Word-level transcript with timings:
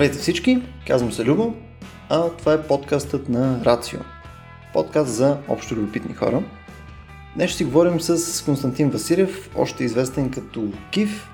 Здравейте 0.00 0.22
всички, 0.22 0.62
казвам 0.86 1.12
се 1.12 1.24
Любо, 1.24 1.54
а 2.08 2.28
това 2.28 2.52
е 2.52 2.62
подкастът 2.62 3.28
на 3.28 3.64
Рацио. 3.64 4.00
Подкаст 4.72 5.10
за 5.10 5.38
общо 5.48 5.74
любопитни 5.74 6.14
хора. 6.14 6.42
Днес 7.34 7.50
ще 7.50 7.58
си 7.58 7.64
говорим 7.64 8.00
с 8.00 8.44
Константин 8.44 8.90
Василев, 8.90 9.50
още 9.56 9.84
известен 9.84 10.30
като 10.30 10.72
Кив. 10.90 11.28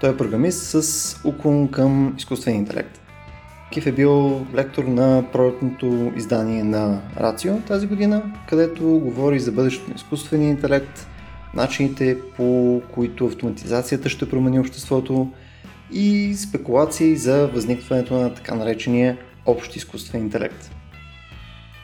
Той 0.00 0.10
е 0.10 0.16
програмист 0.16 0.82
с 0.82 1.16
уклон 1.24 1.68
към 1.68 2.14
изкуствен 2.18 2.54
интелект. 2.54 3.00
Кив 3.72 3.86
е 3.86 3.92
бил 3.92 4.46
лектор 4.54 4.84
на 4.84 5.24
пролетното 5.32 6.12
издание 6.16 6.64
на 6.64 7.00
Рацио 7.20 7.60
тази 7.60 7.86
година, 7.86 8.22
където 8.48 8.84
говори 8.84 9.40
за 9.40 9.52
бъдещето 9.52 9.90
на 9.90 9.96
изкуствения 9.96 10.50
интелект, 10.50 11.06
начините 11.54 12.18
по 12.36 12.82
които 12.94 13.26
автоматизацията 13.26 14.08
ще 14.08 14.28
промени 14.28 14.60
обществото 14.60 15.32
и 15.92 16.34
спекулации 16.36 17.16
за 17.16 17.46
възникването 17.46 18.14
на 18.14 18.34
така 18.34 18.54
наречения 18.54 19.18
общ 19.46 19.76
изкуствен 19.76 20.20
интелект. 20.20 20.70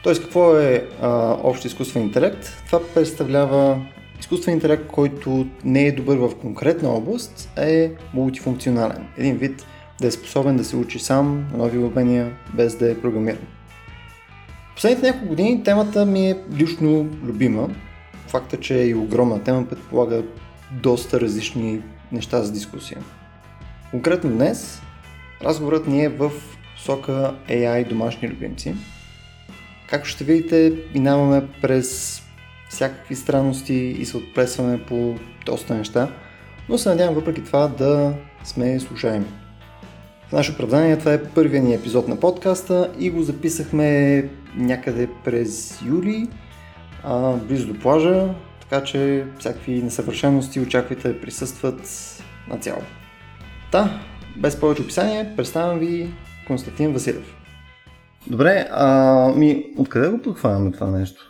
Тоест, 0.03 0.21
какво 0.21 0.57
е 0.57 0.87
а, 1.01 1.37
общ 1.43 1.65
изкуствен 1.65 2.03
интелект? 2.03 2.63
Това 2.65 2.79
представлява 2.93 3.85
изкуствен 4.19 4.53
интелект, 4.53 4.87
който 4.87 5.47
не 5.63 5.87
е 5.87 5.91
добър 5.91 6.17
в 6.17 6.35
конкретна 6.35 6.89
област, 6.89 7.49
а 7.57 7.61
е 7.65 7.91
мултифункционален. 8.13 9.07
Един 9.17 9.37
вид 9.37 9.65
да 10.01 10.07
е 10.07 10.11
способен 10.11 10.57
да 10.57 10.63
се 10.63 10.75
учи 10.75 10.99
сам 10.99 11.47
на 11.51 11.57
нови 11.57 11.77
умения, 11.77 12.31
без 12.53 12.75
да 12.75 12.91
е 12.91 13.01
програмиран. 13.01 13.47
Последните 14.75 15.07
няколко 15.07 15.27
години 15.27 15.63
темата 15.63 16.05
ми 16.05 16.29
е 16.29 16.37
лично 16.55 17.09
любима. 17.23 17.69
Факта, 18.27 18.59
че 18.59 18.79
е 18.79 18.87
и 18.87 18.95
огромна 18.95 19.43
тема 19.43 19.65
предполага 19.65 20.23
доста 20.71 21.21
различни 21.21 21.81
неща 22.11 22.43
за 22.43 22.51
дискусия. 22.51 22.97
Конкретно 23.91 24.29
днес 24.29 24.81
разговорът 25.43 25.87
ни 25.87 26.03
е 26.03 26.09
в 26.09 26.31
сока 26.77 27.35
AI 27.49 27.89
домашни 27.89 28.27
любимци. 28.27 28.75
Както 29.89 30.09
ще 30.09 30.23
видите, 30.23 30.73
минаваме 30.93 31.47
през 31.61 32.21
всякакви 32.69 33.15
странности 33.15 33.73
и 33.73 34.05
се 34.05 34.17
отплесваме 34.17 34.85
по 34.85 35.15
доста 35.45 35.75
неща, 35.75 36.11
но 36.69 36.77
се 36.77 36.89
надявам 36.89 37.15
въпреки 37.15 37.43
това 37.43 37.67
да 37.67 38.13
сме 38.43 38.79
слушаеми. 38.79 39.25
В 40.27 40.31
наше 40.31 40.51
оправдание 40.51 40.97
това 40.97 41.13
е 41.13 41.23
първият 41.23 41.65
ни 41.65 41.73
епизод 41.73 42.07
на 42.07 42.19
подкаста 42.19 42.91
и 42.99 43.09
го 43.09 43.23
записахме 43.23 44.29
някъде 44.55 45.09
през 45.23 45.81
юли, 45.85 46.27
а, 47.03 47.33
близо 47.33 47.73
до 47.73 47.79
плажа, 47.79 48.29
така 48.61 48.83
че 48.83 49.25
всякакви 49.39 49.81
несъвършености 49.81 50.59
очаквайте 50.59 51.13
да 51.13 51.21
присъстват 51.21 51.81
на 52.49 52.57
цяло. 52.57 52.81
Та, 53.75 53.99
без 54.37 54.59
повече 54.59 54.81
описание, 54.81 55.33
представям 55.37 55.79
ви 55.79 56.09
Константин 56.47 56.93
Василев. 56.93 57.35
Добре, 58.27 58.67
а, 58.71 59.33
ми, 59.35 59.65
откъде 59.77 60.07
го 60.09 60.21
подхванаме 60.21 60.71
това 60.71 60.87
нещо? 60.87 61.21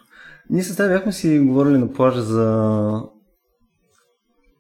Ние 0.50 0.64
с 0.64 0.76
теб 0.76 0.88
бяхме 0.88 1.12
си 1.12 1.40
говорили 1.40 1.78
на 1.78 1.94
плажа 1.94 2.22
за 2.22 3.02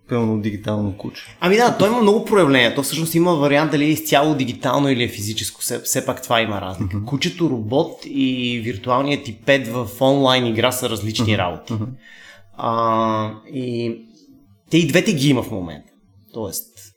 пълно 0.09 0.42
дигитално 0.42 0.97
куче. 0.97 1.38
Ами 1.39 1.55
да, 1.58 1.77
той 1.77 1.89
има 1.89 2.02
много 2.02 2.25
проявления. 2.25 2.75
То 2.75 2.83
всъщност 2.83 3.16
има 3.16 3.36
вариант 3.36 3.72
дали 3.72 3.86
е 3.86 3.89
изцяло 3.89 4.36
дигитално 4.36 4.89
или 4.89 5.03
е 5.03 5.09
физическо. 5.09 5.61
Все, 5.61 5.80
все 5.80 6.05
пак 6.05 6.22
това 6.22 6.42
има 6.42 6.61
разлика. 6.61 6.97
Mm-hmm. 6.97 7.05
Кучето 7.05 7.49
робот 7.49 7.97
и 8.05 8.61
виртуалният 8.64 9.23
ти 9.23 9.42
пет 9.45 9.67
в 9.67 9.88
онлайн 10.02 10.45
игра 10.45 10.72
са 10.72 10.89
различни 10.89 11.25
mm-hmm. 11.25 11.38
работи. 11.38 11.73
Mm-hmm. 11.73 11.89
А, 12.58 13.32
и 13.54 13.98
те 14.70 14.77
и 14.77 14.88
двете 14.88 15.14
ги 15.14 15.30
има 15.30 15.43
в 15.43 15.52
момента. 15.52 15.93
Тоест, 16.33 16.95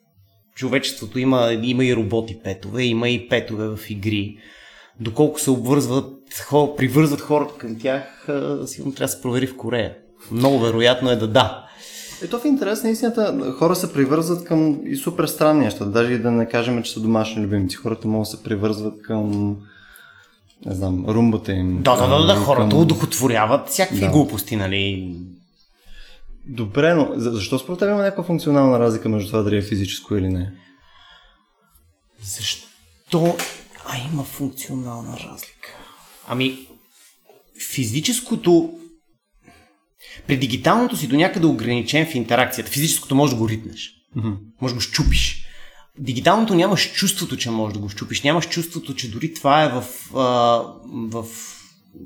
човечеството 0.59 1.19
има, 1.19 1.59
има 1.63 1.85
и 1.85 1.97
роботи 1.97 2.39
петове, 2.45 2.83
има 2.83 3.09
и 3.09 3.29
петове 3.29 3.69
в 3.69 3.91
игри. 3.91 4.37
Доколко 5.01 5.41
се 5.41 5.51
обвързват, 5.51 6.15
хор, 6.45 6.77
привързват 6.77 7.21
хората 7.21 7.55
към 7.59 7.79
тях, 7.79 8.29
сигурно 8.67 8.95
трябва 8.95 9.07
да 9.07 9.09
се 9.09 9.23
провери 9.23 9.47
в 9.47 9.57
Корея. 9.57 9.95
Много 10.31 10.59
вероятно 10.59 11.11
е 11.11 11.17
да 11.17 11.29
да. 11.29 11.65
Ето 12.23 12.39
в 12.39 12.45
интерес 12.45 12.83
на 12.85 12.91
истината, 12.91 13.53
хора 13.59 13.77
се 13.77 13.93
привързват 13.93 14.45
към 14.45 14.81
и 14.87 14.97
супер 14.97 15.27
странни 15.27 15.65
неща. 15.65 15.85
Даже 15.85 16.13
и 16.13 16.19
да 16.19 16.31
не 16.31 16.49
кажем, 16.49 16.83
че 16.83 16.93
са 16.93 17.01
домашни 17.01 17.43
любимци. 17.43 17.77
Хората 17.77 18.09
могат 18.09 18.31
да 18.31 18.37
се 18.37 18.43
привързват 18.43 19.03
към 19.03 19.57
не 20.67 20.75
знам, 20.75 21.05
румбата 21.09 21.53
им. 21.53 21.83
Да, 21.83 21.97
да, 21.97 22.19
да, 22.19 22.27
да, 22.27 22.35
хората 22.35 22.77
удохотворяват 22.77 23.69
всякакви 23.69 24.05
да. 24.05 24.11
глупости, 24.11 24.57
нали? 24.57 25.15
Добре, 26.49 26.95
но 26.95 27.13
защо 27.17 27.59
според 27.59 27.79
теб 27.79 27.89
има 27.89 28.03
някаква 28.03 28.25
функционална 28.25 28.79
разлика 28.79 29.09
между 29.09 29.31
това 29.31 29.43
дали 29.43 29.57
е 29.57 29.63
физическо 29.63 30.17
или 30.17 30.29
не? 30.29 30.53
Защо? 32.23 33.37
А 33.87 33.99
има 34.13 34.25
функционална 34.25 35.13
разлика. 35.13 35.69
Ами, 36.29 36.69
физическото 37.71 38.79
при 40.27 40.37
дигиталното 40.37 40.97
си 40.97 41.09
до 41.09 41.17
някъде 41.17 41.47
ограничен 41.47 42.07
в 42.07 42.15
интеракцията. 42.15 42.71
Физическото 42.71 43.15
може 43.15 43.33
да 43.33 43.39
го 43.39 43.49
ритнеш. 43.49 43.91
Mm-hmm. 44.17 44.37
Може 44.61 44.75
да 44.75 44.79
го 44.79 44.81
щупиш. 44.81 45.45
Дигиталното 45.99 46.55
нямаш 46.55 46.93
чувството, 46.93 47.37
че 47.37 47.51
можеш 47.51 47.75
да 47.75 47.81
го 47.81 47.89
щупиш. 47.89 48.23
Нямаш 48.23 48.49
чувството, 48.49 48.95
че 48.95 49.11
дори 49.11 49.35
това 49.35 49.65
е 49.65 49.69
в, 49.69 49.85
а, 50.15 50.63
в 50.93 51.27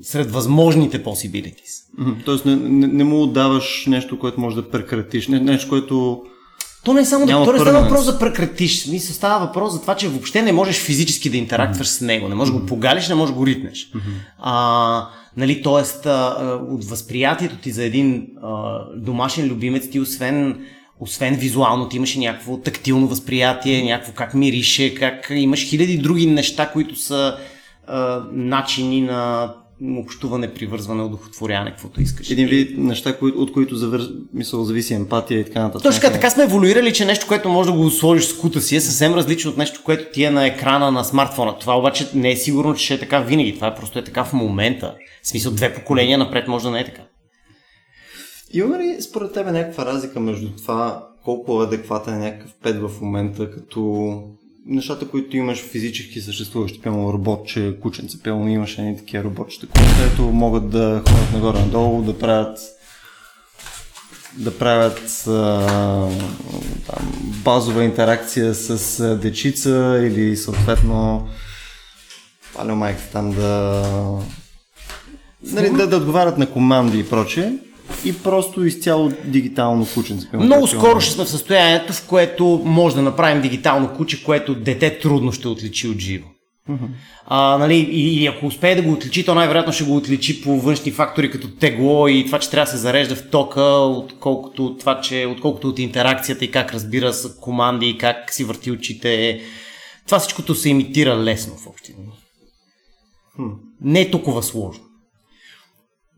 сред 0.01 0.31
възможните 0.31 1.03
possibilities. 1.03 1.99
Mm-hmm. 1.99 2.25
Тоест 2.25 2.45
не, 2.45 2.55
не, 2.55 2.87
не 2.87 3.03
му 3.03 3.27
даваш 3.27 3.85
нещо, 3.87 4.19
което 4.19 4.41
може 4.41 4.55
да 4.55 4.69
прекратиш, 4.69 5.27
не, 5.27 5.39
нещо, 5.39 5.69
което 5.69 6.23
то 6.83 6.93
не 6.93 7.01
е 7.01 7.05
само 7.05 7.25
да, 7.25 7.31
то 7.31 7.53
не 7.53 7.59
става 7.59 7.81
въпрос 7.81 8.05
да 8.05 8.19
прекратиш. 8.19 8.87
Мисля, 8.87 9.13
става 9.13 9.45
въпрос 9.45 9.73
за 9.73 9.81
това, 9.81 9.95
че 9.95 10.07
въобще 10.07 10.41
не 10.41 10.51
можеш 10.51 10.75
физически 10.75 11.29
да 11.29 11.37
интерактваш 11.37 11.87
mm-hmm. 11.87 11.97
с 11.97 12.01
него. 12.01 12.29
Не 12.29 12.35
можеш 12.35 12.53
mm-hmm. 12.53 12.59
го 12.59 12.65
погалиш, 12.65 13.09
не 13.09 13.15
можеш 13.15 13.35
го 13.35 13.45
ритнеш. 13.45 13.91
Mm-hmm. 13.91 13.99
А, 14.39 15.07
нали, 15.37 15.61
тоест, 15.61 16.05
а, 16.05 16.59
от 16.69 16.85
възприятието 16.85 17.55
ти 17.55 17.71
за 17.71 17.83
един 17.83 18.27
а, 18.43 18.79
домашен 18.95 19.47
любимец 19.47 19.89
ти, 19.89 19.99
освен 19.99 20.65
освен 20.99 21.35
визуално, 21.35 21.89
ти 21.89 21.97
имаш 21.97 22.15
и 22.15 22.19
някакво 22.19 22.57
тактилно 22.57 23.07
възприятие, 23.07 23.83
някакво 23.83 24.13
как 24.13 24.33
мирише, 24.33 24.95
как 24.95 25.27
имаш 25.29 25.69
хиляди 25.69 25.97
други 25.97 26.25
неща, 26.25 26.69
които 26.73 26.95
са 26.95 27.37
а, 27.87 28.23
начини 28.31 29.01
на 29.01 29.53
общуване, 29.97 30.53
привързване, 30.53 31.03
удохотворяване, 31.03 31.71
каквото 31.71 32.01
искаш. 32.01 32.29
Един 32.29 32.47
вид 32.47 32.77
неща, 32.77 33.17
от 33.21 33.51
които 33.51 33.75
завър... 33.75 34.09
мисъл, 34.33 34.63
зависи 34.63 34.93
емпатия 34.93 35.39
и 35.39 35.45
така 35.45 35.61
нататък. 35.61 35.83
Точно 35.83 36.01
така, 36.01 36.13
така 36.13 36.29
сме 36.29 36.43
еволюирали, 36.43 36.93
че 36.93 37.05
нещо, 37.05 37.27
което 37.27 37.49
може 37.49 37.71
да 37.71 37.77
го 37.77 37.89
сложиш 37.89 38.25
с 38.25 38.37
кута 38.37 38.61
си 38.61 38.75
е 38.75 38.81
съвсем 38.81 39.13
различно 39.13 39.51
от 39.51 39.57
нещо, 39.57 39.81
което 39.83 40.11
ти 40.13 40.23
е 40.23 40.31
на 40.31 40.45
екрана 40.45 40.91
на 40.91 41.03
смартфона. 41.03 41.59
Това 41.59 41.77
обаче 41.77 42.09
не 42.13 42.31
е 42.31 42.35
сигурно, 42.35 42.75
че 42.75 42.85
ще 42.85 42.93
е 42.93 42.99
така 42.99 43.19
винаги. 43.19 43.55
Това 43.55 43.67
е 43.67 43.75
просто 43.75 43.99
е 43.99 44.03
така 44.03 44.23
в 44.23 44.33
момента. 44.33 44.95
В 45.23 45.27
смисъл, 45.27 45.51
две 45.51 45.73
поколения 45.73 46.17
напред 46.17 46.47
може 46.47 46.63
да 46.63 46.71
не 46.71 46.79
е 46.79 46.85
така. 46.85 47.01
Има 48.53 48.79
ли 48.79 49.01
според 49.01 49.33
тебе 49.33 49.51
някаква 49.51 49.85
разлика 49.85 50.19
между 50.19 50.55
това 50.55 51.07
колко 51.23 51.59
адекватен 51.59 52.13
е 52.13 52.25
някакъв 52.25 52.51
пет 52.63 52.81
в 52.81 52.91
момента, 53.01 53.51
като 53.51 54.13
нещата, 54.65 55.07
които 55.07 55.37
имаш 55.37 55.59
физически 55.59 56.21
съществуващи, 56.21 56.81
пълно 56.81 57.13
роботче, 57.13 57.77
кученце, 57.81 58.23
пълно 58.23 58.49
имаш 58.49 58.77
едни 58.77 58.97
такива 58.97 59.23
роботчета, 59.23 59.67
които 59.67 60.31
могат 60.31 60.69
да 60.69 61.01
ходят 61.07 61.33
нагоре-надолу, 61.33 62.01
да 62.01 62.19
правят 62.19 62.59
да 64.37 64.57
правят 64.57 65.27
а, 65.27 65.31
там, 66.87 67.33
базова 67.43 67.83
интеракция 67.83 68.55
с 68.55 68.99
а, 68.99 69.17
дечица 69.17 70.01
или 70.03 70.37
съответно 70.37 71.27
палео 72.55 72.75
майката 72.75 73.11
там 73.11 73.31
да, 73.31 73.83
нали, 75.43 75.69
да, 75.69 75.87
да 75.87 75.97
отговарят 75.97 76.37
на 76.37 76.49
команди 76.49 76.99
и 76.99 77.09
прочее 77.09 77.51
и 78.05 78.13
просто 78.23 78.65
изцяло 78.65 79.11
дигитално 79.25 79.87
кученце. 79.93 80.27
Много 80.33 80.67
скоро 80.67 81.01
ще 81.01 81.13
сме 81.13 81.25
в 81.25 81.29
състоянието, 81.29 81.93
в 81.93 82.07
което 82.07 82.61
може 82.65 82.95
да 82.95 83.01
направим 83.01 83.41
дигитално 83.41 83.93
куче, 83.93 84.23
което 84.23 84.55
дете 84.55 84.99
трудно 84.99 85.31
ще 85.31 85.47
отличи 85.47 85.87
от 85.87 85.99
живо. 85.99 86.27
Uh-huh. 86.69 86.87
А, 87.25 87.57
нали, 87.57 87.75
и, 87.75 88.23
и 88.23 88.27
ако 88.27 88.45
успее 88.45 88.75
да 88.75 88.81
го 88.81 88.91
отличи, 88.91 89.25
то 89.25 89.35
най-вероятно 89.35 89.73
ще 89.73 89.83
го 89.83 89.95
отличи 89.95 90.41
по 90.41 90.59
външни 90.59 90.91
фактори, 90.91 91.31
като 91.31 91.47
тегло 91.47 92.07
и 92.07 92.25
това, 92.25 92.39
че 92.39 92.49
трябва 92.49 92.65
да 92.65 92.71
се 92.71 92.77
зарежда 92.77 93.15
в 93.15 93.29
тока, 93.29 93.63
отколкото, 93.71 94.77
това, 94.79 95.01
че, 95.01 95.25
отколкото 95.25 95.69
от 95.69 95.79
интеракцията 95.79 96.45
и 96.45 96.51
как 96.51 96.73
разбира 96.73 97.13
с 97.13 97.39
команди 97.39 97.89
и 97.89 97.97
как 97.97 98.33
си 98.33 98.43
върти 98.43 98.71
очите. 98.71 99.41
Това 100.05 100.19
всичкото 100.19 100.55
се 100.55 100.69
имитира 100.69 101.17
лесно 101.17 101.55
в 101.55 101.67
общи. 101.67 101.95
Hmm. 103.39 103.53
Не 103.81 104.01
е 104.01 104.11
толкова 104.11 104.43
сложно. 104.43 104.83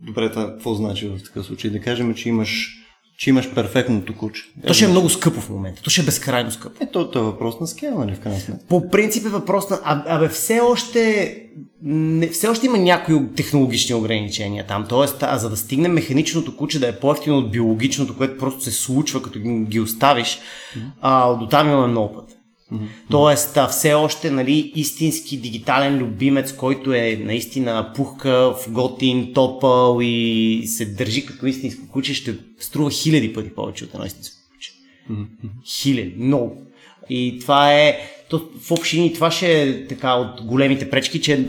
Добре, 0.02 0.32
това 0.32 0.48
какво 0.48 0.74
значи 0.74 1.08
в 1.08 1.24
такъв 1.24 1.46
случай? 1.46 1.72
Да 1.72 1.82
кажем, 1.82 2.14
че 2.14 2.30
имаш 2.30 2.82
че 3.18 3.30
имаш 3.30 3.54
перфектното 3.54 4.16
куче. 4.16 4.44
То 4.68 4.74
ще 4.74 4.86
е 4.86 4.88
много 4.88 5.10
скъпо 5.10 5.42
в 5.42 5.50
момента. 5.50 5.82
То 5.82 5.90
ще 5.90 6.02
е 6.02 6.04
безкрайно 6.04 6.52
скъпо. 6.52 6.84
Е, 6.84 6.92
то, 6.92 7.12
то 7.12 7.20
е 7.20 7.24
въпрос 7.24 7.60
на 7.60 7.68
скел, 7.68 8.00
нали, 8.00 8.16
в 8.16 8.20
крайна 8.20 8.40
сметка. 8.40 8.66
По 8.68 8.90
принцип 8.90 9.26
е 9.26 9.30
въпрос 9.30 9.70
на... 9.70 9.80
А, 9.84 10.16
абе, 10.16 10.30
все 10.30 10.60
още... 10.60 11.36
Не, 11.84 12.28
все 12.28 12.48
още 12.48 12.66
има 12.66 12.78
някои 12.78 13.34
технологични 13.36 13.96
ограничения 13.96 14.68
там. 14.68 14.86
Тоест, 14.90 15.24
а 15.24 15.38
за 15.38 15.50
да 15.50 15.58
стигне 15.58 15.88
механичното 15.88 16.58
куче 16.58 16.80
да 16.80 16.88
е 16.88 17.00
по-ефтино 17.00 17.38
от 17.38 17.52
биологичното, 17.52 18.18
което 18.18 18.38
просто 18.38 18.64
се 18.64 18.72
случва, 18.72 19.22
като 19.22 19.40
ги 19.40 19.80
оставиш, 19.80 20.40
а, 21.02 21.34
до 21.34 21.48
там 21.48 21.68
имаме 21.68 21.88
много 21.88 22.14
път. 22.14 22.30
Mm-hmm. 22.74 22.88
Тоест, 23.12 23.58
все 23.70 23.94
още 23.94 24.32
нали, 24.32 24.72
истински 24.76 25.38
дигитален 25.38 25.98
любимец, 25.98 26.54
който 26.54 26.94
е 26.94 27.22
наистина 27.24 27.92
пухкав, 27.96 28.72
готин, 28.72 29.34
топъл 29.34 30.00
и 30.02 30.64
се 30.68 30.86
държи 30.86 31.26
като 31.26 31.46
истинско 31.46 31.88
куче, 31.88 32.14
ще 32.14 32.36
струва 32.60 32.92
хиляди 32.92 33.34
пъти 33.34 33.50
повече 33.50 33.84
от 33.84 33.94
едно 33.94 34.06
истинско 34.06 34.36
куче. 34.54 34.72
Mm-hmm. 35.12 35.50
Хиляди, 35.66 36.16
много. 36.18 36.62
И 37.10 37.38
това 37.42 37.74
е, 37.74 37.98
то, 38.30 38.50
в 38.62 38.72
общини 38.72 39.14
това 39.14 39.32
ще 39.32 39.62
е 39.62 39.88
така 39.88 40.14
от 40.14 40.42
големите 40.42 40.90
пречки, 40.90 41.22
че 41.22 41.46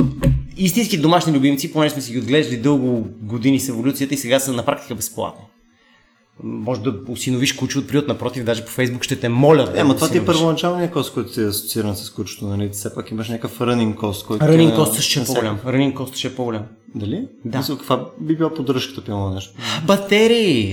истински 0.56 0.98
домашни 0.98 1.32
любимци, 1.32 1.72
поне 1.72 1.90
сме 1.90 2.02
си 2.02 2.12
ги 2.12 2.18
отглеждали 2.18 2.56
дълго 2.56 3.08
години 3.22 3.60
с 3.60 3.68
еволюцията 3.68 4.14
и 4.14 4.18
сега 4.18 4.40
са 4.40 4.52
на 4.52 4.64
практика 4.64 4.94
безплатни 4.94 5.44
може 6.42 6.80
да 6.80 6.94
осиновиш 7.08 7.52
куче 7.52 7.78
от 7.78 7.88
приют, 7.88 8.08
напротив, 8.08 8.44
даже 8.44 8.64
по 8.64 8.70
Фейсбук 8.70 9.04
ще 9.04 9.20
те 9.20 9.28
моля 9.28 9.64
да 9.64 9.80
Е, 9.80 9.84
това 9.84 10.08
ти 10.08 10.18
е 10.18 10.24
първоначалният 10.24 10.92
кост, 10.92 11.14
който 11.14 11.32
ти 11.32 11.40
е 11.40 11.46
асоцииран 11.46 11.96
с 11.96 12.10
кучето, 12.10 12.46
нали? 12.46 12.68
Все 12.68 12.94
пак 12.94 13.10
имаш 13.10 13.28
някакъв 13.28 13.58
running 13.58 13.94
кост, 13.94 14.26
който 14.26 14.44
Running 14.44 14.72
е... 14.72 14.74
кост 14.74 15.00
ще 15.00 15.20
е 15.20 15.24
по-голям. 15.24 15.58
Running 15.58 15.94
кост 15.94 16.16
ще 16.16 16.28
е 16.28 16.34
по-голям. 16.34 16.62
Дали? 16.94 17.28
Да. 17.44 17.58
Мисля, 17.58 17.78
каква 17.78 18.06
би 18.20 18.36
била 18.36 18.54
поддръжката 18.54 19.04
пилно 19.04 19.30
нещо? 19.30 19.54
Батерии! 19.86 20.72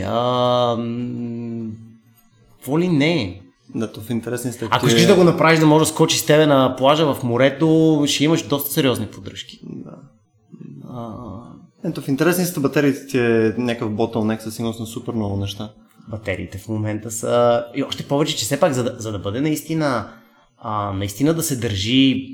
Какво 2.58 2.80
ли 2.80 2.88
не? 2.88 3.42
Да, 3.76 3.92
то 3.92 4.02
в 4.02 4.10
интересни 4.10 4.52
сте. 4.52 4.68
Ако 4.72 4.88
искаш 4.88 5.06
да 5.06 5.16
го 5.16 5.24
направиш 5.24 5.60
да 5.60 5.66
може 5.66 5.86
да 5.86 5.90
скочи 5.90 6.18
с 6.18 6.26
тебе 6.26 6.46
на 6.46 6.76
плажа 6.76 7.14
в 7.14 7.24
морето, 7.24 8.04
ще 8.08 8.24
имаш 8.24 8.48
доста 8.48 8.72
сериозни 8.72 9.08
поддръжки. 9.08 9.60
Да. 9.64 9.96
А, 10.90 11.14
ето 11.86 12.02
в 12.02 12.08
интересни 12.08 12.46
сте 12.46 12.60
батериите 12.60 13.08
ти 13.08 13.20
е 13.20 13.54
някакъв 13.58 13.92
bottleneck 13.92 14.40
със 14.40 14.56
сигурност 14.56 14.80
на 14.80 14.86
супер 14.86 15.14
много 15.14 15.38
неща. 15.38 15.70
Батериите 16.08 16.58
в 16.58 16.68
момента 16.68 17.12
са... 17.12 17.66
И 17.76 17.84
още 17.84 18.04
повече, 18.04 18.36
че 18.36 18.46
все 18.46 18.60
пак, 18.60 18.74
за 18.74 18.84
да, 18.84 18.96
за 18.98 19.12
да 19.12 19.20
бъде 19.20 19.42
наистина, 19.42 20.10
а, 20.58 20.94
наистина 20.94 21.34
да 21.34 21.44
се 21.44 21.56
държи 21.56 22.30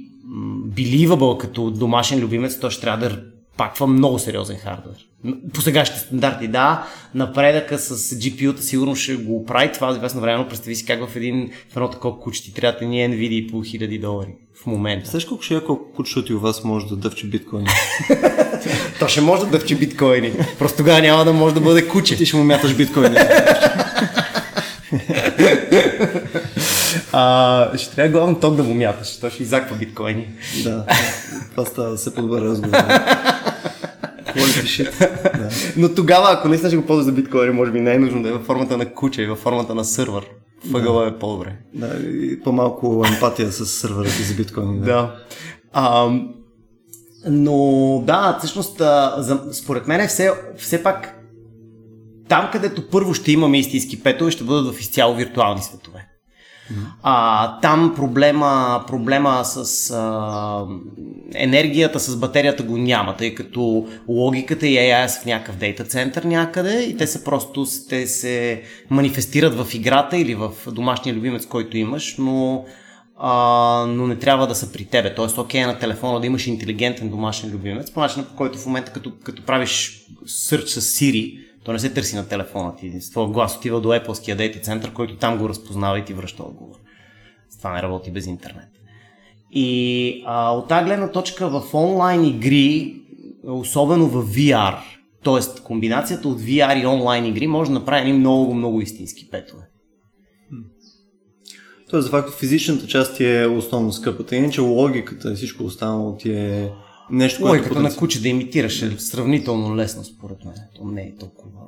believable 0.68 1.38
като 1.38 1.72
домашен 1.72 2.20
любимец, 2.20 2.60
то 2.60 2.70
ще 2.70 2.82
трябва 2.82 3.10
да 3.10 3.22
паква 3.58 3.88
много 3.88 4.20
сериозен 4.20 4.58
хардвер. 4.58 5.09
По 5.54 5.62
сегашните 5.62 6.00
стандарти, 6.00 6.48
да, 6.48 6.88
напредъка 7.16 7.80
с 7.80 8.16
GPU-та 8.16 8.62
сигурно 8.62 8.96
ще 8.96 9.16
го 9.16 9.46
прави 9.46 9.72
това 9.72 9.92
известно 9.92 10.22
време, 10.22 10.38
но 10.38 10.48
представи 10.48 10.76
си 10.76 10.86
как 10.86 11.08
в 11.10 11.16
един 11.16 11.52
в 11.70 11.76
едно 11.76 11.90
такова 11.90 12.20
куче 12.20 12.44
ти 12.44 12.54
трябва 12.54 12.80
да 12.80 12.86
ни 12.86 13.10
NVIDIA 13.10 13.52
по 13.52 13.58
1000 13.64 14.02
долари 14.02 14.36
в 14.64 14.66
момента. 14.66 15.10
Знаеш 15.10 15.26
колко 15.26 15.44
ще 15.44 15.56
е 15.56 15.64
колко 15.64 15.92
кучето 15.96 16.36
у 16.36 16.40
вас 16.40 16.64
може 16.64 16.88
да 16.88 16.96
дъвче 16.96 17.28
биткоини? 17.28 17.68
То 19.00 19.08
ще 19.08 19.22
може 19.22 19.42
да 19.42 19.50
дъвче 19.50 19.76
биткоини. 19.76 20.34
Просто 20.60 20.78
тогава 20.78 21.02
няма 21.02 21.26
да 21.26 21.34
може 21.34 21.56
да 21.56 21.62
бъде 21.62 21.88
куче. 21.88 22.18
Ти 22.18 22.26
ще 22.26 22.38
му 22.38 22.44
мяташ 22.44 22.76
биткоини. 22.76 23.18
а, 27.14 27.78
ще 27.78 27.96
трябва 27.96 28.12
главно 28.12 28.40
ток 28.40 28.56
да 28.56 28.64
му 28.64 28.74
мяташ. 28.74 29.20
То 29.20 29.30
ще 29.30 29.44
изаква 29.44 29.76
биткоини. 29.76 30.28
Да. 30.64 30.86
Това 31.52 31.66
става 31.66 31.90
да 31.90 31.98
се 31.98 32.16
подбър 32.16 32.42
разговор. 32.42 32.78
да. 35.38 35.50
Но 35.78 35.96
тогава, 35.96 36.28
ако 36.32 36.48
наистина 36.48 36.70
ще 36.70 36.78
го 36.78 36.86
ползваш 36.86 37.06
за 37.06 37.12
биткоини, 37.12 37.54
може 37.54 37.72
би 37.72 37.80
не 37.80 37.94
е 37.94 38.00
нужно 38.00 38.24
да 38.24 38.30
е 38.30 38.32
във 38.32 38.46
формата 38.46 38.78
на 38.78 38.94
куче 38.94 39.22
и 39.22 39.28
във 39.28 39.40
формата 39.40 39.76
на 39.76 39.86
сървър. 39.86 40.26
Въгъла 40.70 41.02
да. 41.02 41.10
е 41.10 41.20
по-добре. 41.20 41.56
Да, 41.74 41.98
и 42.04 42.40
по-малко 42.40 43.06
емпатия 43.14 43.52
с 43.52 43.66
сървъра 43.66 44.08
ти 44.08 44.24
за 44.24 44.34
биткоини. 44.34 44.80
Да. 44.80 44.86
да. 44.86 45.16
А, 45.74 46.10
но 47.28 48.04
да, 48.06 48.38
всъщност, 48.40 48.78
за, 49.18 49.42
според 49.52 49.88
мен 49.88 50.02
е 50.02 50.08
все, 50.08 50.32
все 50.58 50.84
пак 50.84 51.20
там, 52.30 52.50
където 52.52 52.90
първо 52.90 53.14
ще 53.14 53.32
имаме 53.32 53.60
истински 53.60 54.04
петове, 54.04 54.32
ще 54.32 54.44
бъдат 54.44 54.76
в 54.76 54.80
изцяло 54.80 55.16
виртуални 55.16 55.62
светове. 55.62 56.09
А, 57.04 57.60
там 57.60 57.94
проблема, 57.96 58.84
проблема 58.88 59.46
с 59.46 59.92
а, 59.92 60.66
енергията, 61.36 62.00
с 62.00 62.18
батерията 62.18 62.64
го 62.64 62.78
няма, 62.78 63.16
тъй 63.18 63.36
като 63.36 63.88
логиката 64.08 64.68
и 64.68 64.76
AI 64.76 65.08
са 65.08 65.22
в 65.22 65.26
някакъв 65.26 65.56
дейта 65.56 65.84
център 65.84 66.24
някъде 66.24 66.84
и 66.84 66.98
те 66.98 67.08
са 67.08 67.24
просто 67.24 67.66
те 67.90 68.08
се 68.08 68.62
манифестират 68.90 69.56
в 69.56 69.74
играта 69.74 70.18
или 70.18 70.36
в 70.36 70.52
домашния 70.72 71.16
любимец, 71.16 71.46
който 71.46 71.78
имаш, 71.78 72.16
но, 72.18 72.66
а, 73.18 73.86
но 73.88 74.08
не 74.08 74.16
трябва 74.16 74.48
да 74.48 74.56
са 74.56 74.72
при 74.72 74.86
тебе. 74.86 75.16
Тоест, 75.16 75.38
окей, 75.38 75.66
на 75.66 75.80
телефона 75.80 76.20
да 76.20 76.28
имаш 76.28 76.48
интелигентен 76.48 77.10
домашен 77.10 77.52
любимец, 77.52 77.92
по 77.92 78.00
начина 78.00 78.26
по 78.26 78.36
който 78.36 78.58
в 78.58 78.66
момента, 78.66 78.92
като, 78.92 79.12
като 79.24 79.46
правиш 79.46 80.06
сърч 80.26 80.70
с 80.70 80.82
Siri, 80.82 81.49
то 81.64 81.74
не 81.74 81.80
се 81.80 81.94
търси 81.94 82.16
на 82.16 82.28
телефона 82.28 82.76
ти. 82.76 83.02
С 83.02 83.12
твоя 83.12 83.28
глас 83.28 83.58
отива 83.58 83.82
до 83.82 83.90
Apple-ския 83.90 84.36
дейта 84.36 84.60
център, 84.60 84.94
който 84.94 85.16
там 85.16 85.38
го 85.38 85.50
разпознава 85.50 86.00
и 86.00 86.06
ти 86.06 86.14
връща 86.14 86.44
отговор. 86.44 86.76
Това 87.58 87.74
не 87.74 87.82
работи 87.82 88.12
без 88.12 88.26
интернет. 88.26 88.70
И 89.52 90.24
а, 90.26 90.52
от 90.52 90.68
тази 90.68 90.86
гледна 90.86 91.12
точка 91.12 91.50
в 91.50 91.74
онлайн 91.74 92.26
игри, 92.26 92.96
особено 93.44 94.08
в 94.08 94.26
VR, 94.26 94.76
т.е. 95.24 95.62
комбинацията 95.64 96.28
от 96.28 96.42
VR 96.42 96.84
и 96.84 96.86
онлайн 96.86 97.26
игри 97.26 97.48
може 97.48 97.72
да 97.72 97.80
направи 97.80 98.14
много, 98.14 98.54
много 98.54 98.82
истински 98.82 99.30
петове. 99.30 99.64
Тоест, 101.90 102.06
за 102.06 102.12
факто 102.12 102.32
физичната 102.32 102.88
част 102.88 103.18
ти 103.18 103.26
е 103.26 103.48
основно 103.48 103.92
скъпата, 103.92 104.36
иначе 104.36 104.62
логиката 104.62 105.32
и 105.32 105.36
всичко 105.36 105.64
останало 105.64 106.16
ти 106.16 106.32
е 106.32 106.72
нещо, 107.12 107.42
което... 107.42 107.52
Логиката 107.52 107.70
потенци... 107.70 107.96
на 107.96 108.00
куче 108.00 108.22
да 108.22 108.28
имитираш 108.28 108.82
е 108.82 108.96
сравнително 108.98 109.76
лесно, 109.76 110.04
според 110.04 110.46
мен. 110.46 110.56
То 110.76 110.86
не 110.86 111.02
е 111.02 111.16
толкова... 111.20 111.62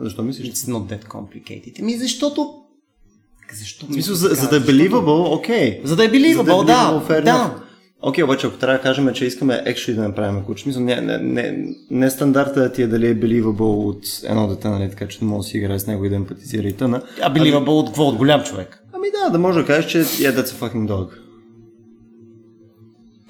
Защо 0.00 0.22
мислиш? 0.22 0.52
It's 0.52 0.72
not 0.72 0.92
that 0.92 1.04
complicated. 1.04 1.80
Ами 1.80 1.98
защото 1.98 2.54
защо? 3.52 3.86
В 3.86 3.92
смисъл, 3.92 4.14
за, 4.14 4.28
за 4.28 4.48
да 4.48 4.56
е 4.56 4.60
believable, 4.60 5.38
окей. 5.38 5.82
Okay. 5.82 5.84
За 5.84 5.96
да 5.96 6.04
е 6.04 6.08
believable, 6.08 6.66
да. 6.66 7.04
Fair 7.08 7.24
да. 7.24 7.62
Окей, 8.02 8.24
okay, 8.24 8.26
обаче 8.26 8.46
ако 8.46 8.56
трябва 8.56 8.76
да 8.76 8.82
кажем, 8.82 9.12
че 9.14 9.24
искаме 9.24 9.64
actually 9.66 9.94
да 9.94 10.02
направим 10.02 10.44
куче, 10.44 10.62
смисъл, 10.62 10.82
не, 10.82 11.00
не, 11.00 11.18
не, 11.18 11.74
не 11.90 12.10
стандарта 12.10 12.72
ти 12.72 12.82
е 12.82 12.86
дали 12.86 13.06
е 13.06 13.16
believable 13.16 13.88
от 13.88 14.04
едно 14.24 14.48
дете, 14.48 14.68
нали, 14.68 14.90
така 14.90 15.08
че 15.08 15.18
не 15.22 15.30
може 15.30 15.46
да 15.46 15.50
си 15.50 15.58
играе 15.58 15.78
с 15.78 15.86
него 15.86 16.04
и 16.04 16.08
да 16.08 16.16
емпатизира 16.16 16.68
и 16.68 16.72
тъна. 16.72 17.02
А 17.22 17.34
believable 17.34 17.56
ами... 17.56 17.68
от 17.68 17.86
какво? 17.86 18.04
От 18.04 18.16
голям 18.16 18.42
човек? 18.42 18.84
Ами 18.92 19.06
да, 19.10 19.30
да 19.30 19.38
може 19.38 19.58
да 19.58 19.66
кажеш, 19.66 19.90
че 19.90 20.04
yeah, 20.04 20.34
that's 20.34 20.46
a 20.46 20.54
fucking 20.54 20.88
dog. 20.88 21.08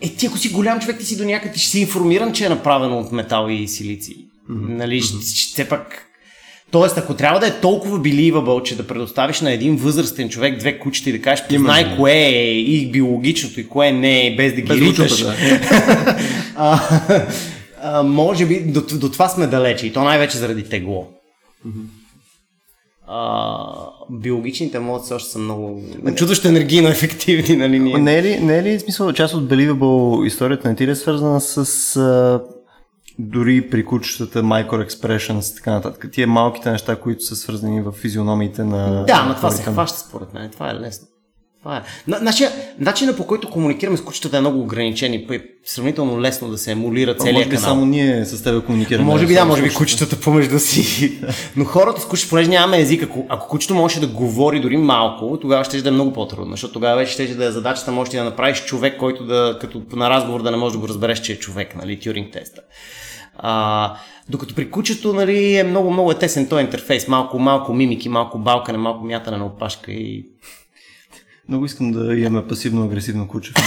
Е, 0.01 0.09
ти 0.09 0.27
ако 0.27 0.39
си 0.39 0.49
голям 0.49 0.81
човек, 0.81 0.99
ти 0.99 1.05
си 1.05 1.17
до 1.17 1.25
някъде 1.25 1.59
ще 1.59 1.69
си 1.69 1.81
информиран, 1.81 2.33
че 2.33 2.45
е 2.45 2.49
направено 2.49 2.99
от 2.99 3.13
метал 3.13 3.49
и 3.51 3.69
силици. 3.69 4.17
Mm-hmm. 4.51 4.69
Нали, 4.69 5.03
mm-hmm. 5.03 5.53
все 5.53 5.69
пак 5.69 6.07
Тоест, 6.71 6.99
ако 6.99 7.15
трябва 7.15 7.41
да 7.41 7.47
е 7.47 7.61
толкова 7.61 7.99
believable, 7.99 8.63
че 8.63 8.77
да 8.77 8.87
предоставиш 8.87 9.41
на 9.41 9.53
един 9.53 9.77
възрастен 9.77 10.29
човек 10.29 10.59
две 10.59 10.79
кучета 10.79 11.11
и 11.11 11.13
да 11.13 11.23
кажеш, 11.23 11.47
познай 11.47 11.97
кое 11.97 12.13
е 12.13 12.59
и 12.59 12.91
биологичното 12.91 13.61
и 13.61 13.69
кое 13.69 13.93
не 13.93 14.27
е, 14.27 14.37
без 14.37 14.55
да 14.55 14.61
ги 14.61 14.81
риташ. 14.81 15.23
Да. 15.23 15.35
а, 16.57 16.81
а, 17.83 18.03
може 18.03 18.47
би 18.47 18.61
до, 18.61 18.81
до 18.81 19.11
това 19.11 19.29
сме 19.29 19.47
далече 19.47 19.87
и 19.87 19.93
то 19.93 20.05
най-вече 20.05 20.39
заради 20.39 20.69
тегло. 20.69 21.09
Mm-hmm. 21.67 22.00
А, 23.13 23.67
биологичните 24.11 24.77
емоции 24.77 25.15
още 25.15 25.31
са 25.31 25.39
много 25.39 25.83
чудощо 26.15 26.49
енергийно 26.49 26.89
ефективни, 26.89 27.57
нали? 27.57 27.79
Ние. 27.79 27.99
Не 27.99 28.19
е 28.19 28.23
ли, 28.23 28.41
не 28.41 28.59
е 28.59 28.63
ли 28.63 28.81
смисъл 28.81 29.13
част 29.13 29.35
от 29.35 29.45
Believable 29.45 30.27
историята 30.27 30.69
на 30.69 30.77
ти 30.77 30.85
е 30.85 30.95
свързана 30.95 31.41
с 31.41 31.97
а, 31.97 32.43
дори 33.19 33.71
при 33.71 33.85
кучетата 33.85 34.43
micro-expressions 34.43 35.53
и 35.53 35.57
така 35.57 35.71
нататък. 35.71 36.09
Тия 36.13 36.27
малките 36.27 36.71
неща, 36.71 36.97
които 36.97 37.25
са 37.25 37.37
свързани 37.37 37.83
в 37.83 37.93
физиономиите 37.93 38.65
на... 38.65 39.05
Да, 39.05 39.25
но 39.29 39.35
това 39.35 39.51
се 39.51 39.63
хваща 39.63 39.99
според 39.99 40.35
мен. 40.35 40.51
Това 40.51 40.71
е 40.71 40.75
лесно. 40.75 41.07
Това 41.63 41.77
е. 41.77 41.83
Нашия, 42.07 42.51
начинът 42.79 43.17
по 43.17 43.27
който 43.27 43.51
комуникираме 43.51 43.97
с 43.97 44.05
кучетата 44.05 44.37
е 44.37 44.41
много 44.41 44.61
ограничен 44.61 45.15
и 45.15 45.27
сравнително 45.65 46.21
лесно 46.21 46.49
да 46.49 46.59
се 46.59 46.71
емулира 46.71 47.15
целият 47.15 47.35
може 47.35 47.49
би 47.49 47.57
канал. 47.57 47.71
само 47.71 47.87
ние 47.87 48.25
с 48.25 48.43
теб 48.43 48.67
комуникираме. 48.67 49.05
Може 49.05 49.27
би 49.27 49.35
да, 49.35 49.45
може 49.45 49.63
би 49.63 49.75
кучетата 49.75 50.21
помежду 50.21 50.59
си. 50.59 51.19
Но 51.57 51.65
хората 51.65 52.01
с 52.01 52.05
кучета, 52.07 52.31
понеже 52.31 52.51
нямаме 52.51 52.81
език, 52.81 53.03
ако, 53.03 53.27
ако 53.29 53.49
кучето 53.49 53.75
може 53.75 54.01
да 54.01 54.07
говори 54.07 54.61
дори 54.61 54.77
малко, 54.77 55.39
тогава 55.41 55.65
ще 55.65 55.83
да 55.83 55.89
е 55.89 55.93
много 55.93 56.13
по-трудно, 56.13 56.51
защото 56.51 56.73
тогава 56.73 56.97
вече 56.97 57.13
ще 57.13 57.35
да 57.35 57.45
е 57.45 57.51
задачата, 57.51 57.93
може 57.93 58.11
да 58.11 58.25
направиш 58.25 58.65
човек, 58.65 58.99
който 58.99 59.25
да, 59.25 59.59
като 59.61 59.83
на 59.93 60.11
разговор 60.11 60.43
да 60.43 60.51
не 60.51 60.57
може 60.57 60.73
да 60.73 60.79
го 60.79 60.89
разбереш, 60.89 61.21
че 61.21 61.33
е 61.33 61.39
човек, 61.39 61.77
нали, 61.77 62.01
Тюринг 62.01 62.33
теста. 62.33 62.61
А, 63.39 63.95
докато 64.29 64.55
при 64.55 64.71
кучето 64.71 65.13
нали, 65.13 65.57
е 65.57 65.65
много, 65.65 65.91
много 65.91 66.11
е 66.11 66.19
тесен 66.19 66.49
този 66.49 66.65
интерфейс. 66.65 67.09
Малко, 67.09 67.39
малко 67.39 67.75
мимики, 67.75 68.09
малко 68.09 68.39
балкане, 68.39 68.79
малко 68.79 69.05
мятане 69.05 69.37
на 69.37 69.47
опашка 69.47 69.93
и... 69.93 70.25
Много 71.51 71.65
искам 71.65 71.93
да 71.93 72.15
имаме 72.15 72.47
пасивно-агресивно 72.47 73.29
куче. 73.29 73.53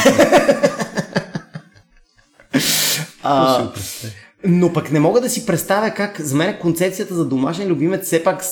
а, 3.23 3.71
но 4.45 4.73
пък 4.73 4.91
не 4.91 4.99
мога 4.99 5.21
да 5.21 5.29
си 5.29 5.45
представя 5.45 5.91
как 5.91 6.21
за 6.21 6.35
мен 6.35 6.57
концепцията 6.61 7.15
за 7.15 7.25
домашен 7.25 7.67
любимец 7.67 8.05
все 8.05 8.23
пак 8.23 8.43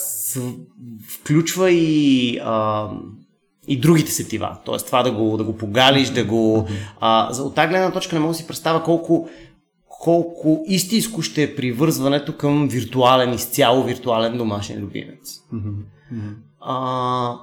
включва 1.09 1.71
и, 1.71 2.39
а, 2.43 2.87
и 3.67 3.79
другите 3.79 4.11
сетива. 4.11 4.57
Тоест 4.65 4.85
това 4.85 5.03
да 5.03 5.11
го, 5.11 5.37
да 5.37 5.43
го 5.43 5.57
погалиш, 5.57 6.09
да 6.09 6.23
го... 6.23 6.67
А, 6.99 7.41
от 7.41 7.55
тази 7.55 7.69
гледна 7.69 7.91
точка 7.91 8.15
не 8.15 8.19
мога 8.19 8.31
да 8.31 8.37
си 8.37 8.47
представя 8.47 8.83
колко 8.83 9.29
колко 10.01 10.63
истинско 10.67 11.21
ще 11.21 11.43
е 11.43 11.55
привързването 11.55 12.37
към 12.37 12.67
виртуален, 12.67 13.33
изцяло 13.33 13.83
виртуален 13.83 14.37
домашен 14.37 14.81
любимец. 14.81 15.39
Mm-hmm. 15.53 15.83
А, 16.59 17.35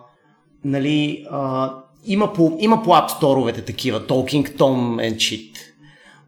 нали, 0.64 1.24
а, 1.30 1.72
има 2.06 2.32
по, 2.32 2.56
има 2.60 2.82
по 2.82 2.90
App 2.90 3.10
Store-овете 3.10 3.64
такива, 3.64 4.00
Talking 4.00 4.56
Tom 4.56 5.10
and 5.10 5.16
Shit. 5.16 5.50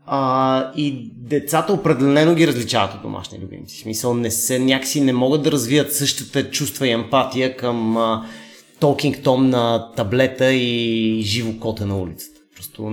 А, 0.07 0.73
и 0.77 1.11
децата 1.17 1.73
определено 1.73 2.35
ги 2.35 2.47
различават 2.47 2.95
от 2.95 3.03
домашни 3.03 3.39
любимци. 3.39 3.77
В 3.77 3.81
смисъл, 3.81 4.15
не 4.15 4.31
се, 4.31 4.59
някакси 4.59 5.01
не 5.01 5.13
могат 5.13 5.43
да 5.43 5.53
развият 5.53 5.95
същата 5.95 6.51
чувства 6.51 6.87
и 6.89 6.91
емпатия 6.91 7.57
към 7.57 7.97
а, 7.97 8.27
Talking 8.81 9.23
Tom 9.23 9.37
на 9.41 9.93
таблета 9.97 10.53
и 10.53 11.21
живо 11.23 11.53
кота 11.61 11.87
на 11.87 11.99
улицата. 11.99 12.41
Просто 12.57 12.91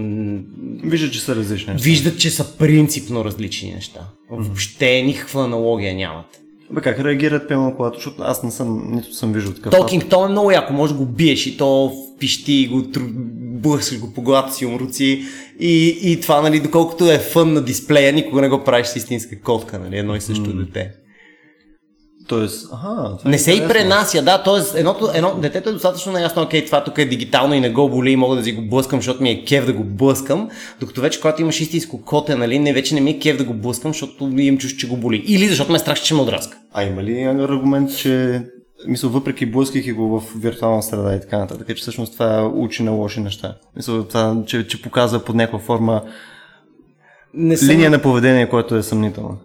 Виждат, 0.84 1.14
че 1.14 1.20
са 1.20 1.36
различни. 1.36 1.74
неща. 1.74 1.84
виждат, 1.84 2.20
че 2.20 2.30
са 2.30 2.58
принципно 2.58 3.26
различни 3.26 3.72
неща. 3.74 4.00
Въобще 4.32 5.02
никаква 5.02 5.44
аналогия 5.44 5.96
нямат. 5.96 6.40
Бе, 6.72 6.82
как 6.82 7.00
реагират, 7.00 7.48
примерно, 7.48 7.74
когато, 7.76 7.96
защото 7.96 8.24
аз 8.24 8.44
не 8.44 8.52
съм, 8.52 8.92
нито 8.92 9.14
съм 9.14 9.34
виждал 9.34 9.54
такъв. 9.54 9.74
Talking 9.74 10.10
Tom 10.10 10.26
е 10.26 10.32
много 10.32 10.52
яко, 10.52 10.74
може 10.74 10.94
го 10.94 11.06
биеш 11.06 11.48
и 11.48 11.58
то 11.58 11.94
пищи 12.20 12.54
и 12.54 12.68
го 12.68 12.82
тру- 12.82 13.12
блъскаш 13.38 14.00
го 14.00 14.14
по 14.14 14.22
главата 14.22 14.54
си, 14.54 14.66
умруци 14.66 15.22
и, 15.60 16.00
и 16.04 16.22
това, 16.22 16.42
нали, 16.42 16.60
доколкото 16.60 17.12
е 17.12 17.20
фън 17.20 17.54
на 17.54 17.62
дисплея, 17.62 18.14
никога 18.14 18.42
не 18.42 18.50
го 18.50 18.64
правиш 18.64 18.88
с 18.88 18.96
истинска 18.96 19.42
котка, 19.42 19.80
нали, 19.80 19.98
едно 19.98 20.16
и 20.16 20.22
също 20.22 20.54
дете. 20.54 20.92
Тоест, 22.28 22.74
аха, 22.74 23.18
това 23.18 23.30
е 23.30 23.32
Не 23.32 23.38
се 23.38 23.52
и 23.52 23.68
пренася, 23.68 24.22
да, 24.22 24.44
т.е. 24.44 24.80
Едното, 24.80 25.10
едно, 25.14 25.36
детето 25.42 25.70
е 25.70 25.74
достатъчно 25.74 26.12
наясно, 26.12 26.42
окей, 26.42 26.66
това 26.66 26.84
тук 26.84 26.98
е 26.98 27.06
дигитално 27.06 27.54
и 27.54 27.60
не 27.60 27.70
го 27.70 27.90
боли 27.90 28.12
и 28.12 28.16
мога 28.16 28.36
да 28.36 28.44
си 28.44 28.52
го 28.52 28.62
блъскам, 28.62 29.00
защото 29.00 29.24
ми 29.24 29.30
е 29.30 29.46
кев 29.46 29.66
да 29.66 29.74
го 29.74 29.84
блъскам, 29.84 30.50
докато 30.80 31.02
вече 31.02 31.22
когато 31.22 31.42
имаш 31.42 31.62
истинско 31.62 32.02
коте, 32.02 32.36
нали, 32.36 32.60
не, 32.60 32.74
вече 32.74 32.96
не 32.96 33.02
ми 33.02 33.12
е 33.12 33.20
кев 33.20 33.38
да 33.38 33.44
го 33.44 33.54
блъскам, 33.54 33.92
защото 33.92 34.30
имам 34.38 34.58
чувство, 34.58 34.80
че 34.80 34.88
го 34.88 34.98
боли. 34.98 35.24
Или 35.28 35.48
защото 35.48 35.72
ме 35.72 35.76
е 35.76 35.80
страх, 35.80 36.02
че 36.02 36.14
ме 36.14 36.22
отраска. 36.22 36.58
А 36.74 36.84
има 36.84 37.04
ли 37.04 37.22
аргумент, 37.24 37.98
че 37.98 38.44
мисля, 38.88 39.10
въпреки 39.10 39.46
блъскайки 39.46 39.92
го 39.92 40.20
в 40.20 40.24
виртуална 40.38 40.84
среда 40.84 41.16
и 41.16 41.22
така 41.22 41.38
нататък, 41.38 41.68
че 41.68 41.82
всъщност 41.82 42.14
това 42.14 42.52
учи 42.56 42.84
на 42.84 42.92
лоши 42.92 43.20
неща? 43.20 43.56
Мисля, 43.76 44.08
това, 44.08 44.44
че, 44.46 44.68
че 44.68 44.82
показва 44.82 45.20
под 45.20 45.36
някаква 45.36 45.60
форма 45.60 46.02
Не 47.34 47.58
съм... 47.58 47.70
линия 47.70 47.90
на 47.90 48.02
поведение, 48.02 48.50
което 48.50 48.76
е 48.76 48.84
съмнително. 48.84 49.38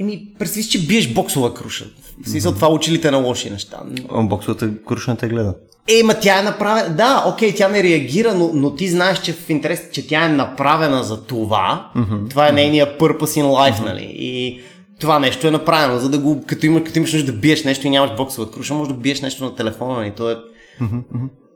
Еми, 0.00 0.28
представи 0.38 0.62
си, 0.62 0.70
че 0.70 0.86
биеш 0.86 1.12
боксова 1.12 1.54
круша. 1.54 1.84
В 2.24 2.28
смисъл, 2.28 2.52
това 2.52 2.68
училите 2.68 3.10
на 3.10 3.18
лоши 3.18 3.50
неща. 3.50 3.78
Боксовата 4.12 4.70
крушна 4.86 5.16
те 5.16 5.28
гледа. 5.28 5.54
Е, 5.88 6.02
ма 6.02 6.14
тя 6.14 6.40
е 6.40 6.42
направена. 6.42 6.96
Да, 6.96 7.24
окей, 7.26 7.54
тя 7.54 7.68
не 7.68 7.82
реагира, 7.82 8.34
но, 8.34 8.50
но 8.54 8.74
ти 8.74 8.88
знаеш, 8.88 9.20
че 9.20 9.32
в 9.32 9.50
интерес, 9.50 9.82
че 9.92 10.06
тя 10.06 10.24
е 10.24 10.28
направена 10.28 11.04
за 11.04 11.24
това. 11.24 11.90
Mm-hmm. 11.96 12.30
Това 12.30 12.48
е 12.48 12.52
нейния 12.52 12.98
purpose 12.98 13.42
in 13.42 13.44
life, 13.44 13.84
нали? 13.84 14.14
И 14.18 14.60
това 15.00 15.18
нещо 15.18 15.46
е 15.46 15.50
направено, 15.50 15.98
за 15.98 16.08
да 16.08 16.18
го, 16.18 16.42
като, 16.46 16.66
има, 16.66 16.84
като 16.84 16.98
имаш 16.98 17.12
нужда 17.12 17.32
да 17.32 17.38
биеш 17.38 17.64
нещо 17.64 17.86
и 17.86 17.90
нямаш 17.90 18.16
боксова 18.16 18.50
круша, 18.50 18.74
може 18.74 18.90
да 18.90 18.96
биеш 18.96 19.20
нещо 19.20 19.44
на 19.44 19.54
телефона, 19.54 19.94
нали? 19.94 20.12
То 20.16 20.30
е... 20.30 20.36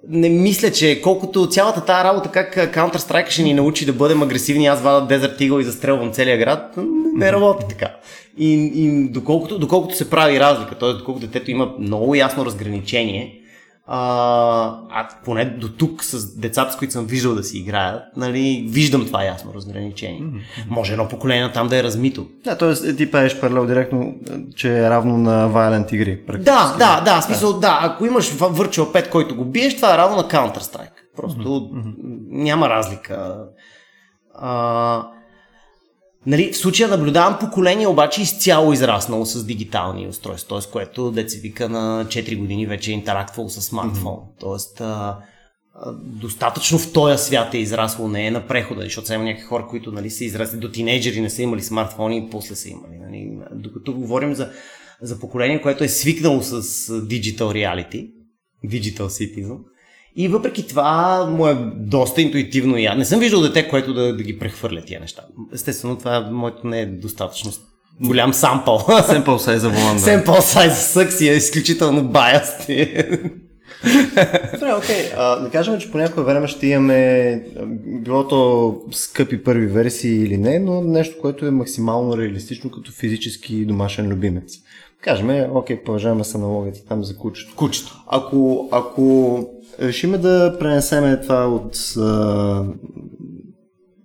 Не 0.09 0.29
мисля, 0.29 0.73
че 0.73 1.01
колкото 1.03 1.47
цялата 1.47 1.85
тази 1.85 2.05
работа, 2.05 2.31
как 2.31 2.57
Counter-Strike 2.57 3.31
ще 3.31 3.43
ни 3.43 3.55
научи 3.55 3.87
да 3.87 3.93
бъдем 3.93 4.23
агресивни, 4.23 4.67
аз 4.67 4.83
вада 4.83 5.15
Desert 5.15 5.41
Eagle 5.41 5.61
и 5.61 5.65
застрелвам 5.65 6.13
целия 6.13 6.39
град, 6.39 6.75
не 7.15 7.33
работи 7.33 7.65
така. 7.69 7.97
И, 8.39 8.73
и 8.75 9.09
доколкото, 9.09 9.59
доколкото 9.59 9.97
се 9.97 10.11
прави 10.11 10.41
разлика, 10.41 10.79
т.е. 10.79 10.93
доколкото 10.93 11.27
детето 11.27 11.51
има 11.51 11.75
много 11.79 12.15
ясно 12.15 12.47
разграничение, 12.47 13.40
а, 13.93 14.79
а 14.91 15.09
поне 15.25 15.45
до 15.45 15.69
тук 15.69 16.05
с 16.05 16.37
децата, 16.37 16.73
с 16.73 16.77
които 16.77 16.93
съм 16.93 17.07
виждал 17.07 17.35
да 17.35 17.45
си 17.45 17.59
играят, 17.59 18.03
нали, 18.17 18.67
виждам 18.69 19.07
това 19.07 19.25
ясно 19.25 19.55
разграничение. 19.55 20.23
Може 20.69 20.93
едно 20.93 21.09
поколение 21.09 21.53
там 21.53 21.69
да 21.69 21.79
е 21.79 21.83
размито. 21.83 22.27
Да, 22.45 22.59
т.е. 22.59 22.97
ти 22.97 23.11
правиш 23.11 23.41
паралел 23.41 23.67
директно, 23.67 24.15
че 24.57 24.79
е 24.79 24.91
равно 24.91 25.17
на 25.17 25.51
Violent 25.51 25.95
игри. 25.95 26.23
Да, 26.39 26.77
да, 26.79 27.01
да, 27.01 27.21
смисъл, 27.21 27.53
да. 27.53 27.79
Ако 27.83 28.07
имаш 28.07 28.31
Virtual 28.31 28.93
5, 28.93 29.11
който 29.11 29.37
го 29.37 29.45
биеш, 29.45 29.77
това 29.77 29.95
е 29.95 29.99
равно 29.99 30.17
на 30.17 30.25
Counter-Strike. 30.25 31.01
Просто 31.17 31.49
mm-hmm. 31.49 31.95
няма 32.31 32.69
разлика. 32.69 33.45
А, 34.35 35.03
нали, 36.27 36.53
в 36.53 36.57
случая 36.57 36.89
наблюдавам 36.89 37.39
поколение, 37.41 37.87
обаче 37.87 38.23
изцяло 38.23 38.73
израснало 38.73 39.27
с 39.27 39.47
дигитални 39.47 40.09
устройства, 40.09 40.61
т.е. 40.61 40.71
което 40.73 41.11
деца 41.11 41.39
вика 41.43 41.69
на 41.69 42.07
4 42.09 42.39
години 42.39 42.67
вече 42.67 42.91
е 42.91 42.95
интерактвало 42.95 43.49
с 43.49 43.63
смартфон. 43.63 44.15
Mm-hmm. 44.15 44.41
Тоест, 44.41 44.81
а, 44.81 45.19
а, 45.75 45.93
достатъчно 46.03 46.79
в 46.79 46.93
този 46.93 47.25
свят 47.25 47.55
е 47.55 47.59
израсло, 47.59 48.09
не 48.09 48.27
е 48.27 48.31
на 48.31 48.47
прехода, 48.47 48.83
защото 48.83 49.07
сега 49.07 49.15
има 49.15 49.25
някакви 49.25 49.47
хора, 49.47 49.67
които 49.71 49.93
нали, 49.93 50.11
са 50.11 50.25
израсли 50.25 50.59
до 50.59 50.71
тинейджери, 50.71 51.21
не 51.21 51.31
са 51.31 51.43
имали 51.43 51.63
смартфони 51.63 52.19
и 52.19 52.31
после 52.31 52.55
са 52.55 52.69
имали. 52.69 52.99
Нали. 52.99 53.39
Докато 53.53 53.95
говорим 53.95 54.35
за, 54.35 54.51
за 55.03 55.21
поколение, 55.21 55.63
което 55.63 55.85
е 55.85 55.89
свикнало 55.89 56.43
с 56.43 56.63
digital 56.89 57.39
reality, 57.39 58.11
digital 58.67 59.07
citizen, 59.07 59.59
и 60.17 60.29
въпреки 60.29 60.67
това 60.67 61.27
му 61.27 61.47
е 61.47 61.55
доста 61.77 62.23
интуитивно 62.23 62.77
и 62.77 62.87
аз 62.87 62.99
не 62.99 63.05
съм 63.05 63.21
виждал 63.21 63.41
дете, 63.41 63.69
което 63.69 63.95
да, 63.95 64.17
да 64.17 64.23
ги 64.23 64.39
прехвърля 64.39 64.83
тия 64.83 65.01
неща. 65.01 65.23
Естествено, 65.55 65.97
това 65.97 66.21
моето 66.31 66.67
не 66.67 66.81
е 66.81 66.87
достатъчно 66.87 67.53
голям 68.01 68.35
сампъл. 68.35 68.79
Sample 68.79 69.25
size 69.25 69.57
за 69.57 69.69
волан, 69.69 69.97
да. 69.97 70.03
Sample 70.03 70.41
size 70.41 70.71
съкси 70.71 71.29
е 71.29 71.33
изключително 71.33 72.05
biased. 72.05 73.41
Добре, 74.55 74.75
окей. 74.79 75.11
А, 75.17 75.37
да 75.37 75.51
кажем, 75.51 75.79
че 75.79 75.91
по 75.91 75.99
някое 75.99 76.25
време 76.25 76.49
ще 76.49 76.67
имаме 76.67 77.43
било 78.03 78.29
то 78.29 78.77
скъпи 78.91 79.45
първи 79.45 79.67
версии 79.67 80.25
или 80.25 80.37
не, 80.37 80.59
но 80.59 80.81
нещо, 80.81 81.17
което 81.21 81.47
е 81.47 81.51
максимално 81.51 82.19
реалистично 82.19 82.71
като 82.71 82.93
физически 82.93 83.65
домашен 83.65 84.09
любимец. 84.09 84.53
Кажем, 85.01 85.57
окей, 85.57 85.83
положаваме 85.83 86.25
с 86.25 86.35
аналогията 86.35 86.85
там 86.89 87.05
за 87.05 87.17
кучето. 87.17 87.55
Кучето. 87.57 88.05
Ако, 88.07 88.69
ако 88.73 89.47
решиме 89.81 90.19
да 90.19 90.57
пренесеме 90.59 91.21
това 91.21 91.47
от 91.47 91.77
а, 91.99 92.65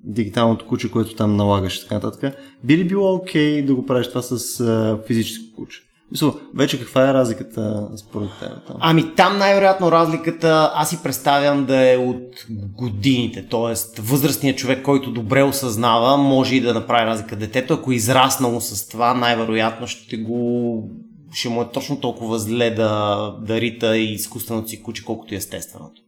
дигиталното 0.04 0.68
куче, 0.68 0.92
което 0.92 1.16
там 1.16 1.36
налагаш 1.36 1.78
и 1.78 1.82
така 1.82 1.96
нататък, 1.96 2.36
би 2.64 2.78
ли 2.78 2.88
било 2.88 3.16
окей 3.16 3.62
да 3.62 3.76
го 3.76 3.86
правиш 3.86 4.08
това 4.08 4.22
с 4.22 4.60
а, 4.60 5.00
физическо 5.08 5.56
куче? 5.56 5.82
Мисля, 6.12 6.34
вече 6.56 6.80
каква 6.80 7.10
е 7.10 7.14
разликата 7.14 7.88
според 7.98 8.30
теб 8.40 8.50
там? 8.68 8.76
Ами 8.80 9.16
там 9.16 9.38
най-вероятно 9.38 9.92
разликата 9.92 10.72
аз 10.76 10.90
си 10.90 11.00
представям 11.04 11.66
да 11.66 11.94
е 11.94 11.98
от 11.98 12.46
годините, 12.78 13.48
т.е. 13.52 14.02
възрастният 14.02 14.58
човек, 14.58 14.84
който 14.84 15.12
добре 15.12 15.44
осъзнава, 15.44 16.18
може 16.18 16.56
и 16.56 16.62
да 16.62 16.74
направи 16.74 17.06
разлика. 17.06 17.36
Детето, 17.36 17.74
ако 17.74 17.92
е 17.92 17.96
израснало 17.96 18.62
с 18.62 18.88
това, 18.88 19.14
най-вероятно 19.14 19.88
ще 19.88 20.18
го 20.18 20.90
ще 21.36 21.50
му 21.50 21.62
е 21.62 21.72
точно 21.72 22.00
толкова 22.00 22.40
зле 22.40 22.70
да, 22.72 23.32
да 23.42 23.62
рита 23.62 23.98
и 23.98 24.14
изкуственото 24.14 24.70
си 24.70 24.84
куче, 24.84 25.06
колкото 25.06 25.34
и 25.34 25.38
естественото. 25.38 26.02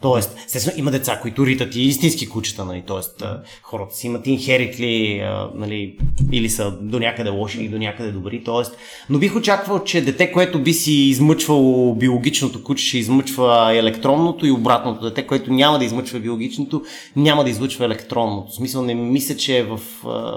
Тоест, 0.00 0.36
естествено, 0.46 0.78
има 0.78 0.90
деца, 0.90 1.18
които 1.22 1.46
ритат 1.46 1.76
и 1.76 1.82
истински 1.82 2.28
кучета, 2.28 2.64
нали? 2.64 2.82
Тоест, 2.86 3.22
хората 3.62 3.94
си 3.94 4.06
имат 4.06 4.26
инхеритли, 4.26 5.22
нали, 5.54 5.98
или 6.32 6.50
са 6.50 6.70
до 6.80 6.98
някъде 6.98 7.30
лоши, 7.30 7.58
или 7.60 7.68
до 7.68 7.78
някъде 7.78 8.12
добри. 8.12 8.44
Тоест, 8.44 8.76
но 9.10 9.18
бих 9.18 9.36
очаквал, 9.36 9.84
че 9.84 10.00
дете, 10.00 10.32
което 10.32 10.62
би 10.62 10.72
си 10.72 10.92
измъчвало 10.92 11.94
биологичното 11.94 12.64
куче, 12.64 12.86
ще 12.86 12.98
измъчва 12.98 13.72
електронното 13.74 14.46
и 14.46 14.50
обратното. 14.50 15.04
Дете, 15.04 15.26
което 15.26 15.52
няма 15.52 15.78
да 15.78 15.84
измъчва 15.84 16.18
биологичното, 16.18 16.82
няма 17.16 17.44
да 17.44 17.50
излъчва 17.50 17.84
електронното. 17.84 18.52
В 18.52 18.54
смисъл, 18.54 18.82
не 18.82 18.94
мисля, 18.94 19.36
че 19.36 19.58
е 19.58 19.62
в, 19.62 19.80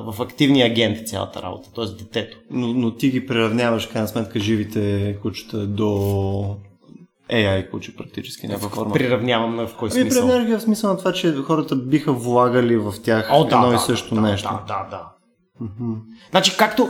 в 0.07 0.15
активния 0.19 0.65
агент 0.65 1.07
цялата 1.07 1.41
работа, 1.41 1.69
т.е. 1.75 1.85
детето. 1.85 2.37
Но, 2.51 2.73
но 2.73 2.91
ти 2.91 3.09
ги 3.09 3.25
приравняваш, 3.25 3.85
крайна 3.85 4.07
сметка, 4.07 4.39
живите 4.39 5.15
кучета 5.21 5.67
до 5.67 6.55
AI 7.33 7.69
куче 7.69 7.95
практически, 7.95 8.47
някаква 8.47 8.69
форма. 8.69 8.93
Приравнявам 8.93 9.55
на 9.55 9.67
в 9.67 9.75
кой 9.75 9.89
Ами 9.91 10.01
смисъл. 10.01 10.21
приравняваш 10.21 10.47
ги 10.47 10.55
в 10.55 10.61
смисъл 10.61 10.89
на 10.89 10.97
това, 10.97 11.13
че 11.13 11.35
хората 11.35 11.75
биха 11.75 12.13
влагали 12.13 12.77
в 12.77 12.93
тях 13.03 13.27
О, 13.31 13.43
да, 13.43 13.55
едно 13.55 13.69
да, 13.69 13.75
и 13.75 13.79
също 13.79 14.15
да, 14.15 14.21
нещо. 14.21 14.49
Да, 14.67 14.87
да, 14.91 14.97
да. 14.97 15.09
Значи, 16.31 16.57
както 16.57 16.89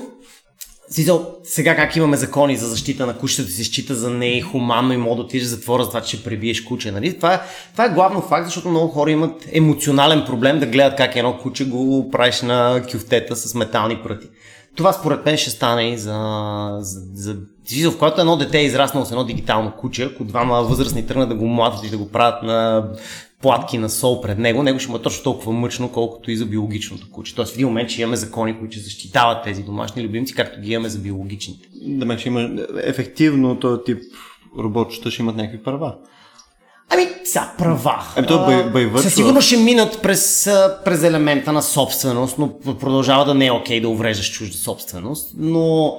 Смисъл, 0.90 1.36
сега 1.44 1.76
как 1.76 1.96
имаме 1.96 2.18
закони 2.18 2.58
за 2.58 2.68
защита 2.68 3.06
на 3.06 3.18
кучетата, 3.18 3.52
се 3.52 3.64
счита 3.64 3.96
за 3.96 4.10
нехуманно 4.10 4.94
и 4.94 4.98
мога 4.98 5.16
да 5.16 5.22
отидеш 5.22 5.48
в 5.48 5.50
затвора 5.50 5.84
за 5.84 5.90
това, 5.90 6.02
че 6.02 6.16
ще 6.18 6.26
пребиеш 6.26 6.62
куче. 6.62 6.92
Нали? 6.92 7.18
Това, 7.18 7.34
е, 7.34 7.42
това 7.72 7.86
е 7.86 7.90
главно 7.90 8.22
факт, 8.22 8.46
защото 8.46 8.70
много 8.70 8.88
хора 8.88 9.12
имат 9.12 9.48
емоционален 9.52 10.24
проблем 10.26 10.60
да 10.60 10.66
гледат 10.66 10.98
как 10.98 11.16
едно 11.16 11.38
куче 11.38 11.70
го 11.70 12.10
правиш 12.12 12.42
на 12.42 12.84
кюфтета 12.92 13.36
с 13.36 13.56
метални 13.56 13.98
пръти. 14.04 14.28
Това 14.76 14.94
според 14.94 15.26
мен 15.26 15.38
ще 15.38 15.50
стане 15.50 15.90
и 15.90 15.98
за, 15.98 16.78
за, 16.80 17.02
за 17.14 17.38
смисъл, 17.72 17.92
в 17.92 17.98
който 17.98 18.22
едно 18.22 18.38
дете 18.38 18.60
е 18.60 18.66
израснало 18.66 19.06
с 19.06 19.12
едно 19.12 19.24
дигитално 19.24 19.72
куче, 19.72 20.04
ако 20.04 20.24
двама 20.24 20.64
възрастни 20.64 21.08
тръгнат 21.08 21.30
да 21.30 21.36
го 21.36 21.48
младат 21.48 21.84
и 21.84 21.90
да 21.90 21.98
го 21.98 22.10
правят 22.10 22.44
на 22.44 22.88
платки 23.42 23.78
на 23.78 23.90
сол 23.90 24.22
пред 24.22 24.38
него, 24.38 24.64
него 24.64 24.80
ще 24.80 24.92
му 24.92 24.98
е 24.98 25.02
точно 25.02 25.24
толкова 25.24 25.52
мъчно, 25.52 25.92
колкото 25.92 26.32
и 26.32 26.38
за 26.38 26.46
биологичното 26.46 27.12
куче. 27.12 27.36
Тоест 27.36 27.52
в 27.52 27.56
един 27.56 27.68
момент 27.68 27.90
ще 27.90 28.02
имаме 28.02 28.18
закони, 28.18 28.60
които 28.60 28.72
ще 28.72 28.84
защитават 28.84 29.44
тези 29.44 29.64
домашни 29.64 30.04
любимци, 30.04 30.36
както 30.36 30.62
ги 30.62 30.72
имаме 30.72 30.90
за 30.90 31.00
биологичните. 31.00 31.68
Да 31.82 32.06
ме, 32.06 32.18
ще 32.18 32.30
има 32.30 32.50
ефективно 32.84 33.60
този 33.60 33.84
тип 33.86 34.04
роботчета 34.60 35.12
ще 35.12 35.22
имат 35.22 35.36
някакви 35.36 35.64
права. 35.64 35.96
Ами, 36.90 37.08
са 37.26 37.50
права. 37.58 38.04
Ами, 38.16 38.28
то 38.28 38.34
virtue 38.34 38.98
Със 38.98 39.16
сигурност 39.16 39.48
ще 39.48 39.58
минат 39.58 40.02
през, 40.02 40.50
през 40.86 41.04
елемента 41.04 41.54
на 41.54 41.62
собственост, 41.62 42.38
но 42.38 42.60
продължава 42.80 43.26
да 43.26 43.34
не 43.34 43.46
е 43.46 43.52
окей 43.52 43.82
да 43.82 43.90
увреждаш 43.90 44.32
чужда 44.32 44.58
собственост, 44.58 45.32
но 45.38 45.98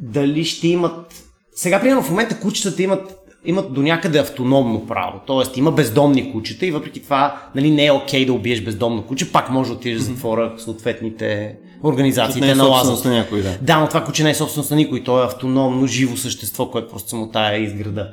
дали 0.00 0.44
ще 0.44 0.68
имат... 0.68 1.14
Сега, 1.54 1.80
примерно, 1.80 2.02
в 2.02 2.10
момента 2.10 2.40
кучетата 2.40 2.82
имат 2.82 3.20
имат 3.44 3.72
до 3.72 3.82
някъде 3.82 4.18
автономно 4.18 4.86
право. 4.86 5.20
Тоест 5.26 5.56
има 5.56 5.72
бездомни 5.72 6.32
кучета 6.32 6.66
и 6.66 6.70
въпреки 6.70 7.02
това 7.02 7.42
нали, 7.54 7.70
не 7.70 7.86
е 7.86 7.92
окей 7.92 8.22
okay 8.22 8.26
да 8.26 8.32
убиеш 8.32 8.60
бездомно 8.60 9.02
куче, 9.02 9.32
пак 9.32 9.50
може 9.50 9.70
да 9.70 9.76
отидеш 9.76 9.98
в 9.98 10.04
затвора 10.04 10.54
съответните 10.58 11.56
организации. 11.84 12.40
Не 12.40 12.50
е 12.50 12.54
собственост 12.54 13.04
на 13.04 13.10
някой, 13.10 13.42
да. 13.42 13.58
Да, 13.62 13.80
но 13.80 13.88
това 13.88 14.04
куче 14.04 14.24
не 14.24 14.30
е 14.30 14.34
собственост 14.34 14.70
на 14.70 14.76
никой. 14.76 15.04
То 15.04 15.22
е 15.22 15.26
автономно, 15.26 15.86
живо 15.86 16.16
същество, 16.16 16.70
което 16.70 16.90
просто 16.90 17.08
само 17.08 17.30
тая 17.30 17.62
изграда. 17.62 18.10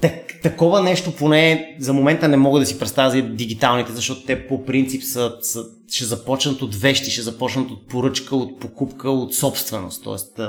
Так, 0.00 0.12
такова 0.42 0.82
нещо 0.82 1.12
поне 1.12 1.76
за 1.78 1.92
момента 1.92 2.28
не 2.28 2.36
мога 2.36 2.60
да 2.60 2.66
си 2.66 2.78
представя 2.78 3.10
за 3.10 3.22
дигиталните, 3.22 3.92
защото 3.92 4.24
те 4.26 4.46
по 4.46 4.64
принцип 4.64 5.02
са, 5.02 5.32
са, 5.40 5.64
ще 5.90 6.04
започнат 6.04 6.62
от 6.62 6.74
вещи, 6.74 7.10
ще 7.10 7.22
започнат 7.22 7.70
от 7.70 7.88
поръчка, 7.88 8.36
от 8.36 8.60
покупка, 8.60 9.10
от 9.10 9.34
собственост. 9.34 10.04
Тоест, 10.04 10.40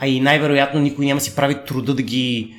а 0.00 0.06
и 0.06 0.20
най-вероятно 0.20 0.80
никой 0.80 1.06
няма 1.06 1.20
си 1.20 1.36
прави 1.36 1.56
труда 1.66 1.94
да 1.94 2.02
ги... 2.02 2.54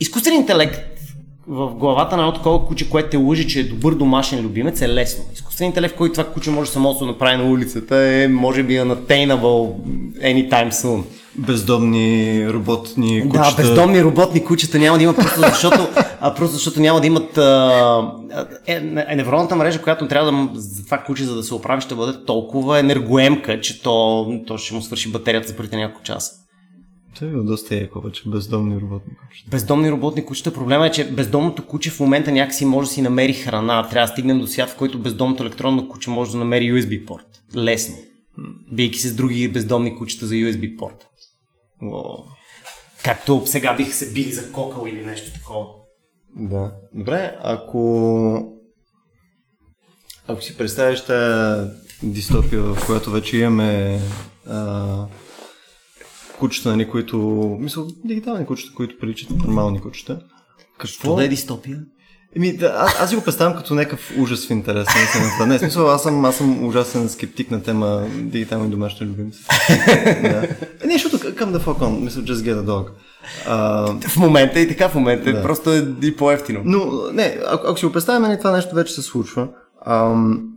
Изкуствен 0.00 0.34
интелект 0.34 0.98
в 1.46 1.74
главата 1.74 2.16
на 2.16 2.22
едно 2.22 2.34
такова 2.34 2.66
куче, 2.66 2.90
което 2.90 3.10
те 3.10 3.16
лъжи, 3.16 3.48
че 3.48 3.60
е 3.60 3.64
добър 3.64 3.94
домашен 3.94 4.44
любимец, 4.44 4.82
е 4.82 4.88
лесно. 4.88 5.24
Изкуствен 5.34 5.66
интелект, 5.66 5.96
който 5.96 6.12
това 6.12 6.32
куче 6.32 6.50
може 6.50 6.70
само 6.70 6.94
да 6.94 7.06
направи 7.06 7.36
на 7.36 7.50
улицата, 7.50 7.96
е 7.96 8.28
може 8.28 8.62
би 8.62 8.74
unattainable 8.74 9.74
anytime 10.20 10.70
soon. 10.70 11.02
Бездомни 11.38 12.46
роботни 12.52 13.28
кучета. 13.30 13.56
Да, 13.56 13.62
бездомни 13.62 14.02
роботни 14.02 14.44
кучета 14.44 14.78
няма 14.78 14.98
да 14.98 15.04
има 15.04 15.14
просто 15.14 15.40
защото, 15.40 15.88
а, 16.20 16.34
просто 16.34 16.54
защото 16.54 16.80
няма 16.80 17.00
да 17.00 17.06
имат 17.06 17.38
а, 17.38 18.12
е, 18.66 18.74
е, 19.08 19.16
невронната 19.16 19.56
мрежа, 19.56 19.82
която 19.82 20.08
трябва 20.08 20.32
да 20.32 20.60
за 20.60 20.84
това 20.84 20.98
куче, 20.98 21.24
за 21.24 21.34
да 21.34 21.42
се 21.42 21.54
оправи, 21.54 21.82
ще 21.82 21.94
бъде 21.94 22.24
толкова 22.24 22.78
енергоемка, 22.78 23.60
че 23.60 23.82
то, 23.82 24.26
то 24.46 24.58
ще 24.58 24.74
му 24.74 24.82
свърши 24.82 25.10
батерията 25.10 25.48
за 25.48 25.56
първите 25.56 25.76
няколко 25.76 26.04
часа. 26.04 26.32
Това 27.14 27.30
е 27.30 27.34
доста 27.34 27.76
еко, 27.76 28.00
вече 28.00 28.22
бездомни 28.26 28.80
роботни 28.80 29.12
кучета. 29.16 29.50
Бездомни 29.50 29.90
роботни 29.90 30.24
кучета. 30.24 30.54
Проблема 30.54 30.86
е, 30.86 30.90
че 30.90 31.10
бездомното 31.10 31.66
куче 31.66 31.90
в 31.90 32.00
момента 32.00 32.32
някакси 32.32 32.64
може 32.64 32.88
да 32.88 32.94
си 32.94 33.02
намери 33.02 33.32
храна. 33.32 33.88
Трябва 33.88 34.06
да 34.06 34.12
стигнем 34.12 34.38
до 34.38 34.46
свят, 34.46 34.70
в 34.70 34.76
който 34.76 34.98
бездомното 34.98 35.42
електронно 35.42 35.88
куче 35.88 36.10
може 36.10 36.32
да 36.32 36.38
намери 36.38 36.72
USB 36.72 37.04
порт. 37.04 37.26
Лесно. 37.56 37.94
Бийки 38.72 38.98
се 38.98 39.08
с 39.08 39.14
други 39.14 39.48
бездомни 39.48 39.96
кучета 39.96 40.26
за 40.26 40.34
USB 40.34 40.76
порт. 40.76 41.07
О. 41.82 42.24
Както 43.04 43.42
сега 43.46 43.76
бих 43.76 43.94
се 43.94 44.12
били 44.12 44.32
за 44.32 44.52
кокъл 44.52 44.86
или 44.86 45.06
нещо 45.06 45.32
такова. 45.32 45.66
Да. 46.36 46.72
Добре, 46.94 47.36
ако 47.42 48.58
ако 50.28 50.42
си 50.42 50.56
представиш 50.56 51.04
тази 51.04 51.70
дистопия, 52.02 52.62
в 52.62 52.86
която 52.86 53.10
вече 53.10 53.36
имаме 53.38 54.00
а, 54.46 55.06
кучета, 56.38 56.68
нали, 56.68 56.88
които, 56.88 57.18
мисля, 57.60 57.86
дигитални 58.04 58.46
кучета, 58.46 58.74
които 58.74 58.98
приличат 58.98 59.30
на 59.30 59.36
нормални 59.36 59.80
кучета. 59.80 60.20
Какво 60.78 61.16
да 61.16 61.24
е 61.24 61.28
дистопия? 61.28 61.80
Еми, 62.36 62.56
да, 62.56 62.74
аз, 62.76 63.00
аз 63.00 63.10
си 63.10 63.16
го 63.16 63.22
представям 63.22 63.56
като 63.56 63.74
някакъв 63.74 64.12
ужас 64.18 64.46
в 64.46 64.50
интерес 64.50 64.88
на 65.40 65.46
Не, 65.46 65.58
смисъл, 65.58 65.90
аз 65.90 66.02
съм, 66.02 66.24
аз 66.24 66.36
съм 66.36 66.64
ужасен 66.64 67.08
скептик 67.08 67.50
на 67.50 67.62
тема 67.62 68.06
дигитални 68.14 68.70
домашни 68.70 69.06
любимци. 69.06 69.44
да. 70.22 70.48
Е, 70.82 70.86
не, 70.86 70.92
защото 70.92 71.34
към 71.34 71.52
да 71.52 71.60
fuck 71.60 71.78
on, 71.78 72.00
мисля, 72.00 72.22
just 72.22 72.34
get 72.34 72.54
a 72.54 72.64
dog. 72.64 72.88
А, 73.46 73.86
в 74.08 74.16
момента 74.16 74.60
и 74.60 74.68
така 74.68 74.88
в 74.88 74.94
момента, 74.94 75.32
да. 75.32 75.42
просто 75.42 75.72
е 75.72 75.88
и 76.02 76.16
по-ефтино. 76.16 76.60
Но, 76.64 77.12
не, 77.12 77.38
ако, 77.46 77.66
ако 77.66 77.78
си 77.78 77.86
го 77.86 77.92
представим, 77.92 78.22
нали, 78.22 78.38
това 78.38 78.52
нещо 78.52 78.74
вече 78.74 78.94
се 78.94 79.02
случва. 79.02 79.48
Ам, 79.86 80.48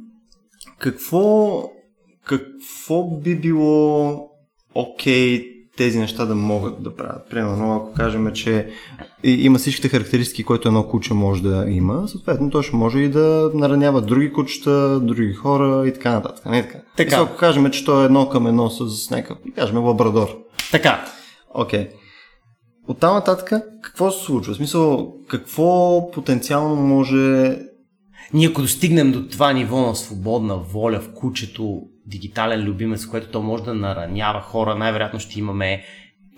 какво, 0.80 1.64
какво 2.26 3.20
би 3.20 3.36
било 3.36 4.12
окей 4.76 5.40
okay 5.40 5.61
тези 5.78 6.00
неща 6.00 6.26
да 6.26 6.36
могат 6.36 6.84
да 6.84 6.96
правят. 6.96 7.30
Примерно, 7.30 7.76
ако 7.76 7.94
кажем, 7.94 8.32
че 8.34 8.70
има 9.24 9.58
всичките 9.58 9.90
характеристики, 9.90 10.44
които 10.44 10.68
едно 10.68 10.84
куче 10.84 11.14
може 11.14 11.44
да 11.44 11.66
има, 11.70 12.08
съответно 12.08 12.50
то 12.50 12.62
ще 12.62 12.76
може 12.76 13.00
и 13.00 13.10
да 13.10 13.52
наранява 13.54 14.02
други 14.02 14.34
кучета, 14.34 15.00
други 15.00 15.34
хора 15.34 15.88
и 15.88 15.94
така 15.94 16.12
нататък. 16.12 16.46
Не 16.46 16.62
така. 16.62 16.80
така. 16.98 17.16
ако 17.16 17.38
кажем, 17.38 17.72
че 17.72 17.86
то 17.86 18.02
е 18.02 18.06
едно 18.06 18.30
към 18.30 18.48
едно 18.48 18.70
с 18.70 19.10
някакъв, 19.10 19.38
кажем, 19.56 19.78
лабрадор. 19.78 20.28
Така. 20.72 21.06
Окей. 21.54 21.80
Okay. 21.80 21.92
От 22.88 23.00
там 23.00 23.14
нататък, 23.14 23.54
какво 23.82 24.12
се 24.12 24.26
случва? 24.26 24.54
В 24.54 24.58
смисъл, 24.58 25.14
какво 25.28 26.12
потенциално 26.12 26.76
може 26.76 27.58
ние 28.34 28.48
ако 28.48 28.62
достигнем 28.62 29.12
до 29.12 29.28
това 29.28 29.54
ниво 29.54 29.82
на 29.82 29.96
свободна 29.96 30.58
воля 30.58 31.00
в 31.00 31.14
кучето, 31.14 31.82
дигитален 32.06 32.64
любимец, 32.64 33.06
което 33.06 33.28
то 33.28 33.42
може 33.42 33.64
да 33.64 33.74
наранява 33.74 34.42
хора, 34.42 34.76
най-вероятно 34.76 35.20
ще 35.20 35.40
имаме 35.40 35.84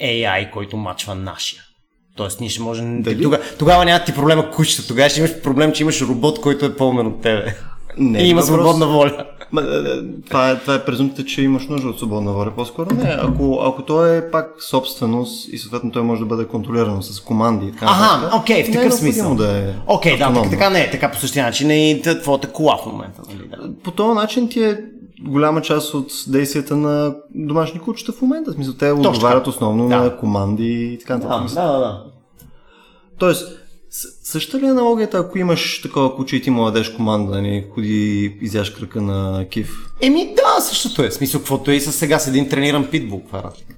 AI, 0.02 0.52
който 0.52 0.78
мачва 0.78 1.16
нашия. 1.16 1.62
Тоест, 2.16 2.40
ние 2.40 2.50
ще 2.50 2.62
можем. 2.62 3.02
Дали? 3.02 3.24
Тогава, 3.24 3.44
тогава 3.60 3.86
няма 3.86 4.04
ти 4.04 4.14
проблема 4.14 4.52
кучета, 4.52 4.88
тогава 4.88 5.10
ще 5.10 5.20
имаш 5.20 5.42
проблем, 5.42 5.72
че 5.72 5.84
имаш 5.84 6.02
робот, 6.02 6.42
който 6.42 6.66
е 6.66 6.76
по-умен 6.76 7.08
от 7.08 7.22
тебе. 7.22 7.56
Не, 7.98 8.20
и 8.20 8.30
има 8.30 8.42
въпрос... 8.42 8.60
свободна 8.60 8.88
воля. 8.88 9.26
Ма, 9.52 9.62
е, 9.62 9.66
е, 9.66 10.02
това, 10.30 10.50
е, 10.50 10.60
това 10.60 10.76
е 10.76 10.86
презумпцията, 10.86 11.30
че 11.30 11.42
имаш 11.42 11.68
нужда 11.68 11.90
от 11.90 11.98
свободна 12.00 12.32
воля. 12.32 12.52
По-скоро 12.56 12.96
не. 12.96 13.18
Ако, 13.20 13.62
ако 13.66 13.82
той 13.82 14.18
е 14.18 14.32
пак 14.32 14.50
собственост 14.70 15.54
и 15.54 15.58
съответно 15.58 15.92
той 15.92 16.02
може 16.02 16.20
да 16.20 16.26
бъде 16.26 16.48
контролиран 16.48 17.04
с 17.04 17.20
команди. 17.20 17.72
Така, 17.72 17.86
ага, 17.90 18.38
окей, 18.38 18.64
okay, 18.64 18.70
в 18.70 18.74
такъв 18.74 18.94
смисъл. 18.94 19.36
Да 19.36 19.58
е 19.58 19.74
окей, 19.88 20.16
okay, 20.16 20.18
да, 20.18 20.34
така, 20.34 20.50
така 20.50 20.70
не 20.70 20.82
е. 20.82 20.92
Така 20.92 21.12
по 21.12 21.18
същия 21.18 21.46
начин 21.46 21.72
е 21.72 21.92
и 21.92 22.02
твоята 22.02 22.52
кола 22.52 22.78
в 22.78 22.86
момента. 22.86 23.22
Нали, 23.30 23.48
да. 23.48 23.70
По 23.84 23.92
този 23.92 24.16
начин 24.16 24.50
ти 24.50 24.64
е 24.64 24.78
голяма 25.22 25.62
част 25.62 25.94
от 25.94 26.12
действията 26.28 26.76
на 26.76 27.16
домашни 27.36 27.80
кучета 27.80 28.12
в 28.12 28.22
момента. 28.22 28.52
В 28.52 28.54
смисъл, 28.54 28.74
те 28.74 28.92
отговарят 28.92 29.48
основно 29.48 29.90
да. 29.90 29.98
на 29.98 30.18
команди 30.18 30.94
и 30.94 31.00
така 31.00 31.18
нататък. 31.18 31.54
Да, 31.56 31.72
да, 31.72 31.80
да. 31.80 32.06
Тоест, 33.20 33.64
Същата 34.24 34.60
ли 34.60 34.66
е 34.66 34.70
аналогията, 34.70 35.18
ако 35.18 35.38
имаш 35.38 35.82
такова 35.82 36.16
куче 36.16 36.36
и 36.36 36.42
ти 36.42 36.50
младеж 36.50 36.90
команда, 36.90 37.32
нали, 37.32 37.68
ходи 37.74 38.38
изяш 38.42 38.70
кръка 38.70 39.02
на 39.02 39.48
кив? 39.50 39.76
Еми 40.02 40.36
да, 40.36 40.62
същото 40.62 41.04
е. 41.04 41.12
Смисъл, 41.12 41.42
каквото 41.42 41.72
е 41.72 41.76
и 41.76 41.82
с 41.82 41.92
сега 41.92 42.20
с 42.20 42.28
един 42.28 42.50
трениран 42.50 42.90
питбул, 42.90 43.22
каква 43.22 43.40
е 43.40 43.44
разлика? 43.44 43.76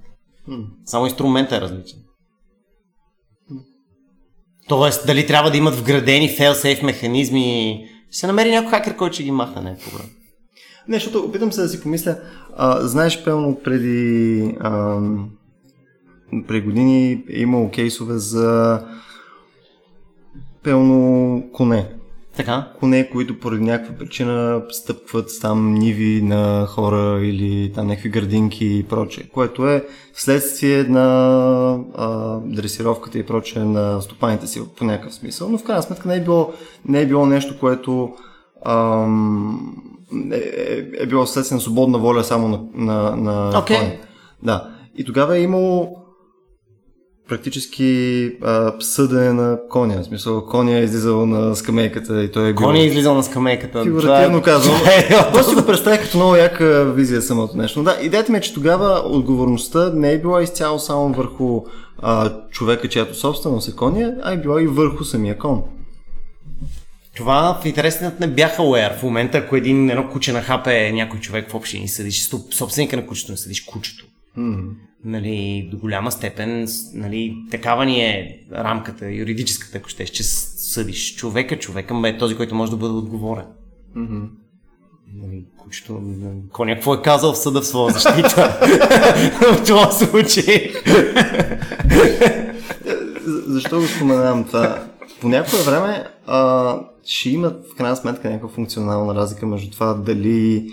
Само 0.85 1.05
инструментът 1.05 1.57
е 1.57 1.61
различен. 1.61 1.99
Тоест, 4.67 5.07
дали 5.07 5.27
трябва 5.27 5.51
да 5.51 5.57
имат 5.57 5.75
вградени 5.75 6.29
fail-safe 6.29 6.83
механизми, 6.83 7.79
ще 8.09 8.19
се 8.19 8.27
намери 8.27 8.51
някой 8.51 8.69
хакер, 8.71 8.95
който 8.95 9.13
ще 9.13 9.23
ги 9.23 9.31
махне, 9.31 9.61
не 9.61 9.71
е 9.71 9.77
проблем. 9.77 10.09
Не, 10.87 10.95
защото 10.95 11.19
опитам 11.19 11.51
се 11.51 11.61
да 11.61 11.69
си 11.69 11.81
помисля, 11.81 12.17
а, 12.57 12.87
знаеш, 12.87 13.23
пълно 13.23 13.59
преди, 13.63 14.57
а, 14.59 14.99
преди 16.47 16.61
години 16.61 17.23
е 17.29 17.39
имало 17.41 17.71
кейсове 17.71 18.17
за 18.17 18.81
пълно 20.63 21.43
коне. 21.53 21.89
Така. 22.35 22.67
Коне, 22.79 23.09
които 23.09 23.39
поради 23.39 23.63
някаква 23.63 23.97
причина 23.97 24.61
стъпват 24.69 25.29
там 25.41 25.73
ниви 25.73 26.21
на 26.21 26.65
хора 26.65 27.25
или 27.25 27.71
там 27.75 27.87
някакви 27.87 28.09
градинки 28.09 28.65
и 28.65 28.83
прочее, 28.83 29.23
което 29.33 29.67
е 29.67 29.85
следствие 30.13 30.83
на 30.83 31.79
а, 31.95 32.39
дресировката 32.39 33.19
и 33.19 33.25
прочее 33.25 33.63
на 33.63 34.01
стопаните 34.01 34.47
си 34.47 34.61
по 34.77 34.85
някакъв 34.85 35.13
смисъл, 35.13 35.49
но 35.49 35.57
в 35.57 35.63
крайна 35.63 35.83
сметка 35.83 36.07
не 36.07 36.15
е 36.15 36.23
било, 36.23 36.53
не 36.85 37.01
е 37.01 37.05
било 37.05 37.25
нещо, 37.25 37.59
което 37.59 38.13
ам, 38.65 39.75
е, 40.31 40.35
е, 40.35 41.03
е 41.03 41.05
било 41.05 41.25
следствие 41.25 41.55
на 41.55 41.61
свободна 41.61 41.97
воля 41.97 42.23
само 42.23 42.47
на, 42.47 42.59
на, 42.73 43.15
на 43.15 43.53
okay. 43.53 43.97
Да. 44.43 44.69
И 44.97 45.05
тогава 45.05 45.37
е 45.37 45.41
имало 45.41 46.05
практически 47.29 48.31
а, 48.41 48.73
съдене 48.79 49.33
на 49.33 49.59
коня. 49.69 50.01
В 50.01 50.05
смисъл, 50.05 50.45
коня 50.45 50.77
е 50.77 50.83
излизал 50.83 51.25
на 51.25 51.55
скамейката 51.55 52.23
и 52.23 52.31
той 52.31 52.49
е 52.49 52.53
бил... 52.53 52.65
Коня 52.65 52.79
е 52.79 52.85
излизал 52.85 53.15
на 53.15 53.23
скамейката. 53.23 53.83
Фигуративно 53.83 54.41
това... 54.41 54.53
казвам. 54.53 54.79
Просто 55.33 55.49
си 55.49 55.55
го 55.55 55.65
представя 55.65 55.97
като 55.97 56.17
много 56.17 56.35
яка 56.35 56.85
визия 56.95 57.21
самото 57.21 57.57
нещо. 57.57 57.83
Да, 57.83 57.97
идеята 58.01 58.31
ми 58.31 58.37
е, 58.37 58.41
че 58.41 58.53
тогава 58.53 59.01
отговорността 59.05 59.91
не 59.93 60.11
е 60.11 60.19
била 60.19 60.43
изцяло 60.43 60.79
само 60.79 61.13
върху 61.13 61.61
а, 62.01 62.31
човека, 62.49 62.89
чиято 62.89 63.15
собственост 63.15 63.69
е 63.69 63.75
коня, 63.75 64.15
а 64.23 64.31
е 64.31 64.37
била 64.37 64.61
и 64.61 64.67
върху 64.67 65.03
самия 65.03 65.37
кон. 65.37 65.63
Това 67.15 67.59
в 67.61 67.65
интересният 67.65 68.19
не 68.19 68.27
бяха 68.27 68.63
уер. 68.63 68.97
В 68.99 69.03
момента, 69.03 69.37
ако 69.37 69.55
един, 69.55 69.89
едно 69.89 70.09
куче 70.09 70.33
на 70.33 70.41
хапе 70.41 70.91
някой 70.91 71.19
човек 71.19 71.49
в 71.49 71.55
общини 71.55 71.87
съдиш, 71.87 72.29
собственика 72.51 72.95
на 72.95 73.07
кучето 73.07 73.31
не 73.31 73.37
съдиш 73.37 73.61
кучето. 73.61 74.05
Mm 74.37 74.69
нали, 75.05 75.67
до 75.71 75.77
голяма 75.77 76.11
степен 76.11 76.67
нали, 76.93 77.37
такава 77.51 77.85
ни 77.85 78.01
е 78.01 78.39
рамката, 78.51 79.11
юридическата, 79.11 79.77
ако 79.77 79.89
щеш, 79.89 80.09
че 80.09 80.23
съдиш 80.23 81.15
човека, 81.15 81.59
човека 81.59 82.01
е 82.05 82.17
този, 82.17 82.35
който 82.35 82.55
може 82.55 82.71
да 82.71 82.77
бъде 82.77 82.93
отговорен. 82.93 83.45
Mm-hmm. 83.97 84.29
Нали, 85.13 85.45
кучето, 85.57 86.01
коня 86.51 86.75
какво 86.75 86.93
е 86.93 87.01
казал 87.01 87.33
в 87.33 87.37
съда 87.37 87.61
в 87.61 87.67
своя 87.67 87.93
защита 87.93 88.59
в 89.41 89.63
това 89.67 89.91
случай. 89.91 90.71
Защо 93.25 93.79
го 93.79 93.87
споменавам 93.87 94.43
това? 94.43 94.83
По 95.21 95.29
някое 95.29 95.59
време 95.59 96.07
а, 96.27 96.79
ще 97.05 97.29
има 97.29 97.53
в 97.73 97.75
крайна 97.75 97.95
сметка 97.95 98.29
някаква 98.29 98.49
функционална 98.49 99.15
разлика 99.15 99.45
между 99.45 99.71
това 99.71 99.93
дали 99.93 100.69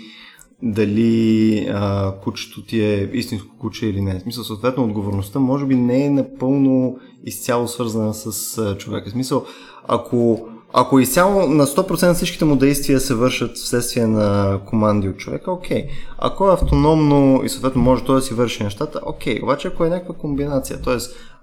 дали 0.63 1.67
а, 1.73 2.13
кучето 2.23 2.65
ти 2.65 2.81
е 2.81 3.09
истинско 3.13 3.57
куче 3.59 3.87
или 3.87 4.01
не. 4.01 4.19
В 4.19 4.21
смисъл, 4.21 4.43
съответно, 4.43 4.83
отговорността 4.83 5.39
може 5.39 5.65
би 5.65 5.75
не 5.75 6.05
е 6.05 6.09
напълно 6.09 6.97
изцяло 7.25 7.67
свързана 7.67 8.13
с 8.13 8.57
а, 8.57 8.77
човека. 8.77 9.09
В 9.09 9.11
смисъл, 9.11 9.45
ако, 9.87 10.47
ако 10.73 10.99
изцяло 10.99 11.47
на 11.47 11.65
100% 11.65 12.13
всичките 12.13 12.45
му 12.45 12.55
действия 12.55 12.99
се 12.99 13.15
вършат 13.15 13.57
вследствие 13.57 14.07
на 14.07 14.59
команди 14.65 15.09
от 15.09 15.17
човека, 15.17 15.51
окей. 15.51 15.87
Ако 16.17 16.49
е 16.49 16.53
автономно 16.53 17.41
и 17.43 17.49
съответно 17.49 17.81
може 17.81 18.03
той 18.03 18.15
да 18.15 18.21
си 18.21 18.33
върши 18.33 18.63
нещата, 18.63 18.99
окей. 19.05 19.39
Обаче 19.43 19.67
ако 19.67 19.85
е 19.85 19.89
някаква 19.89 20.15
комбинация, 20.15 20.81
т.е. 20.81 20.97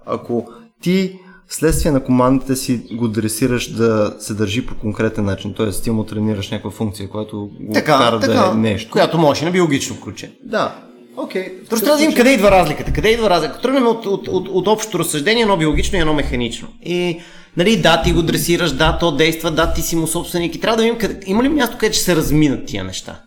ако 0.05 0.47
ти 0.81 1.19
следствие 1.53 1.91
на 1.91 2.03
командите 2.03 2.55
си 2.55 2.81
го 2.91 3.07
дресираш 3.07 3.71
да 3.71 4.15
се 4.19 4.33
държи 4.33 4.65
по 4.65 4.75
конкретен 4.75 5.25
начин, 5.25 5.53
т.е. 5.53 5.71
ти 5.71 5.91
му 5.91 6.03
тренираш 6.03 6.51
някаква 6.51 6.71
функция, 6.71 7.09
която 7.09 7.49
го 7.59 7.73
Така, 7.73 7.97
кара 7.97 8.19
така, 8.19 8.33
да 8.33 8.51
е 8.51 8.55
нещо. 8.55 8.91
която 8.91 9.17
може 9.17 9.45
на 9.45 9.51
биологично 9.51 9.99
куче. 9.99 10.31
Да, 10.43 10.75
окей. 11.17 11.53
Просто 11.69 11.85
трябва 11.85 11.97
да 11.97 12.05
видим 12.05 12.17
къде 12.17 12.33
идва 12.33 12.51
разликата. 12.51 12.93
Къде 12.93 13.09
идва 13.09 13.29
разликата? 13.29 13.61
Тръгнем 13.61 13.87
от, 13.87 14.05
от, 14.05 14.27
от, 14.27 14.47
от 14.47 14.67
общото 14.67 14.99
разсъждение, 14.99 15.41
едно 15.41 15.57
биологично 15.57 15.97
и 15.97 16.01
едно 16.01 16.13
механично. 16.13 16.67
И 16.83 17.19
нали, 17.57 17.81
да, 17.81 18.01
ти 18.01 18.13
го 18.13 18.21
дресираш, 18.21 18.71
да, 18.71 18.97
то 18.99 19.11
действа, 19.11 19.51
да, 19.51 19.73
ти 19.73 19.81
си 19.81 19.95
му 19.95 20.07
собственик. 20.07 20.55
И 20.55 20.59
трябва 20.59 20.77
да 20.77 20.83
видим 20.83 20.99
къде, 20.99 21.19
има 21.25 21.43
ли 21.43 21.49
място, 21.49 21.77
където 21.79 21.95
ще 21.95 22.05
се 22.05 22.15
разминат 22.15 22.65
тия 22.65 22.83
неща. 22.83 23.19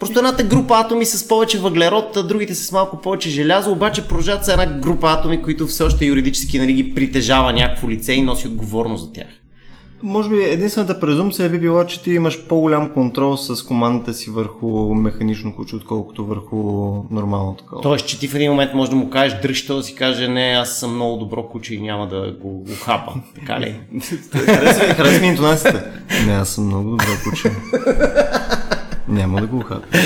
Просто 0.00 0.18
едната 0.18 0.44
група 0.44 0.74
атоми 0.74 1.06
с 1.06 1.28
повече 1.28 1.58
въглерод, 1.58 2.16
а 2.16 2.22
другите 2.22 2.54
с 2.54 2.72
малко 2.72 3.00
повече 3.00 3.30
желязо, 3.30 3.72
обаче 3.72 4.08
продължават 4.08 4.44
са 4.44 4.52
една 4.52 4.66
група 4.66 5.06
атоми, 5.10 5.42
които 5.42 5.66
все 5.66 5.82
още 5.82 6.04
юридически 6.04 6.58
нали, 6.58 6.72
ги 6.72 6.94
притежава 6.94 7.52
някакво 7.52 7.90
лице 7.90 8.12
и 8.12 8.22
носи 8.22 8.48
отговорност 8.48 9.04
за 9.04 9.12
тях. 9.12 9.26
Може 10.02 10.28
би 10.28 10.42
единствената 10.42 11.00
презумпция 11.00 11.48
би 11.48 11.58
била, 11.58 11.86
че 11.86 12.02
ти 12.02 12.10
имаш 12.10 12.46
по-голям 12.46 12.90
контрол 12.92 13.36
с 13.36 13.62
командата 13.62 14.14
си 14.14 14.30
върху 14.30 14.94
механично 14.94 15.56
куче, 15.56 15.76
отколкото 15.76 16.26
върху 16.26 16.56
нормално 17.10 17.54
такова. 17.54 17.82
Тоест, 17.82 18.06
че 18.06 18.18
ти 18.18 18.28
в 18.28 18.34
един 18.34 18.50
момент 18.50 18.74
можеш 18.74 18.90
да 18.90 18.96
му 18.96 19.10
кажеш 19.10 19.40
дръж, 19.40 19.66
да 19.66 19.82
си 19.82 19.94
каже, 19.94 20.28
не, 20.28 20.56
аз 20.60 20.78
съм 20.78 20.94
много 20.94 21.16
добро 21.16 21.42
куче 21.42 21.74
и 21.74 21.80
няма 21.80 22.08
да 22.08 22.32
го, 22.40 22.64
хапа. 22.84 23.12
Така 23.34 23.60
ли? 23.60 23.80
харесва 24.96 25.20
ми 25.20 25.26
интонацията. 25.26 25.84
Не, 26.26 26.32
аз 26.32 26.48
съм 26.48 26.66
много 26.66 26.90
добро 26.90 27.04
куче. 27.24 27.50
Няма 29.08 29.40
да 29.40 29.46
го 29.46 29.60
хапя. 29.60 29.86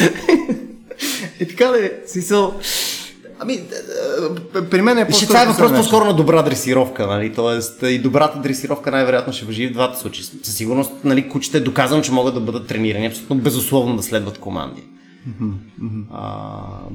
Е 1.41 1.49
така 1.49 1.67
да 1.67 1.85
е. 1.87 1.91
Смисъл. 2.07 2.55
Ами, 3.41 3.61
при 4.71 4.83
мен 4.83 4.99
е 4.99 5.13
Ще 5.13 5.27
това 5.27 5.43
е 5.43 5.47
въпрос 5.47 5.73
по-скоро 5.73 6.05
на 6.05 6.15
добра 6.15 6.43
дресировка, 6.43 7.07
нали? 7.07 7.33
Тоест 7.33 7.83
и 7.83 7.99
добрата 7.99 8.39
дресировка 8.39 8.91
най-вероятно 8.91 9.33
ще 9.33 9.45
въжи 9.45 9.69
в 9.69 9.73
двата 9.73 9.99
случаи. 9.99 10.25
Със 10.43 10.55
сигурност, 10.55 10.91
нали, 11.05 11.29
кучета 11.29 11.59
е 11.59 11.61
доказано, 11.61 12.03
че 12.03 12.13
могат 12.13 12.35
да 12.35 12.41
бъдат 12.41 12.67
тренирани, 12.67 13.07
абсолютно 13.07 13.37
безусловно 13.37 13.97
да 13.97 14.03
следват 14.03 14.39
команди. 14.39 14.83
А, 16.13 16.31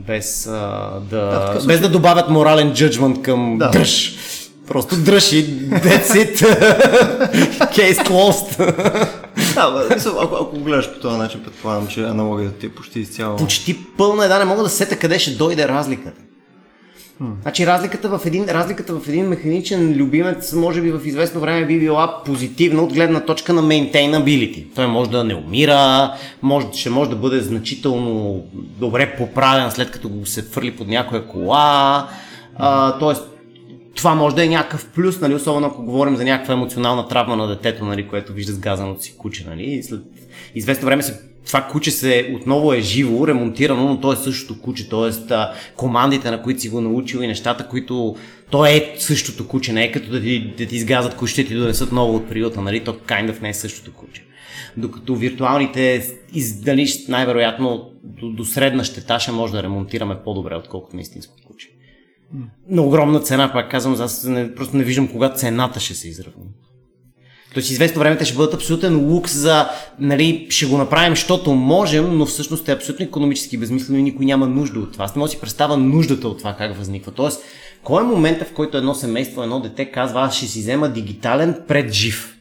без, 0.08 0.48
а, 0.48 0.92
да, 1.10 1.18
Да, 1.18 1.66
без 1.68 1.80
да 1.82 1.90
добавят 1.90 2.30
морален 2.30 2.74
джъджмент 2.74 3.22
към 3.22 3.58
Да. 3.58 3.70
дръж. 3.70 4.16
Просто 4.68 4.96
дръж 4.96 5.32
и 5.32 5.46
that's 5.70 6.04
it. 6.04 6.36
Case 7.78 8.08
closed. 8.08 8.76
Бе, 9.58 9.96
мисъл, 9.96 10.22
ако, 10.22 10.36
ако 10.36 10.56
го 10.56 10.64
гледаш 10.64 10.94
по 10.94 11.00
този 11.00 11.18
начин, 11.18 11.44
предполагам, 11.44 11.88
че 11.88 12.04
аналогията 12.04 12.58
ти 12.58 12.66
е 12.66 12.70
почти 12.70 13.00
изцяло. 13.00 13.38
почти 13.38 13.86
пълна 13.98 14.26
е, 14.26 14.28
да, 14.28 14.40
не 14.40 14.46
мога 14.46 14.64
да 14.64 14.70
сета 14.70 15.00
къде 15.00 15.20
ще 15.20 15.32
дойде 15.32 15.68
разликата. 15.68 16.22
Значи 17.42 17.68
разликата 17.68 18.10
в, 18.10 18.26
един, 18.26 18.46
разликата 18.46 18.94
в 18.94 19.08
един 19.08 19.28
механичен 19.28 19.94
любимец 19.98 20.54
може 20.54 20.82
би 20.82 20.92
в 20.92 21.02
известно 21.06 21.42
време 21.42 21.66
би 21.66 21.80
била 21.80 22.24
позитивна 22.24 22.82
от 22.82 22.94
гледна 22.94 23.20
точка 23.20 23.54
на 23.54 23.64
maintainability. 23.64 24.66
Той 24.76 24.88
може 24.88 25.10
да 25.10 25.24
не 25.24 25.36
умира, 25.36 26.14
може, 26.42 26.68
ще 26.74 26.90
може 26.90 27.10
да 27.10 27.16
бъде 27.16 27.40
значително 27.40 28.44
добре 28.54 29.16
поправен 29.18 29.72
след 29.72 29.92
като 29.92 30.10
го 30.10 30.26
се 30.26 30.42
фърли 30.42 30.72
под 30.72 30.88
някоя 30.88 31.28
кола. 31.28 32.08
А, 32.56 33.00
тоест, 33.00 33.24
това 33.98 34.16
може 34.16 34.36
да 34.36 34.46
е 34.46 34.50
някакъв 34.50 34.90
плюс, 34.96 35.22
нали, 35.22 35.36
особено 35.36 35.68
ако 35.68 35.84
говорим 35.84 36.16
за 36.16 36.24
някаква 36.24 36.54
емоционална 36.54 37.08
травма 37.08 37.36
на 37.36 37.48
детето, 37.48 37.86
нали, 37.86 38.08
което 38.08 38.34
вижда 38.34 38.54
сгазаното 38.54 39.04
си 39.04 39.18
куче. 39.18 39.46
Нали, 39.50 39.64
и 39.64 39.84
след 39.84 40.02
известно 40.56 40.86
време 40.86 41.04
се, 41.04 41.20
това 41.46 41.62
куче 41.72 41.92
се 41.92 42.34
отново 42.36 42.74
е 42.74 42.82
живо, 42.82 43.28
ремонтирано, 43.28 43.88
но 43.88 44.00
то 44.00 44.14
е 44.14 44.16
същото 44.16 44.62
куче, 44.62 44.90
т.е. 44.90 45.36
командите, 45.76 46.32
на 46.32 46.42
които 46.42 46.62
си 46.62 46.70
го 46.70 46.82
научил 46.82 47.20
и 47.20 47.28
нещата, 47.28 47.68
които 47.68 48.16
то 48.50 48.66
е 48.66 48.96
същото 48.98 49.48
куче, 49.48 49.74
не 49.74 49.84
е 49.84 49.92
като 49.92 50.12
да 50.12 50.22
ти, 50.22 50.54
да 50.58 50.66
ти 50.66 50.76
изгазат 50.76 51.16
кучето 51.16 51.42
и 51.42 51.48
ти 51.48 51.56
донесат 51.56 51.92
ново 51.92 52.16
от 52.16 52.30
приюта, 52.30 52.62
нали, 52.62 52.84
то 52.84 52.94
kind 52.94 53.32
of 53.32 53.42
не 53.42 53.50
е 53.50 53.54
същото 53.54 53.94
куче. 53.94 54.24
Докато 54.78 55.16
виртуалните, 55.16 56.04
из, 56.34 56.62
дали 56.62 56.88
най-вероятно 57.10 57.92
до, 58.04 58.30
до 58.30 58.46
средна 58.46 58.84
щета 58.84 59.20
ще 59.20 59.32
може 59.32 59.54
да 59.54 59.64
ремонтираме 59.64 60.18
по-добре, 60.26 60.56
отколкото 60.56 60.96
на 60.96 61.02
истинско 61.02 61.34
куче 61.48 61.77
на 62.70 62.82
огромна 62.82 63.20
цена, 63.20 63.54
пак 63.54 63.72
казвам, 63.72 64.02
аз 64.02 64.24
не, 64.24 64.56
просто 64.56 64.78
не 64.78 64.84
виждам 64.84 65.08
кога 65.08 65.30
цената 65.30 65.80
ще 65.80 65.94
се 65.94 66.08
изравни. 66.08 66.46
Тоест, 67.54 67.70
известно 67.70 68.00
време 68.00 68.18
те 68.18 68.26
ще 68.26 68.36
бъдат 68.36 68.54
абсолютен 68.54 69.06
лукс 69.06 69.34
за, 69.34 69.70
нали, 70.00 70.48
ще 70.50 70.66
го 70.66 70.78
направим, 70.78 71.16
защото 71.16 71.54
можем, 71.54 72.18
но 72.18 72.26
всъщност 72.26 72.70
е 72.70 72.72
абсолютно 72.72 73.06
економически 73.06 73.58
безмислено 73.58 74.00
и 74.00 74.04
никой 74.04 74.26
няма 74.26 74.48
нужда 74.48 74.80
от 74.80 74.94
това. 74.94 75.06
Аз 75.06 75.16
не 75.16 75.20
мога 75.20 75.28
да 75.28 75.32
си 75.32 75.40
представя 75.40 75.78
нуждата 75.78 76.28
от 76.28 76.38
това 76.38 76.54
как 76.54 76.78
възниква. 76.78 77.12
Тоест, 77.12 77.44
кой 77.84 78.04
е 78.04 78.08
момента, 78.08 78.46
в 78.46 78.54
който 78.54 78.78
едно 78.78 78.96
семейство, 78.96 79.44
едно 79.44 79.60
дете 79.60 79.86
казва, 79.86 80.22
аз 80.22 80.36
ще 80.36 80.48
си 80.48 80.60
взема 80.60 80.90
дигитален 80.90 81.62
пред 81.68 81.94
жив? 81.94 82.37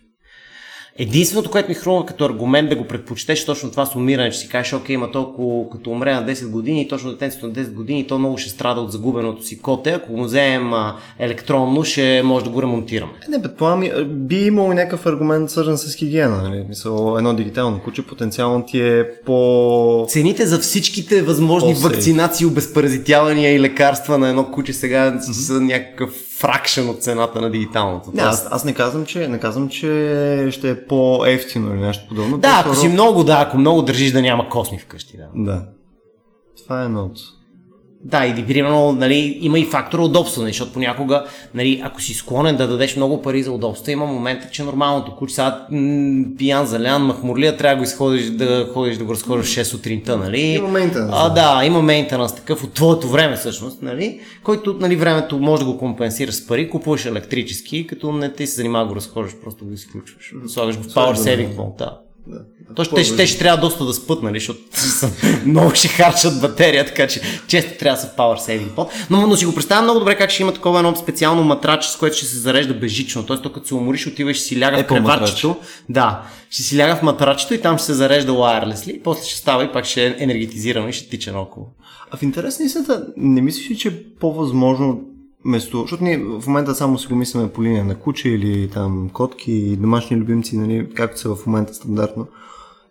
Единственото, 0.99 1.51
което 1.51 1.69
ми 1.69 1.75
хрумва 1.75 2.07
като 2.07 2.25
аргумент 2.25 2.69
да 2.69 2.77
го 2.77 2.85
предпочетеш 2.85 3.45
точно 3.45 3.71
това 3.71 3.87
с 3.87 3.97
умиране, 3.97 4.31
че 4.31 4.39
си 4.39 4.49
кажеш, 4.49 4.73
окей, 4.73 4.95
има 4.95 5.11
толкова 5.11 5.71
като 5.71 5.91
умре 5.91 6.15
на 6.15 6.27
10 6.27 6.51
години 6.51 6.83
и 6.83 6.89
точно 6.89 7.11
детенството 7.11 7.47
на 7.47 7.53
10 7.53 7.73
години, 7.73 8.07
то 8.07 8.19
много 8.19 8.39
ще 8.39 8.51
страда 8.51 8.81
от 8.81 8.93
загубеното 8.93 9.43
си 9.43 9.59
коте. 9.59 9.91
Ако 9.91 10.13
го 10.13 10.25
вземем 10.25 10.75
а, 10.75 10.97
електронно, 11.19 11.85
ще 11.85 12.23
може 12.25 12.45
да 12.45 12.51
го 12.51 12.63
ремонтираме. 12.63 13.13
Е, 13.29 13.31
Не, 13.31 13.43
предполагам, 13.43 13.85
би 14.09 14.47
имал 14.47 14.73
някакъв 14.73 15.07
аргумент 15.07 15.51
свързан 15.51 15.79
с 15.79 15.95
хигиена. 15.95 16.43
Нали? 16.43 16.65
Мисъл, 16.69 17.17
едно 17.19 17.35
дигитално 17.35 17.81
куче 17.85 18.03
потенциално 18.03 18.65
ти 18.67 18.81
е 18.81 19.05
по... 19.27 20.07
Цените 20.09 20.47
за 20.47 20.59
всичките 20.59 21.23
възможни 21.23 21.75
По-сейф. 21.75 21.93
вакцинации, 21.93 22.47
обезпаразитявания 22.47 23.55
и 23.55 23.61
лекарства 23.61 24.19
на 24.19 24.29
едно 24.29 24.51
куче 24.51 24.73
сега 24.73 25.13
mm-hmm. 25.13 25.33
са 25.33 25.61
някакъв 25.61 26.11
фракшен 26.39 26.89
от 26.89 27.03
цената 27.03 27.41
на 27.41 27.51
дигиталното. 27.51 28.11
Не, 28.15 28.23
аз, 28.23 28.49
аз 28.51 28.65
не 28.65 28.75
казвам, 28.75 29.07
че, 29.07 29.29
не 29.29 29.39
казвам, 29.39 29.69
че 29.69 30.49
ще 30.51 30.71
е 30.71 30.86
по-ефтино 30.89 31.75
или 31.75 31.81
нещо 31.81 32.09
подобно. 32.09 32.39
Да, 32.39 32.63
ако 32.67 32.75
си 32.75 32.89
много, 32.89 33.25
да, 33.25 33.45
ако 33.47 33.59
много 33.59 33.83
държиш 33.83 34.13
да 34.13 34.23
няма 34.23 34.49
косми 34.49 34.79
вкъщи, 34.79 35.17
да. 35.17 35.29
Да. 35.35 35.69
Това 36.65 36.83
е 36.83 36.85
едното. 36.85 37.21
Да, 38.05 38.27
или 38.27 38.47
примерно, 38.47 38.93
нали, 38.93 39.39
има 39.41 39.59
и 39.59 39.65
фактор 39.65 39.99
удобство, 39.99 40.41
нали, 40.43 40.51
защото 40.53 40.73
понякога, 40.73 41.25
нали, 41.55 41.83
ако 41.85 42.03
си 42.03 42.15
склонен 42.15 42.57
да 42.57 42.69
дадеш 42.69 42.97
много 42.97 43.23
пари 43.23 43.43
за 43.43 43.53
удобство, 43.53 43.91
има 43.91 44.07
момента, 44.07 44.49
че 44.53 44.63
нормалното 44.63 45.17
куче, 45.17 45.35
сега 45.35 45.67
м- 45.71 46.25
пиян, 46.39 46.67
залян, 46.67 47.03
махмурлия, 47.03 47.57
трябва 47.57 47.75
да 47.75 47.79
го 47.79 47.85
изходиш, 47.85 48.25
да 48.27 48.69
ходиш 48.75 48.97
да 48.97 49.05
го 49.05 49.13
разходиш 49.13 49.47
6 49.47 49.63
сутринта, 49.63 50.17
нали? 50.17 50.41
Има 50.41 50.69
мейнтенанс, 50.69 51.13
А, 51.15 51.29
да. 51.29 51.65
има 51.65 51.83
мейнтенанс 51.83 52.35
такъв 52.35 52.65
от 52.65 52.73
твоето 52.73 53.09
време 53.09 53.37
всъщност, 53.37 53.83
нали? 53.83 54.21
Който, 54.43 54.77
нали, 54.81 54.97
времето 54.97 55.39
може 55.39 55.65
да 55.65 55.73
го 55.73 55.79
компенсираш 55.79 56.35
с 56.35 56.47
пари, 56.47 56.71
купуваш 56.71 57.05
електрически, 57.07 57.87
като 57.87 58.13
не 58.13 58.33
ти 58.33 58.47
се 58.47 58.55
занимава 58.57 58.85
да 58.85 58.89
го 58.89 58.97
разхождаш, 58.97 59.35
просто 59.45 59.65
го 59.65 59.73
изключваш. 59.73 60.33
Слагаш 60.47 60.77
го 60.77 60.83
в 60.83 60.87
Power 60.87 61.15
Saving. 61.15 61.55
Mode, 61.57 61.79
да. 61.79 61.99
Да. 62.27 62.39
Точно 62.75 62.95
те, 62.95 63.05
ще- 63.05 63.17
те 63.17 63.27
ще 63.27 63.39
трябва 63.39 63.61
доста 63.61 63.85
да 63.85 63.95
спът, 63.95 64.23
нали, 64.23 64.39
защото 64.39 64.61
много 65.47 65.75
ще 65.75 65.89
харчат 65.89 66.41
батерия, 66.41 66.87
така 66.87 67.07
че 67.07 67.21
често 67.47 67.79
трябва 67.79 67.97
да 67.97 68.03
са 68.03 68.09
в 68.09 68.17
Power 68.17 68.39
Saving 68.49 68.71
Pod. 68.71 68.89
Но, 69.11 69.27
но 69.27 69.37
си 69.37 69.47
го 69.47 69.55
представям 69.55 69.85
много 69.85 69.99
добре 69.99 70.17
как 70.19 70.31
ще 70.31 70.43
има 70.43 70.55
такова 70.55 70.79
едно 70.79 70.97
специално 70.97 71.43
матраче, 71.45 71.91
с 71.91 71.97
което 71.97 72.17
ще 72.17 72.27
се 72.27 72.39
зарежда 72.39 72.75
безжично. 72.75 73.27
Тоест, 73.27 73.43
то 73.43 73.53
като 73.53 73.67
се 73.67 73.75
умориш, 73.75 74.07
отиваш 74.07 74.37
и 74.37 74.41
си 74.41 74.61
ляга 74.61 74.77
в 74.77 74.81
Apple 74.81 74.89
креватчето. 74.89 75.57
Да, 75.89 76.23
ще 76.51 76.63
си 76.63 76.77
ляга 76.79 76.97
в 76.97 77.03
матрачето 77.03 77.55
и 77.55 77.61
там 77.61 77.77
ще 77.79 77.87
се 77.87 77.95
зарежда 77.95 78.33
wirelessly, 78.33 79.03
после 79.03 79.25
ще 79.25 79.39
става 79.39 79.65
и 79.65 79.73
пак 79.73 79.85
ще 79.85 80.07
е 80.07 80.17
енергетизирано 80.19 80.89
и 80.89 80.93
ще 80.93 81.09
тича 81.09 81.33
наоколо. 81.33 81.67
А 82.11 82.17
в 82.17 82.23
интерес 82.23 82.59
на 82.59 82.65
истината, 82.67 83.07
не 83.17 83.41
мислиш 83.41 83.71
ли, 83.71 83.77
че 83.77 83.89
е 83.89 84.03
по-възможно 84.21 85.01
место, 85.47 85.81
защото 85.81 86.05
ние 86.05 86.19
в 86.19 86.47
момента 86.47 86.75
само 86.75 86.99
си 86.99 87.07
го 87.07 87.15
мислиме 87.15 87.53
по 87.53 87.63
линия 87.63 87.85
на 87.85 87.95
куче 87.95 88.29
или 88.29 88.69
там 88.69 89.11
котки 89.13 89.53
и 89.53 89.77
домашни 89.77 90.17
любимци, 90.17 90.57
нали, 90.59 90.89
както 90.95 91.21
са 91.21 91.35
в 91.35 91.47
момента 91.47 91.75
стандартно. 91.75 92.27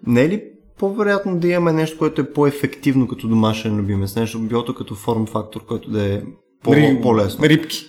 Не 0.07 0.21
е 0.21 0.29
ли 0.29 0.43
по-вероятно 0.79 1.37
да 1.39 1.47
имаме 1.47 1.73
нещо, 1.73 1.97
което 1.97 2.21
е 2.21 2.33
по-ефективно 2.33 3.07
като 3.07 3.27
домашен 3.27 3.75
любимец, 3.77 4.15
нещо 4.15 4.39
билото 4.39 4.75
като 4.75 4.95
форм 4.95 5.25
фактор, 5.25 5.65
който 5.65 5.89
да 5.91 6.13
е 6.13 6.21
по- 6.63 7.01
по-лесно? 7.01 7.45
Рибки. 7.45 7.85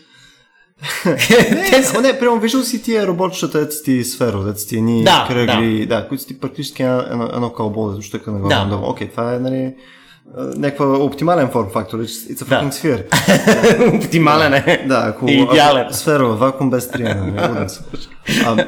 Не, 1.50 1.84
ама 1.90 2.02
не, 2.02 2.18
прямо 2.18 2.40
виждал 2.40 2.62
си 2.62 2.82
тия 2.82 3.06
роботчета, 3.06 3.60
дето 3.60 3.76
ти 3.84 4.04
сферо, 4.04 4.42
дето 4.42 4.66
ти 4.68 4.80
ни 4.80 5.04
Да, 5.04 5.24
кръгли, 5.28 5.86
да. 5.86 6.08
които 6.08 6.24
си 6.24 6.40
практически 6.40 6.82
едно, 6.82 7.00
едно, 7.10 7.28
едно 7.34 7.52
кълбо, 7.52 7.88
да 7.88 8.02
щъка 8.02 8.32
нагоре 8.32 8.54
Да. 8.54 8.80
Окей, 8.82 9.08
това 9.08 9.34
е, 9.34 9.38
нали, 9.38 9.74
някаква 10.34 10.86
оптимален 10.86 11.48
форм 11.48 11.68
фактор. 11.70 11.98
It's 11.98 12.42
a 12.42 12.44
fucking 12.44 12.72
sphere. 12.72 13.96
Оптимален 14.04 14.54
е. 14.54 14.84
Да, 14.88 15.04
ако, 15.08 15.28
Идеален. 15.28 15.82
ако 15.82 15.94
сфера 15.94 16.26
вакуум 16.26 16.70
без 16.70 16.90
триене. 16.90 17.14
нали, 17.14 17.68
а, 18.46 18.66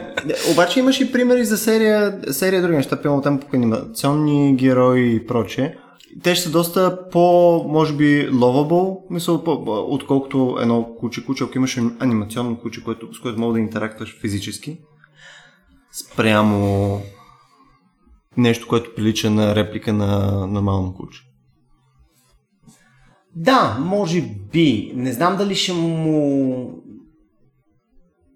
обаче 0.52 0.80
имаш 0.80 1.00
и 1.00 1.12
примери 1.12 1.44
за 1.44 1.58
серия, 1.58 2.18
серия 2.30 2.62
други 2.62 2.76
неща, 2.76 2.96
примерно 2.96 3.22
там 3.22 3.38
по 3.38 3.56
анимационни 3.56 4.56
герои 4.56 5.14
и 5.14 5.26
прочее. 5.26 5.74
Те 6.22 6.34
ще 6.34 6.44
са 6.44 6.50
доста 6.50 6.98
по, 7.10 7.64
може 7.68 7.94
би, 7.94 8.30
lovable, 8.30 8.98
мисъл, 9.10 9.42
отколкото 9.66 10.58
едно 10.60 10.88
куче. 11.00 11.26
Куче, 11.26 11.44
ако 11.44 11.58
имаш 11.58 11.78
анимационно 12.00 12.58
куче, 12.58 12.84
което, 12.84 13.14
с 13.14 13.20
което 13.20 13.40
мога 13.40 13.52
да 13.52 13.60
интерактуваш 13.60 14.18
физически, 14.20 14.78
спрямо 15.92 17.00
нещо, 18.36 18.68
което 18.68 18.94
прилича 18.94 19.30
на 19.30 19.54
реплика 19.54 19.92
на 19.92 20.46
нормално 20.46 20.94
куче. 20.94 21.27
Да, 23.40 23.78
може 23.80 24.22
би. 24.52 24.92
Не 24.94 25.12
знам 25.12 25.36
дали 25.36 25.54
ще 25.54 25.72
му... 25.72 26.82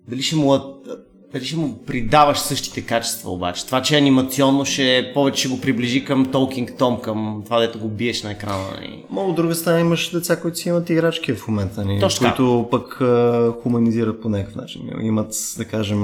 Дали 0.08 0.22
ще 0.22 0.36
му... 0.36 0.71
Дали 1.32 1.44
ще 1.44 1.56
му 1.56 1.78
придаваш 1.86 2.38
същите 2.38 2.80
качества 2.80 3.30
обаче. 3.30 3.66
Това, 3.66 3.82
че 3.82 3.96
анимационно 3.96 4.64
ще 4.64 5.10
повече 5.14 5.40
ще 5.40 5.48
го 5.48 5.60
приближи 5.60 6.04
към 6.04 6.26
Talking 6.26 6.78
Tom, 6.78 7.00
към 7.00 7.42
това, 7.44 7.60
дето 7.60 7.78
го 7.78 7.88
биеш 7.88 8.22
на 8.22 8.30
екрана. 8.30 8.64
нали? 8.74 9.04
Ма 9.10 9.20
от 9.20 9.36
друга 9.36 9.54
страна 9.54 9.80
имаш 9.80 10.10
деца, 10.10 10.40
които 10.40 10.58
си 10.58 10.68
имат 10.68 10.90
играчки 10.90 11.32
в 11.32 11.48
момента, 11.48 11.84
нали, 11.84 12.00
Точно 12.00 12.28
които 12.28 12.68
пък 12.70 13.00
а, 13.00 13.52
хуманизират 13.62 14.22
по 14.22 14.28
някакъв 14.28 14.54
начин. 14.56 14.80
Имат, 15.02 15.34
да 15.58 15.64
кажем, 15.64 16.02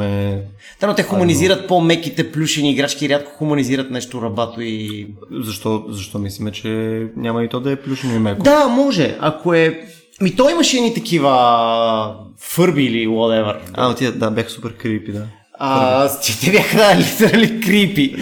Да, 0.81 0.87
но 0.87 0.95
те 0.95 1.03
хуманизират 1.03 1.69
по-меките 1.69 2.33
плюшени 2.33 2.71
играчки 2.71 3.09
рядко 3.09 3.31
хуманизират 3.31 3.91
нещо 3.91 4.23
рабато 4.23 4.61
и... 4.61 5.07
защо, 5.45 5.85
защо 5.89 6.19
мислиме, 6.19 6.53
че 6.53 6.69
няма 7.17 7.45
и 7.45 7.49
то 7.49 7.61
да 7.61 7.73
е 7.73 7.77
плюшено 7.77 8.15
и 8.15 8.19
меко. 8.19 8.43
Да, 8.43 8.69
може. 8.69 9.17
Ако 9.21 9.55
е... 9.55 9.89
Ми 10.21 10.37
той 10.37 10.53
имаше 10.53 10.77
едни 10.77 10.95
такива 10.95 12.17
фърби 12.39 12.85
или 12.85 13.09
whatever. 13.09 13.61
А, 13.73 13.95
тия, 13.95 14.13
да, 14.13 14.31
бяха 14.31 14.51
супер 14.51 14.77
крипи, 14.77 15.13
да. 15.13 15.27
А, 15.55 16.09
те 16.45 16.51
бяха 16.51 16.77
да, 16.77 16.97
литерали 16.97 17.61
крипи. 17.61 18.17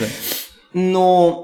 Но... 0.74 1.42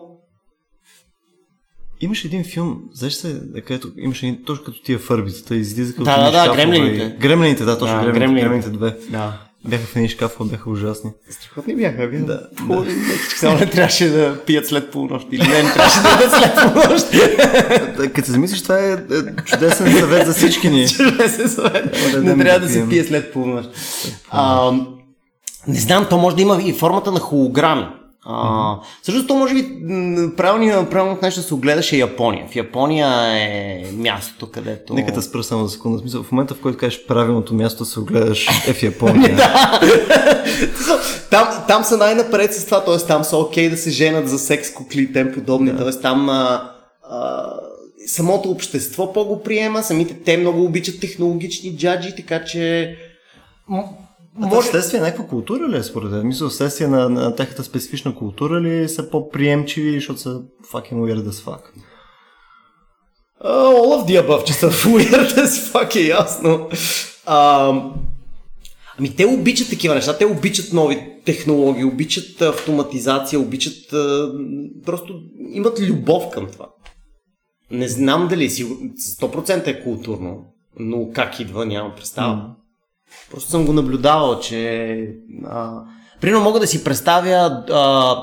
Имаше 2.01 2.27
един 2.27 2.45
филм, 2.45 2.81
знаеш 2.93 3.12
се, 3.15 3.41
където 3.67 3.88
имаше 3.99 4.27
един, 4.27 4.45
точно 4.45 4.65
като 4.65 4.83
тия 4.83 4.99
фърбицата, 4.99 5.57
излизаха 5.57 6.05
Да, 6.05 6.27
от 6.27 6.33
да, 6.33 6.47
да, 6.49 6.55
Гремлините. 6.55 7.05
и- 7.05 7.19
Гремлините, 7.19 7.65
да, 7.65 7.79
точно, 7.79 7.97
Да, 7.97 8.03
гремлините, 8.03 8.21
Гремлините. 8.21 8.69
гремлините 8.71 8.71
две. 8.71 8.97
Да. 9.11 9.38
Бяха 9.64 9.87
в 9.87 9.96
едни 9.96 10.09
шкафове, 10.09 10.51
бяха 10.51 10.70
ужасни. 10.70 11.11
Страхотни 11.31 11.77
бяха, 11.77 12.09
бяха. 12.09 12.25
Да, 12.25 12.40
Само 13.37 13.59
не 13.59 13.66
трябваше 13.70 14.09
да 14.09 14.40
пият 14.46 14.66
след 14.66 14.90
полунощ. 14.90 15.27
Или 15.33 15.48
не, 15.48 15.62
не 15.62 15.72
трябваше 15.72 16.03
да 16.03 16.09
ядат 16.09 16.31
след 16.31 16.72
полунощ. 16.72 17.07
Да, 17.96 18.12
Като 18.12 18.27
се 18.27 18.33
замислиш, 18.33 18.62
това 18.62 18.79
е 18.79 18.92
е, 18.92 18.96
чудесен 19.44 19.92
съвет 19.98 20.27
за 20.27 20.35
всички 20.35 20.68
ни. 20.70 20.88
Чудесен 20.96 21.48
съвет. 21.48 22.12
да 22.12 22.22
Не 22.22 22.44
трябва 22.44 22.61
да 22.61 22.66
да 22.66 22.72
се 22.72 22.88
пие 22.88 23.05
след 23.05 23.33
полунощ. 23.33 23.70
А, 24.31 24.72
Не 25.68 25.81
знам, 25.81 26.07
то 26.11 26.18
може 26.18 26.37
да 26.37 26.42
има 26.42 26.62
и 26.62 26.72
формата 26.72 27.12
на 27.12 27.20
холограми. 27.20 27.87
А, 28.24 28.76
Всъщност 29.02 29.28
то 29.28 29.35
може 29.35 29.54
би 29.54 29.62
м, 29.82 30.30
правилно, 30.37 31.18
нещо 31.22 31.40
да 31.40 31.46
се 31.46 31.54
огледаше 31.54 31.96
Япония. 31.96 32.48
В 32.50 32.56
Япония 32.56 33.08
е 33.37 33.85
мястото, 33.92 34.50
където... 34.50 34.94
Нека 34.94 35.12
те 35.12 35.22
спра 35.22 35.42
само 35.42 35.64
за 35.64 35.70
секунда. 35.70 35.98
Смисъл, 35.98 36.22
в 36.22 36.32
момента, 36.32 36.54
в 36.54 36.61
който 36.61 36.78
кажеш 36.78 37.06
правилното 37.06 37.54
място 37.54 37.78
да 37.78 37.90
се 37.90 38.00
огледаш 38.00 38.48
е 38.68 38.72
в 38.72 38.82
Япония. 38.82 39.37
там, 41.30 41.48
там 41.68 41.85
са 41.85 41.96
най-напред 41.96 42.54
с 42.54 42.64
това, 42.64 42.85
т.е. 42.85 42.96
там 42.96 43.24
са 43.24 43.37
окей 43.37 43.70
да 43.70 43.76
се 43.76 43.90
женат 43.90 44.28
за 44.28 44.38
секс 44.38 44.74
кукли 44.74 45.02
и 45.02 45.12
тем 45.12 45.32
подобни, 45.35 45.76
т.е. 45.76 46.00
там 46.00 46.28
а, 46.28 46.70
а, 47.11 47.44
самото 48.06 48.50
общество 48.50 49.12
по-го 49.12 49.42
приема, 49.42 49.82
самите 49.82 50.14
те 50.14 50.37
много 50.37 50.64
обичат 50.64 51.00
технологични 51.00 51.76
джаджи, 51.76 52.16
така 52.16 52.44
че 52.44 52.96
А 54.40 54.49
това 54.49 54.62
вследствие 54.62 55.01
на 55.01 55.07
някаква 55.07 55.27
култура 55.27 55.68
ли 55.68 55.77
е 55.77 55.83
според 55.83 56.11
теб? 56.11 56.25
Мисля, 56.25 56.49
вследствие 56.49 56.88
на, 56.88 57.09
на 57.09 57.35
тяхната 57.35 57.64
специфична 57.64 58.14
култура 58.14 58.61
ли 58.61 58.88
са 58.88 59.11
по-приемчиви, 59.11 59.95
защото 59.95 60.21
са 60.21 60.40
fucking 60.73 60.95
weird 60.95 61.29
as 61.29 61.45
fuck? 61.45 61.61
Uh, 63.45 63.75
all 63.79 64.01
of 64.01 64.09
the 64.09 64.27
above, 64.27 64.45
че 64.45 64.53
са 64.53 64.71
weird 64.71 65.37
as 65.37 65.73
fuck 65.73 65.97
е 65.97 66.09
ясно. 66.09 66.68
Uh, 67.27 67.92
ами 68.99 69.16
те 69.16 69.27
обичат 69.27 69.71
такива 69.71 69.95
неща, 69.95 70.18
те 70.18 70.27
обичат 70.27 70.73
нови 70.73 71.12
технологии, 71.25 71.85
обичат 71.85 72.42
автоматизация, 72.42 73.40
обичат... 73.40 73.92
Uh, 73.92 74.83
просто 74.87 75.21
имат 75.53 75.81
любов 75.81 76.31
към 76.31 76.47
това. 76.53 76.68
Не 77.71 77.88
знам 77.88 78.29
дали 78.29 78.51
сигур... 78.51 78.77
100% 78.77 79.66
е 79.66 79.83
културно, 79.83 80.45
но 80.79 81.11
как 81.14 81.40
идва, 81.40 81.66
нямам 81.66 81.92
представа. 81.97 82.35
М. 82.35 82.55
Просто 83.31 83.51
съм 83.51 83.66
го 83.66 83.72
наблюдавал, 83.72 84.40
че... 84.40 85.07
А, 85.46 85.72
примерно 86.20 86.44
мога 86.44 86.61
да 86.61 86.66
си 86.66 86.85
представя 86.85 87.64
а, 87.70 88.16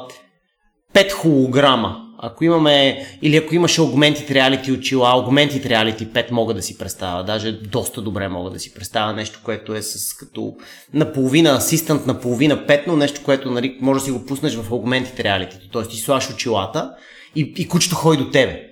пет 0.94 1.12
холограма. 1.12 2.06
Ако 2.22 2.44
имаме, 2.44 3.06
или 3.22 3.38
ако 3.38 3.56
имаш 3.56 3.78
Augmented 3.78 4.32
Reality 4.32 4.78
очила, 4.78 5.10
Augmented 5.10 5.66
Reality 5.66 6.08
5 6.08 6.32
мога 6.32 6.54
да 6.54 6.62
си 6.62 6.78
представя, 6.78 7.24
даже 7.24 7.52
доста 7.52 8.02
добре 8.02 8.28
мога 8.28 8.50
да 8.50 8.60
си 8.60 8.74
представя 8.74 9.14
нещо, 9.14 9.40
което 9.44 9.74
е 9.74 9.82
с 9.82 10.14
като 10.14 10.56
наполовина 10.94 11.56
асистент, 11.56 12.06
наполовина 12.06 12.68
пет, 12.68 12.88
но 12.88 12.96
нещо, 12.96 13.22
което 13.26 13.52
нали, 13.52 13.78
може 13.82 14.00
да 14.00 14.06
си 14.06 14.12
го 14.12 14.26
пуснеш 14.26 14.56
в 14.56 14.70
Augmented 14.70 15.20
Reality. 15.20 15.72
Тоест 15.72 15.92
ти 15.92 15.98
слаш 15.98 16.30
очилата 16.30 16.92
и, 17.36 17.54
и 17.58 17.68
кучето 17.68 17.96
ходи 17.96 18.24
до 18.24 18.32
тебе. 18.32 18.69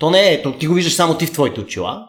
То 0.00 0.10
не 0.10 0.32
е, 0.32 0.42
то 0.42 0.52
ти 0.52 0.66
го 0.66 0.74
виждаш 0.74 0.94
само 0.94 1.14
ти 1.14 1.26
в 1.26 1.32
твоите 1.32 1.60
очила, 1.60 2.06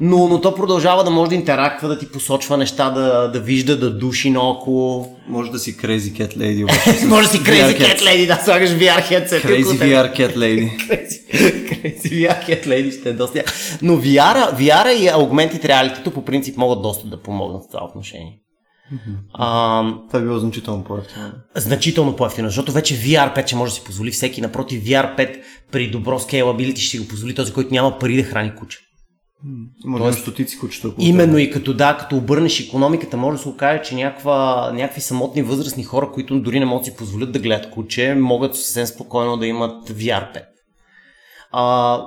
но, 0.00 0.28
но 0.28 0.40
то 0.40 0.54
продължава 0.54 1.04
да 1.04 1.10
може 1.10 1.28
да 1.28 1.34
интерактва, 1.34 1.88
да 1.88 1.98
ти 1.98 2.12
посочва 2.12 2.56
неща, 2.56 2.90
да, 2.90 3.28
да 3.28 3.40
вижда, 3.40 3.78
да 3.78 3.90
души 3.90 4.30
наоколо. 4.30 5.16
Може 5.28 5.50
да 5.50 5.58
си 5.58 5.76
Crazy 5.76 5.98
Cat 5.98 6.36
Lady, 6.36 6.64
обаче. 6.64 7.06
Може 7.06 7.28
да 7.28 7.32
си 7.32 7.40
Crazy 7.40 7.78
Cat 7.78 8.00
Lady, 8.00 8.26
да 8.26 8.40
слагаш 8.44 8.70
VR 8.70 9.10
headset. 9.10 9.46
Crazy 9.46 9.60
около 9.60 9.78
теб. 9.78 9.88
VR 9.88 10.16
Cat 10.16 10.36
Lady. 10.36 10.70
Crazy, 10.88 11.32
Crazy 11.32 12.08
VR 12.10 12.48
Cat 12.48 12.66
Lady 12.66 13.00
ще 13.00 13.08
е 13.08 13.12
доста. 13.12 13.42
Но 13.82 13.92
VR, 13.92 14.56
VR 14.56 14.92
и 14.92 15.08
Augmented 15.08 15.64
Reality 15.64 16.10
по 16.10 16.24
принцип 16.24 16.56
могат 16.56 16.82
доста 16.82 17.06
да 17.06 17.22
помогнат 17.22 17.62
в 17.62 17.66
това 17.72 17.84
отношение. 17.84 18.38
А, 19.32 19.82
Това 20.08 20.20
би 20.20 20.26
било 20.26 20.38
значително 20.38 20.84
по-ефтино. 20.84 21.32
значително 21.56 22.16
по-ефтино, 22.16 22.48
защото 22.48 22.72
вече 22.72 22.94
VR 22.94 23.36
5 23.36 23.46
ще 23.46 23.56
може 23.56 23.70
да 23.70 23.74
си 23.74 23.84
позволи 23.84 24.10
всеки. 24.10 24.40
Напротив, 24.40 24.84
VR 24.84 25.16
5 25.18 25.40
при 25.72 25.90
добро 25.90 26.18
scalability 26.18 26.78
ще 26.78 26.98
го 26.98 27.08
позволи 27.08 27.34
този, 27.34 27.52
който 27.52 27.74
няма 27.74 27.98
пари 27.98 28.16
да 28.16 28.22
храни 28.22 28.54
куче. 28.54 28.78
Има 29.84 30.12
стотици 30.12 30.58
кучета. 30.58 30.94
Именно 30.98 31.38
и 31.38 31.50
като 31.50 31.74
да, 31.74 31.96
като 31.96 32.16
обърнеш 32.16 32.60
економиката, 32.60 33.16
може 33.16 33.36
да 33.36 33.42
се 33.42 33.48
окаже, 33.48 33.82
че 33.82 33.94
някаква, 33.94 34.70
някакви 34.74 35.00
самотни 35.00 35.42
възрастни 35.42 35.84
хора, 35.84 36.10
които 36.12 36.40
дори 36.40 36.60
не 36.60 36.66
могат 36.66 36.82
да 36.82 36.90
си 36.90 36.96
позволят 36.96 37.32
да 37.32 37.38
гледат 37.38 37.70
куче, 37.70 38.14
могат 38.14 38.56
съвсем 38.56 38.86
спокойно 38.86 39.36
да 39.36 39.46
имат 39.46 39.88
VR 39.88 40.34
5. 40.34 40.42
А, 41.52 42.02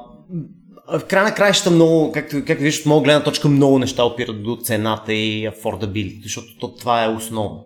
в 0.94 1.02
края 1.06 1.24
на 1.24 1.36
краищата 1.36 1.72
много, 1.72 2.12
както, 2.12 2.46
както 2.48 2.64
виждаш, 2.64 2.80
от 2.80 2.86
моя 2.86 3.02
гледна 3.02 3.24
точка 3.24 3.48
много 3.48 3.80
неща 3.80 4.04
опират 4.04 4.44
до 4.44 4.56
цената 4.56 5.14
и 5.14 5.50
affordability, 5.50 6.24
защото 6.24 6.48
то, 6.60 6.76
това 6.76 7.04
е 7.04 7.10
основно. 7.10 7.66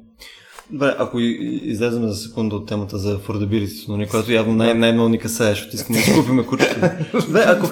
Добре, 0.69 0.95
ако 0.99 1.19
излезем 1.19 2.07
за 2.07 2.15
секунда 2.15 2.55
от 2.55 2.67
темата 2.67 2.97
за 2.97 3.19
affordability, 3.19 3.85
но 3.87 4.07
което 4.07 4.31
явно 4.31 4.53
най- 4.53 4.73
най-много 4.73 5.09
ни 5.09 5.19
касае, 5.19 5.49
защото 5.49 5.75
искаме 5.75 5.99
да 5.99 6.05
си 6.05 6.13
купим 6.13 6.45
кучето. 6.45 6.75
Добре, 7.25 7.43
ако... 7.47 7.67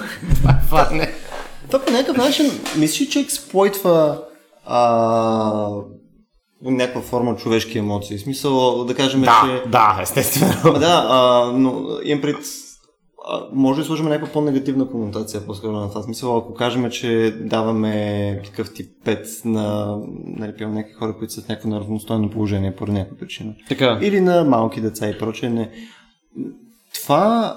Това 0.66 0.88
не. 0.92 1.14
Това 1.70 1.84
по 1.84 1.92
някакъв 1.92 2.16
начин, 2.16 2.50
мислиш, 2.76 3.08
че 3.08 3.20
експлойтва 3.20 4.18
а, 4.66 5.70
някаква 6.62 7.00
форма 7.00 7.36
човешки 7.36 7.78
емоции? 7.78 8.18
В 8.18 8.20
смисъл, 8.20 8.84
да 8.84 8.94
кажем, 8.94 9.20
Да, 9.20 9.62
че... 9.64 9.70
да, 9.70 9.98
естествено. 10.02 10.78
Да, 10.78 11.06
а, 11.08 11.44
но 11.54 11.86
имам 12.04 12.20
пред... 12.20 12.36
Може 13.52 13.80
да 13.80 13.86
сложим 13.86 14.06
някаква 14.06 14.32
по-негативна 14.32 14.88
конотация 14.88 15.46
по-скоро 15.46 15.72
на 15.72 15.88
това. 15.88 16.02
Смисъл, 16.02 16.36
ако 16.36 16.54
кажем, 16.54 16.90
че 16.90 17.36
даваме 17.40 18.40
такъв 18.44 18.74
тип 18.74 18.90
5 19.04 19.44
на 19.44 19.96
нали, 20.26 20.54
примерно, 20.56 20.74
някакви 20.74 20.94
хора, 20.94 21.16
които 21.18 21.32
са 21.32 21.42
в 21.42 21.48
някакво 21.48 21.68
неравностойно 21.68 22.30
положение 22.30 22.76
поради 22.76 22.98
някаква 22.98 23.18
причина. 23.18 23.54
Така. 23.68 23.98
Или 24.02 24.20
на 24.20 24.44
малки 24.44 24.80
деца 24.80 25.08
и 25.08 25.18
прочее. 25.18 25.50
Не. 25.50 25.70
Това 27.02 27.54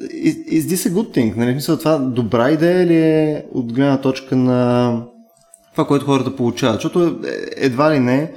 is, 0.00 0.48
is 0.48 0.60
this 0.60 0.90
a 0.90 0.92
good 0.92 1.16
thing? 1.16 1.36
Нали, 1.36 1.52
смисъл, 1.52 1.78
това 1.78 1.98
добра 1.98 2.50
идея 2.50 2.86
ли 2.86 2.96
е 2.96 3.44
от 3.52 3.72
гледна 3.72 4.00
точка 4.00 4.36
на 4.36 5.02
това, 5.72 5.86
което 5.86 6.04
хората 6.04 6.36
получават? 6.36 6.74
Защото 6.74 7.02
е- 7.04 7.10
едва 7.56 7.94
ли 7.94 7.98
не 7.98 8.32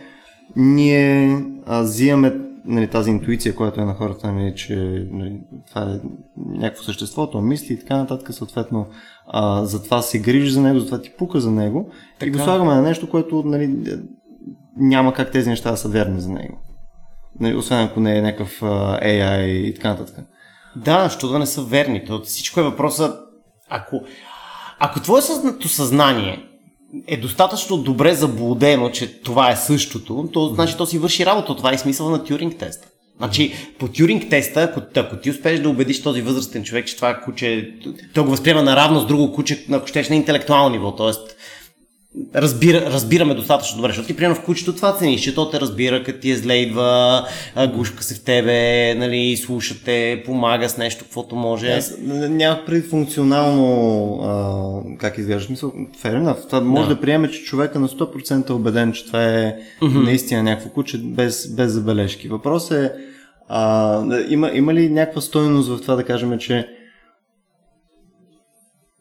ние 0.56 1.36
а, 1.66 1.82
взимаме 1.82 2.49
нали, 2.70 2.88
тази 2.88 3.10
интуиция, 3.10 3.56
която 3.56 3.82
е 3.82 3.86
на 3.86 3.94
хората, 3.94 4.32
нали, 4.32 4.56
че 4.56 4.76
нали, 5.12 5.42
това 5.70 5.82
е 5.82 6.00
някакво 6.36 6.84
същество, 6.84 7.30
то 7.30 7.42
мисли 7.42 7.74
и 7.74 7.80
така 7.80 7.98
нататък, 7.98 8.34
съответно 8.34 8.88
а, 9.28 9.66
затова 9.66 10.02
се 10.02 10.20
грижи 10.20 10.52
за 10.52 10.62
него, 10.62 10.80
затова 10.80 11.02
ти 11.02 11.12
пука 11.18 11.40
за 11.40 11.52
него 11.52 11.92
и 12.24 12.30
го 12.30 12.40
слагаме 12.40 12.74
на 12.74 12.82
нещо, 12.82 13.10
което 13.10 13.44
нали, 13.46 13.98
няма 14.78 15.14
как 15.14 15.32
тези 15.32 15.50
неща 15.50 15.72
да 15.72 15.78
са 15.78 15.90
верни 15.90 16.22
за 16.22 16.30
него. 16.30 16.58
Нали, 17.40 17.56
освен 17.56 17.84
ако 17.84 18.00
не 18.00 18.18
е 18.18 18.22
някакъв 18.22 18.64
а, 18.64 19.00
AI 19.00 19.46
и 19.46 19.76
така 19.76 19.90
нататък. 19.90 20.26
Да, 20.76 21.10
що 21.10 21.28
да 21.28 21.40
не 21.40 21.46
са 21.46 21.62
верни. 21.62 22.06
То 22.06 22.22
всичко 22.22 22.60
е 22.60 22.64
въпроса, 22.64 23.16
ако, 23.70 24.02
ако 24.80 25.00
твое 25.00 25.22
съзнание 25.22 26.49
е 27.08 27.18
достатъчно 27.18 27.78
добре 27.78 28.14
заблудено, 28.14 28.90
че 28.90 29.22
това 29.22 29.52
е 29.52 29.56
същото, 29.56 30.30
то 30.34 30.48
значи 30.48 30.78
то 30.78 30.86
си 30.86 30.98
върши 30.98 31.26
работа. 31.26 31.56
Това 31.56 31.74
е 31.74 31.78
смисъл 31.78 32.10
на 32.10 32.24
Тюринг 32.24 32.58
теста. 32.58 32.88
Значи, 33.18 33.54
по 33.80 33.88
Тюринг 33.88 34.30
теста, 34.30 34.62
ако, 34.62 34.82
ако 34.96 35.16
ти 35.16 35.30
успееш 35.30 35.60
да 35.60 35.70
убедиш 35.70 36.02
този 36.02 36.22
възрастен 36.22 36.64
човек, 36.64 36.88
че 36.88 36.96
това 36.96 37.14
куче, 37.14 37.74
той 38.14 38.24
го 38.24 38.30
възприема 38.30 38.64
наравно 38.64 39.00
с 39.00 39.06
друго 39.06 39.34
куче, 39.34 39.66
ако 39.72 39.88
щеш 39.88 40.10
на 40.10 40.16
интелектуално 40.16 40.70
ниво, 40.70 40.96
т.е 40.96 41.12
разбира, 42.36 42.82
разбираме 42.86 43.34
достатъчно 43.34 43.78
добре, 43.78 43.90
защото 43.90 44.08
ти 44.08 44.16
примерно 44.16 44.36
в 44.36 44.44
кучето 44.44 44.76
това 44.76 44.98
цениш, 44.98 45.22
че 45.22 45.36
то 45.36 45.50
те 45.50 45.60
разбира, 45.60 46.04
като 46.04 46.20
ти 46.20 46.32
е 46.32 46.36
зле 46.36 46.54
идва, 46.54 47.28
гушка 47.76 48.04
се 48.04 48.16
в 48.16 48.24
тебе, 48.24 48.96
нали, 48.96 49.38
слушате, 49.38 50.24
помага 50.26 50.70
с 50.70 50.78
нещо, 50.78 51.04
каквото 51.04 51.36
може. 51.36 51.68
Аз 51.68 51.94
нямах 52.02 52.66
преди 52.66 52.82
функционално 52.82 54.20
а, 54.24 54.98
как 54.98 55.18
изглежда 55.18 55.46
смисъл. 55.46 55.74
Fair 56.04 56.24
enough. 56.24 56.48
Това 56.48 56.62
може 56.62 56.90
да. 56.90 56.96
да 56.96 57.02
приеме, 57.02 57.32
че 57.32 57.44
човека 57.44 57.80
на 57.80 57.88
100% 57.88 58.50
е 58.50 58.54
убеден, 58.54 58.94
че 58.94 59.06
това 59.06 59.24
е 59.24 59.56
mm-hmm. 59.82 60.04
наистина 60.04 60.44
някакво 60.44 60.70
куче 60.70 60.98
без, 60.98 61.56
без 61.56 61.72
забележки. 61.72 62.28
Въпрос 62.28 62.72
е 62.72 62.92
а, 63.48 64.24
има, 64.30 64.52
има 64.54 64.74
ли 64.74 64.90
някаква 64.90 65.22
стойност 65.22 65.70
в 65.70 65.82
това 65.82 65.96
да 65.96 66.04
кажем, 66.04 66.40
че 66.40 66.68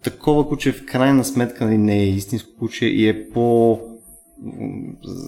такова 0.05 0.49
куче 0.49 0.73
в 0.73 0.87
крайна 0.87 1.25
сметка 1.25 1.65
нали, 1.65 1.79
не 1.79 1.99
е 1.99 2.09
истинско 2.09 2.49
куче 2.59 2.87
и 2.87 3.09
е 3.09 3.31
по 3.31 3.79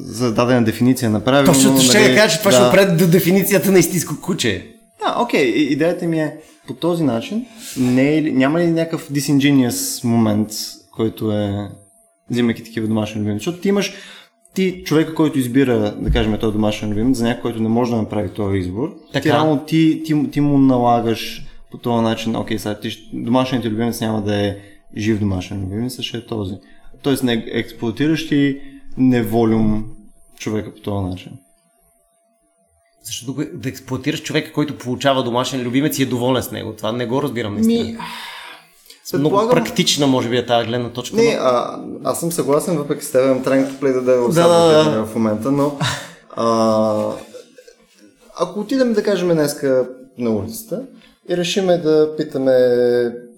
за 0.05 0.35
дадена 0.35 0.65
дефиниция 0.65 1.11
направено. 1.11 1.53
Точно 1.53 1.81
ще 1.81 1.99
нали, 1.99 2.09
да 2.09 2.17
кажа, 2.17 2.35
че 2.35 2.39
това 2.39 2.51
да. 2.51 2.57
ще 2.57 2.67
опред 2.67 2.99
до 2.99 3.07
дефиницията 3.07 3.73
на 3.73 3.79
истинско 3.79 4.21
куче. 4.21 4.67
Да, 5.01 5.17
окей. 5.23 5.53
Okay. 5.53 5.57
Идеята 5.57 6.07
ми 6.07 6.21
е 6.21 6.37
по 6.67 6.75
този 6.75 7.05
начин. 7.05 7.47
Не 7.77 8.17
е, 8.17 8.21
няма 8.21 8.61
ли 8.61 8.67
някакъв 8.67 9.11
disingenuous 9.11 10.05
момент, 10.05 10.49
който 10.97 11.33
е 11.33 11.69
взимайки 12.31 12.65
такива 12.65 12.87
домашни 12.87 13.21
любимци? 13.21 13.39
Защото 13.39 13.61
ти 13.61 13.69
имаш 13.69 13.95
ти, 14.55 14.83
човека, 14.85 15.15
който 15.15 15.39
избира, 15.39 15.95
да 15.99 16.11
кажем, 16.11 16.39
този 16.39 16.53
домашен 16.53 16.91
любимец, 16.91 17.19
за 17.19 17.25
някой, 17.25 17.43
който 17.43 17.63
не 17.63 17.69
може 17.69 17.91
да 17.91 17.97
направи 17.97 18.29
този 18.29 18.59
избор, 18.59 18.95
така. 19.13 19.23
ти 19.23 19.29
реално 19.29 19.59
ти, 19.59 20.03
ти, 20.05 20.31
ти 20.31 20.41
му 20.41 20.59
налагаш 20.59 21.47
по 21.71 21.79
този 21.79 22.03
начин, 22.03 22.37
окей, 22.37 22.59
сега 22.59 22.81
ти, 22.81 23.11
домашният 23.13 23.65
любимец 23.65 24.01
няма 24.01 24.23
да 24.23 24.47
е 24.47 24.57
жив 24.97 25.19
домашен 25.19 25.63
любимец, 25.63 26.01
ще 26.01 26.17
е 26.17 26.27
този. 26.27 26.55
Тоест 27.03 27.23
не 27.23 27.45
експлуатираш 27.47 28.29
ти 28.29 28.61
неволюм 28.97 29.85
човека 30.39 30.75
по 30.75 30.81
този 30.81 31.07
начин. 31.07 31.33
Защото 33.05 33.45
да 33.55 33.69
експлуатираш 33.69 34.23
човека, 34.23 34.53
който 34.53 34.79
получава 34.79 35.25
домашен 35.25 35.63
любимец 35.63 35.99
и 35.99 36.03
е 36.03 36.07
доволен 36.07 36.43
с 36.43 36.51
него. 36.51 36.73
Това 36.77 36.93
не 36.93 37.07
го 37.07 37.23
разбирам 37.23 37.55
наистина. 37.55 37.85
Ми... 37.85 37.99
Много 39.13 39.37
Предполагам... 39.37 39.65
практична, 39.65 40.07
може 40.07 40.29
би, 40.29 40.37
е 40.37 40.47
тази 40.47 40.69
гледна 40.69 40.89
точка. 40.89 41.17
Не, 41.17 41.39
а, 41.41 41.81
аз 42.05 42.21
съм 42.21 42.33
съгласен, 42.33 42.77
въпреки 42.77 43.05
с 43.05 43.13
теб, 43.13 43.25
имам 43.25 43.43
тренинг 43.43 43.81
плей 43.81 43.93
да 43.93 44.03
да, 44.03 44.29
да, 44.29 44.91
да. 44.91 45.07
в 45.07 45.15
момента, 45.15 45.53
но 45.53 45.79
а, 46.37 47.13
ако 48.39 48.61
отидем 48.61 48.93
да 48.93 49.03
кажем 49.03 49.29
днеска 49.29 49.89
на 50.19 50.31
улицата 50.31 50.83
и 51.29 51.37
решиме 51.37 51.79
да 51.79 52.17
питаме 52.17 52.51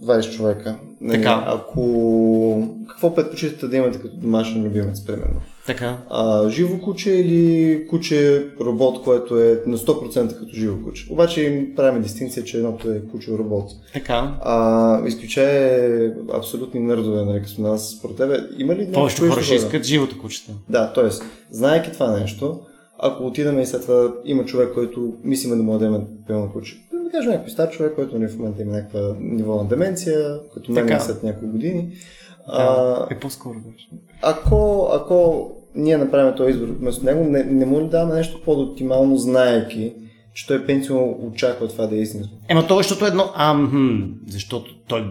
20 0.05 0.37
човека. 0.37 0.77
Нали, 1.01 1.19
така. 1.19 1.45
Ако... 1.47 2.69
Какво 2.89 3.15
предпочитате 3.15 3.69
да 3.69 3.77
имате 3.77 3.99
като 3.99 4.17
домашен 4.17 4.65
любимец, 4.65 5.05
примерно? 5.05 5.41
Така. 5.67 5.99
А, 6.11 6.49
живо 6.49 6.79
куче 6.79 7.11
или 7.11 7.87
куче 7.87 8.47
робот, 8.61 9.03
което 9.05 9.39
е 9.39 9.63
на 9.67 9.79
100% 9.79 10.39
като 10.39 10.55
живо 10.55 10.85
куче. 10.85 11.07
Обаче 11.11 11.43
им 11.43 11.75
правим 11.77 12.03
дистинция, 12.03 12.45
че 12.45 12.57
едното 12.57 12.91
е 12.91 13.03
куче 13.11 13.31
робот. 13.39 13.71
Така. 13.93 14.35
А, 14.41 15.07
изключая 15.07 16.15
абсолютни 16.35 16.81
нърдове, 16.81 17.25
нали, 17.25 17.43
като 17.43 17.63
нас, 17.63 17.91
според 17.99 18.17
тебе. 18.17 18.39
Има 18.59 18.75
ли 18.75 18.93
Повечето 18.93 19.31
хора 19.31 19.43
ще 19.43 19.55
искат 19.55 19.85
живото 19.85 20.19
кучета. 20.19 20.53
Да, 20.69 20.93
т.е. 20.93 21.09
знаеки 21.51 21.93
това 21.93 22.19
нещо, 22.19 22.61
ако 22.99 23.27
отидем 23.27 23.61
и 23.61 23.67
след 23.67 23.83
това 23.83 24.13
има 24.25 24.45
човек, 24.45 24.75
който 24.75 25.15
мислиме 25.25 25.57
да 25.57 25.63
му 25.63 25.73
дадем 25.73 26.03
пълно 26.29 26.53
куче. 26.53 26.77
Да 27.13 27.19
кажем 27.19 27.33
някой 27.33 27.51
стар 27.51 27.71
човек, 27.71 27.93
който 27.95 28.19
нали, 28.19 28.29
в 28.29 28.39
момента 28.39 28.63
има 28.63 28.73
някаква 28.73 29.01
ниво 29.21 29.57
на 29.57 29.65
деменция, 29.65 30.39
като 30.55 30.73
мен 30.73 31.01
след 31.01 31.23
няколко 31.23 31.53
години. 31.53 31.89
Да, 32.47 33.07
а, 33.09 33.15
е 33.15 33.19
по-скоро 33.19 33.55
беше. 33.55 33.89
Ако, 34.23 34.89
ако 34.93 35.51
ние 35.75 35.97
направим 35.97 36.35
този 36.37 36.51
избор 36.51 36.69
вместо 36.69 37.05
него, 37.05 37.25
не, 37.25 37.45
не 37.45 37.67
му 37.67 37.81
ли 37.81 37.89
даваме 37.89 38.15
нещо 38.15 38.41
по-оптимално, 38.45 39.17
знаеки, 39.17 39.93
че 40.35 40.47
той 40.47 40.67
пенсион 40.67 41.15
очаква 41.21 41.69
това 41.69 41.87
да 41.87 41.97
е 41.97 41.99
истинско? 41.99 42.35
Ема 42.49 42.67
то, 42.67 42.77
защото 42.77 43.07
едно, 43.07 43.31
а, 43.35 43.55
хм, 43.55 43.97
защото 44.29 44.75
той 44.89 45.05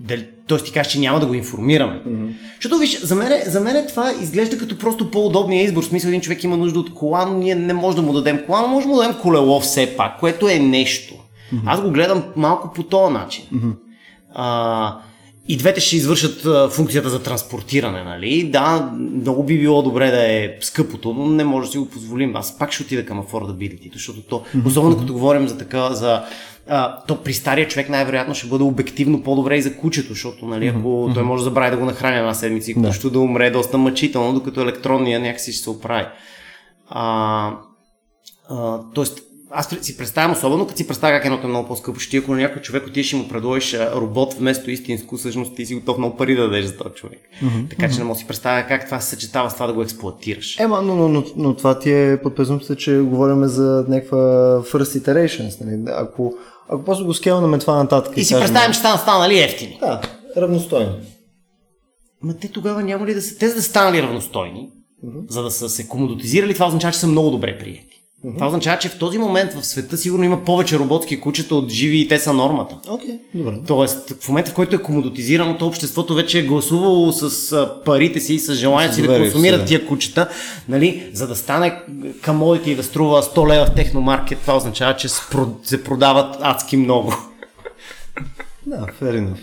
дали, 0.00 0.28
т.е. 0.48 0.58
ти 0.58 0.72
кажеш, 0.72 0.92
че 0.92 1.00
няма 1.00 1.20
да 1.20 1.26
го 1.26 1.34
информираме. 1.34 2.02
Mm-hmm. 2.06 2.32
Защото 2.54 2.78
виж, 2.78 3.00
за 3.00 3.14
мен, 3.14 3.42
за 3.46 3.60
мен 3.60 3.86
това 3.86 4.12
изглежда 4.22 4.58
като 4.58 4.78
просто 4.78 5.10
по-удобния 5.10 5.62
избор. 5.62 5.82
В 5.82 5.86
смисъл 5.86 6.08
един 6.08 6.20
човек 6.20 6.44
има 6.44 6.56
нужда 6.56 6.78
от 6.78 6.94
кола, 6.94 7.26
но 7.26 7.38
ние 7.38 7.54
не 7.54 7.72
можем 7.74 8.00
да 8.00 8.06
му 8.06 8.12
дадем 8.12 8.46
кола, 8.46 8.60
но 8.62 8.68
можем 8.68 8.90
да 8.90 8.96
му 8.96 9.02
дадем 9.02 9.16
колело 9.22 9.60
все 9.60 9.96
пак, 9.96 10.20
което 10.20 10.48
е 10.48 10.58
нещо. 10.58 11.14
Mm-hmm. 11.52 11.62
Аз 11.66 11.82
го 11.82 11.90
гледам 11.90 12.24
малко 12.36 12.72
по 12.74 12.82
този 12.82 13.12
начин. 13.12 13.44
Mm-hmm. 13.52 13.74
А, 14.34 14.98
и 15.48 15.56
двете 15.56 15.80
ще 15.80 15.96
извършат 15.96 16.46
а, 16.46 16.68
функцията 16.68 17.10
за 17.10 17.22
транспортиране, 17.22 18.04
нали? 18.04 18.50
Да, 18.50 18.90
много 18.96 19.44
би 19.44 19.58
било 19.58 19.82
добре 19.82 20.10
да 20.10 20.32
е 20.32 20.56
скъпото, 20.60 21.14
но 21.14 21.26
не 21.26 21.44
може 21.44 21.66
да 21.66 21.72
си 21.72 21.78
го 21.78 21.88
позволим. 21.88 22.36
Аз 22.36 22.58
пак 22.58 22.72
ще 22.72 22.82
отида 22.82 23.06
към 23.06 23.22
affordability, 23.22 23.92
защото 23.92 24.20
то, 24.22 24.42
особено 24.66 24.98
като 24.98 25.12
говорим 25.12 25.48
за 25.48 25.58
така, 25.58 25.90
за 25.90 26.22
а, 26.68 27.00
то 27.06 27.22
при 27.22 27.32
стария 27.32 27.68
човек 27.68 27.88
най-вероятно 27.88 28.34
ще 28.34 28.46
бъде 28.46 28.64
обективно 28.64 29.22
по-добре 29.22 29.56
и 29.56 29.62
за 29.62 29.76
кучето, 29.76 30.08
защото 30.08 30.46
нали, 30.46 30.66
ако 30.66 30.78
mm-hmm. 30.78 31.14
той 31.14 31.22
може 31.22 31.40
да 31.40 31.44
забрави 31.44 31.70
да 31.70 31.76
го 31.76 31.84
нахраня 31.84 32.18
една 32.18 32.34
седмица 32.34 32.70
и 32.70 32.74
кучето 32.74 33.10
да. 33.10 33.12
да 33.12 33.20
умре 33.20 33.50
доста 33.50 33.78
мъчително, 33.78 34.34
докато 34.34 34.60
електронния 34.60 35.20
някакси 35.20 35.52
ще 35.52 35.62
се 35.62 35.70
оправи. 35.70 36.06
А, 36.88 37.50
а, 38.50 38.78
тоест, 38.94 39.20
аз 39.56 39.68
си 39.82 39.96
представям, 39.96 40.32
особено 40.32 40.66
като 40.66 40.76
си 40.76 40.86
представя 40.86 41.12
как 41.12 41.24
едното 41.24 41.46
е 41.46 41.50
много 41.50 41.68
по-скъпо, 41.68 42.00
ще 42.00 42.16
ако 42.16 42.32
на 42.32 42.40
някой 42.40 42.62
човек 42.62 42.82
отидеш 42.86 43.12
и 43.12 43.16
му 43.16 43.28
предложиш 43.28 43.74
робот 43.74 44.34
вместо 44.34 44.70
истинско, 44.70 45.16
всъщност 45.16 45.56
ти 45.56 45.66
си 45.66 45.74
готов 45.74 45.98
много 45.98 46.16
пари 46.16 46.34
да 46.34 46.42
дадеш 46.42 46.64
за 46.64 46.76
този 46.76 46.94
човек. 46.94 47.18
Mm-hmm. 47.42 47.70
Така 47.70 47.90
че 47.90 47.98
не 47.98 48.04
мога 48.04 48.14
да 48.14 48.18
си 48.18 48.26
представя 48.26 48.66
как 48.68 48.84
това 48.84 49.00
се 49.00 49.10
съчетава 49.10 49.50
с 49.50 49.54
това 49.54 49.66
да 49.66 49.72
го 49.72 49.82
експлуатираш. 49.82 50.60
Ема, 50.60 50.82
но, 50.82 50.96
но, 50.96 51.08
но, 51.08 51.24
но 51.36 51.56
това 51.56 51.78
ти 51.78 51.92
е 51.92 52.18
под 52.22 52.36
презумпция, 52.36 52.76
че 52.76 52.98
говорим 52.98 53.44
за 53.44 53.84
някаква 53.88 54.18
first 54.62 55.02
iterations. 55.02 55.64
Нали? 55.64 55.82
Ако, 55.96 56.34
ако 56.68 56.84
просто 56.84 57.06
го 57.06 57.14
скелнаме 57.14 57.58
това 57.58 57.76
нататък. 57.76 58.16
И, 58.16 58.20
и 58.20 58.24
си 58.24 58.34
представим, 58.34 58.72
че 58.72 58.78
стана 58.78 58.98
станали 58.98 59.38
ефтини. 59.38 59.78
Да, 59.80 60.00
равностойни. 60.36 60.92
Ма 62.22 62.34
те 62.34 62.48
тогава 62.48 62.82
няма 62.82 63.06
ли 63.06 63.14
да 63.14 63.22
са. 63.22 63.38
Те 63.38 63.48
за 63.48 63.54
да 63.54 63.62
станали 63.62 64.02
равностойни, 64.02 64.68
mm-hmm. 65.04 65.30
за 65.30 65.42
да 65.42 65.50
са 65.50 65.68
се 65.68 65.88
комодотизирали, 65.88 66.54
това 66.54 66.66
означава, 66.66 66.92
че 66.92 66.98
са 66.98 67.06
много 67.06 67.30
добре 67.30 67.58
приети. 67.58 67.93
Mm-hmm. 68.24 68.34
Това 68.34 68.46
означава, 68.46 68.78
че 68.78 68.88
в 68.88 68.98
този 68.98 69.18
момент 69.18 69.52
в 69.52 69.66
света 69.66 69.96
сигурно 69.96 70.24
има 70.24 70.44
повече 70.44 70.78
роботски 70.78 71.20
кучета 71.20 71.54
от 71.54 71.70
живи 71.70 72.00
и 72.00 72.08
те 72.08 72.18
са 72.18 72.32
нормата. 72.32 72.76
Okay, 72.86 73.18
добре. 73.34 73.58
Тоест, 73.66 74.14
в 74.20 74.28
момента, 74.28 74.50
в 74.50 74.54
който 74.54 74.76
е 74.76 74.82
комодотизирано, 74.82 75.58
то 75.58 75.66
обществото 75.66 76.14
вече 76.14 76.38
е 76.38 76.42
гласувало 76.42 77.12
с 77.12 77.68
парите 77.84 78.20
си 78.20 78.34
и 78.34 78.38
с 78.38 78.54
желанието 78.54 78.94
си 78.94 79.02
да 79.02 79.18
консумират 79.18 79.60
да. 79.60 79.66
тия 79.66 79.86
кучета, 79.86 80.28
нали, 80.68 81.10
за 81.12 81.26
да 81.26 81.36
стане 81.36 81.82
камодите 82.20 82.70
и 82.70 82.74
да 82.74 82.82
струва 82.82 83.22
100 83.22 83.48
лева 83.48 83.66
в 83.66 83.74
техномаркет, 83.74 84.38
това 84.38 84.56
означава, 84.56 84.96
че 84.96 85.08
се 85.62 85.84
продават 85.84 86.36
адски 86.40 86.76
много. 86.76 87.14
Да, 88.66 88.86
fair 89.00 89.20
enough. 89.20 89.38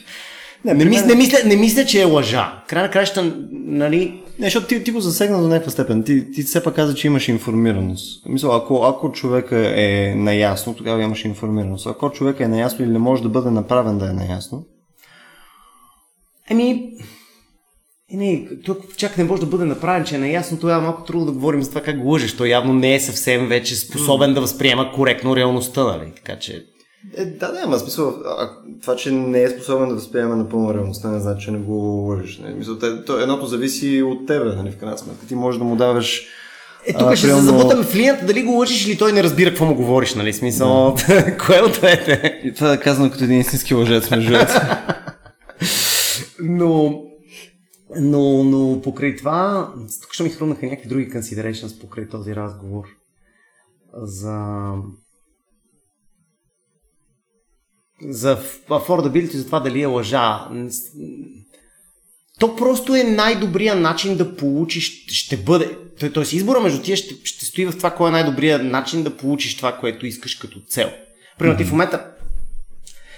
Не, 0.65 0.73
не, 0.73 0.85
мисля, 0.85 1.05
не, 1.05 1.15
мисля, 1.15 1.37
не 1.45 1.55
мисля, 1.55 1.85
че 1.85 2.01
е 2.01 2.05
лъжа. 2.05 2.63
Край 2.67 2.83
на 2.83 2.91
краща, 2.91 3.33
нали... 3.51 4.21
Не, 4.39 4.45
защото 4.45 4.67
ти, 4.67 4.83
ти 4.83 4.91
го 4.91 4.99
засегна 4.99 5.41
до 5.41 5.47
някаква 5.47 5.71
степен. 5.71 6.03
Ти, 6.03 6.31
ти 6.31 6.43
все 6.43 6.63
пак 6.63 6.75
каза, 6.75 6.95
че 6.95 7.07
имаш 7.07 7.27
информираност. 7.27 8.25
Мисля, 8.25 8.57
ако, 8.57 8.83
ако 8.83 9.11
човека 9.11 9.73
е 9.75 10.13
наясно, 10.15 10.73
тогава 10.73 11.03
имаш 11.03 11.25
информираност. 11.25 11.87
Ако 11.87 12.11
човека 12.11 12.43
е 12.43 12.47
наясно 12.47 12.85
или 12.85 12.91
не 12.91 12.99
може 12.99 13.23
да 13.23 13.29
бъде 13.29 13.51
направен 13.51 13.97
да 13.97 14.09
е 14.09 14.13
наясно... 14.13 14.65
Еми, 16.49 16.93
е, 18.11 18.17
не, 18.17 18.47
тук 18.65 18.95
чак 18.97 19.17
не 19.17 19.23
може 19.23 19.41
да 19.41 19.47
бъде 19.47 19.65
направен, 19.65 20.05
че 20.05 20.15
е 20.15 20.19
наясно, 20.19 20.59
тогава 20.59 20.81
е 20.81 20.85
малко 20.85 21.03
трудно 21.03 21.25
да 21.25 21.31
говорим 21.31 21.63
за 21.63 21.69
това 21.69 21.81
как 21.81 22.01
го 22.01 22.09
лъжеш. 22.09 22.37
Той 22.37 22.47
явно 22.47 22.73
не 22.73 22.95
е 22.95 22.99
съвсем 22.99 23.47
вече 23.47 23.75
способен 23.75 24.33
да 24.33 24.41
възприема 24.41 24.91
коректно 24.91 25.35
реалността, 25.35 25.83
нали? 25.83 26.11
Така 26.15 26.39
че 26.39 26.65
е, 27.17 27.25
да, 27.25 27.51
да, 27.51 27.61
ама 27.63 27.79
смисъл, 27.79 28.07
а, 28.25 28.49
това, 28.81 28.95
че 28.95 29.11
не 29.11 29.43
е 29.43 29.49
способен 29.49 29.89
да 29.89 29.95
възприеме 29.95 30.35
напълно 30.35 30.73
реалността, 30.73 31.09
не 31.09 31.19
значи, 31.19 31.45
че 31.45 31.51
не 31.51 31.57
го 31.57 31.73
лъжиш. 31.73 32.37
Не? 32.37 32.49
Мисъл, 32.49 32.77
те, 32.77 33.05
то, 33.05 33.19
едното 33.19 33.45
зависи 33.45 34.01
от 34.01 34.27
тебе, 34.27 34.55
нали, 34.55 34.71
в 34.71 34.77
крайна 34.77 34.97
сметка. 34.97 35.25
Ти 35.27 35.35
можеш 35.35 35.59
да 35.59 35.65
му 35.65 35.75
даваш 35.75 36.27
е, 36.85 36.93
тук 36.93 37.15
ще 37.15 37.27
примерно... 37.27 37.41
се 37.41 37.45
забутаме 37.45 37.83
в 37.83 37.95
линията, 37.95 38.25
дали 38.25 38.43
го 38.43 38.51
лъжиш 38.51 38.87
или 38.87 38.97
той 38.97 39.11
не 39.11 39.23
разбира 39.23 39.49
какво 39.49 39.65
му 39.65 39.75
говориш, 39.75 40.15
нали? 40.15 40.33
Смисъл, 40.33 40.95
да. 41.07 41.37
кое 41.45 41.59
от 41.59 41.71
двете? 41.71 42.41
И 42.43 42.53
това 42.53 42.73
е 42.73 42.79
казано 42.79 43.11
като 43.11 43.23
един 43.23 43.39
истински 43.39 43.73
лъжец, 43.73 44.09
между 44.09 44.33
но, 46.43 47.03
но, 47.95 48.43
но 48.43 48.81
покрай 48.81 49.15
това, 49.15 49.73
тук 50.01 50.13
ще 50.13 50.23
ми 50.23 50.29
хрумнаха 50.29 50.65
някакви 50.65 50.89
други 50.89 51.11
considerations 51.11 51.81
покрай 51.81 52.09
този 52.09 52.35
разговор 52.35 52.83
за 53.93 54.65
за 58.09 58.39
affordability, 58.69 59.35
за 59.35 59.45
това 59.45 59.59
дали 59.59 59.81
е 59.81 59.85
лъжа. 59.85 60.47
То 62.39 62.55
просто 62.55 62.95
е 62.95 63.03
най-добрият 63.03 63.79
начин 63.79 64.17
да 64.17 64.35
получиш, 64.35 65.05
ще 65.07 65.37
бъде, 65.37 65.77
т.е. 65.99 66.35
избора 66.35 66.59
между 66.59 66.81
тия 66.81 66.97
ще, 66.97 67.15
ще 67.23 67.45
стои 67.45 67.65
в 67.65 67.77
това, 67.77 67.91
кой 67.91 68.09
е 68.09 68.11
най-добрият 68.11 68.63
начин 68.63 69.03
да 69.03 69.17
получиш 69.17 69.57
това, 69.57 69.77
което 69.77 70.05
искаш 70.05 70.35
като 70.35 70.59
цел. 70.59 70.91
Примерно 71.39 71.57
ти 71.57 71.63
в 71.63 71.71
момента 71.71 72.11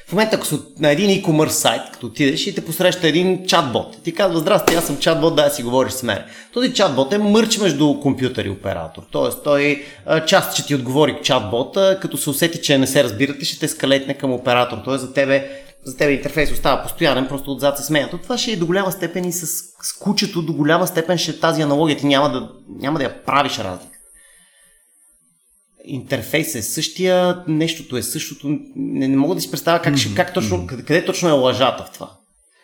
в 0.08 0.12
момента, 0.12 0.36
ако 0.36 0.46
си 0.46 0.60
на 0.80 0.92
един 0.92 1.10
e-commerce 1.10 1.50
сайт, 1.50 1.82
като 1.94 2.06
отидеш 2.06 2.48
и 2.48 2.56
те 2.56 2.66
посреща 2.66 3.08
един 3.08 3.46
чатбот, 3.48 4.04
ти 4.04 4.14
казва, 4.14 4.40
здрасти, 4.40 4.76
аз 4.76 4.86
съм 4.86 4.98
чатбот, 4.98 5.36
дай 5.36 5.50
си 5.50 5.64
говориш 5.64 5.94
с 5.94 6.04
мен. 6.04 6.24
Този 6.54 6.74
чатбот 6.74 7.14
е 7.14 7.18
мърч 7.18 7.58
между 7.58 8.00
компютър 8.00 8.46
и 8.46 8.50
оператор. 8.50 9.04
Тоест, 9.12 9.44
той 9.44 9.86
част 10.28 10.54
ще 10.54 10.66
ти 10.66 10.76
отговори 10.76 11.20
чатбота, 11.24 11.98
като 12.02 12.18
се 12.18 12.30
усети, 12.30 12.62
че 12.62 12.78
не 12.78 12.88
се 12.88 13.04
разбирате, 13.04 13.46
ще 13.46 13.60
те 13.60 13.68
скалетне 13.68 14.14
към 14.14 14.34
оператор. 14.34 14.78
Тоест, 14.86 15.02
за 15.02 15.14
тебе 15.14 15.50
за 15.86 15.98
тебе 15.98 16.12
интерфейс 16.12 16.52
остава 16.52 16.84
постоянен, 16.84 17.28
просто 17.28 17.52
отзад 17.52 17.78
се 17.78 17.84
сменя. 17.84 18.10
То 18.10 18.18
това 18.18 18.38
ще 18.38 18.52
е 18.52 18.56
до 18.56 18.66
голяма 18.66 18.92
степен 18.92 19.26
и 19.26 19.32
с, 19.32 19.48
с 19.82 19.94
кучето, 20.00 20.42
до 20.42 20.54
голяма 20.54 20.88
степен 20.88 21.18
ще 21.18 21.32
е 21.32 21.40
тази 21.40 21.62
аналогия. 21.62 21.98
Ти 21.98 22.06
няма 22.06 22.32
да, 22.32 22.50
няма 22.80 22.98
да 22.98 23.04
я 23.04 23.26
правиш 23.26 23.60
разлика 23.60 23.93
интерфейс 25.86 26.56
е 26.56 26.62
същия, 26.62 27.44
нещото 27.48 27.98
е 27.98 28.04
същото. 28.04 28.60
Не, 28.76 29.08
не 29.08 29.18
мога 29.18 29.36
да 29.36 29.42
си 29.42 29.52
представя 29.52 29.82
как, 29.82 29.96
mm-hmm. 29.96 30.16
как 30.16 30.34
точно, 30.34 30.68
къде, 30.68 30.84
къде 30.84 31.06
точно 31.06 31.30
е 31.30 31.32
лъжата 31.32 31.84
в 31.84 31.94
това. 31.94 32.12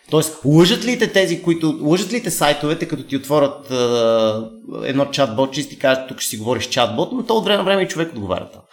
Тоест, 0.09 0.37
лъжат 0.45 0.85
ли 0.85 0.99
те 0.99 1.11
тези, 1.11 1.41
които. 1.41 1.79
Лъжат 1.81 2.13
ли 2.13 2.23
те 2.23 2.31
сайтовете, 2.31 2.87
като 2.87 3.03
ти 3.03 3.17
отворят 3.17 3.71
е, 3.71 4.89
едно 4.89 5.05
чатбот, 5.05 5.53
че 5.53 5.69
ти 5.69 5.79
кажат, 5.79 6.07
тук 6.07 6.19
ще 6.19 6.29
си 6.29 6.37
говориш 6.37 6.67
чатбот, 6.69 7.11
но 7.11 7.25
то 7.25 7.33
от 7.33 7.45
време 7.45 7.57
на 7.57 7.63
време 7.63 7.81
и 7.81 7.87
човек 7.87 8.11
отговаря 8.13 8.49
това. 8.51 8.63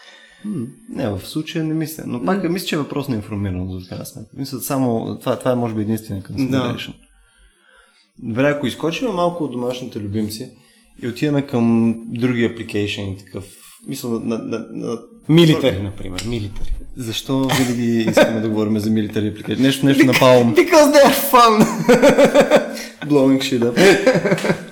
Не, 0.90 1.09
в 1.09 1.20
случая 1.24 1.64
не 1.64 1.74
мисля. 1.74 2.03
Но 2.07 2.24
пак 2.24 2.42
mm. 2.42 2.49
мисля, 2.49 2.66
че 2.66 2.74
е 2.74 2.78
въпрос 2.78 3.09
на 3.09 3.16
информираност, 3.16 3.82
за 3.82 3.88
крайна 3.88 4.07
сметка. 4.07 4.30
Мисля, 4.36 4.61
само 4.61 5.18
това, 5.18 5.38
това 5.38 5.53
е 5.53 5.55
може 5.55 5.74
би 5.74 5.82
единствения 5.82 6.24
consideration. 6.24 6.86
Да. 6.86 6.94
Добре, 8.18 8.49
ако 8.49 8.66
изкочим 8.66 9.09
малко 9.09 9.44
от 9.44 9.53
домашните 9.53 10.01
любимци 10.01 10.51
и 11.03 11.09
отиваме 11.09 11.47
към 11.47 11.94
други 12.09 12.44
апликейшени, 12.44 13.18
такъв 13.18 13.44
мисля, 13.87 14.09
на, 14.09 14.18
на, 14.18 14.39
на, 14.39 14.66
на... 14.72 14.99
Милитари, 15.28 15.82
например. 15.82 16.24
Милитари. 16.28 16.72
Защо 16.97 17.49
винаги 17.59 18.11
искаме 18.11 18.41
да 18.41 18.49
говорим 18.49 18.78
за 18.78 18.91
милитари 18.91 19.28
апликации? 19.28 19.64
Нещо, 19.64 19.87
нещо 19.87 20.07
на 20.07 20.12
Palm. 20.12 20.55
Because 20.55 20.93
they 20.93 21.05
are 21.05 21.32
fun. 21.32 21.66
Blowing 23.07 23.39
shit 23.39 23.61
up. 23.61 23.74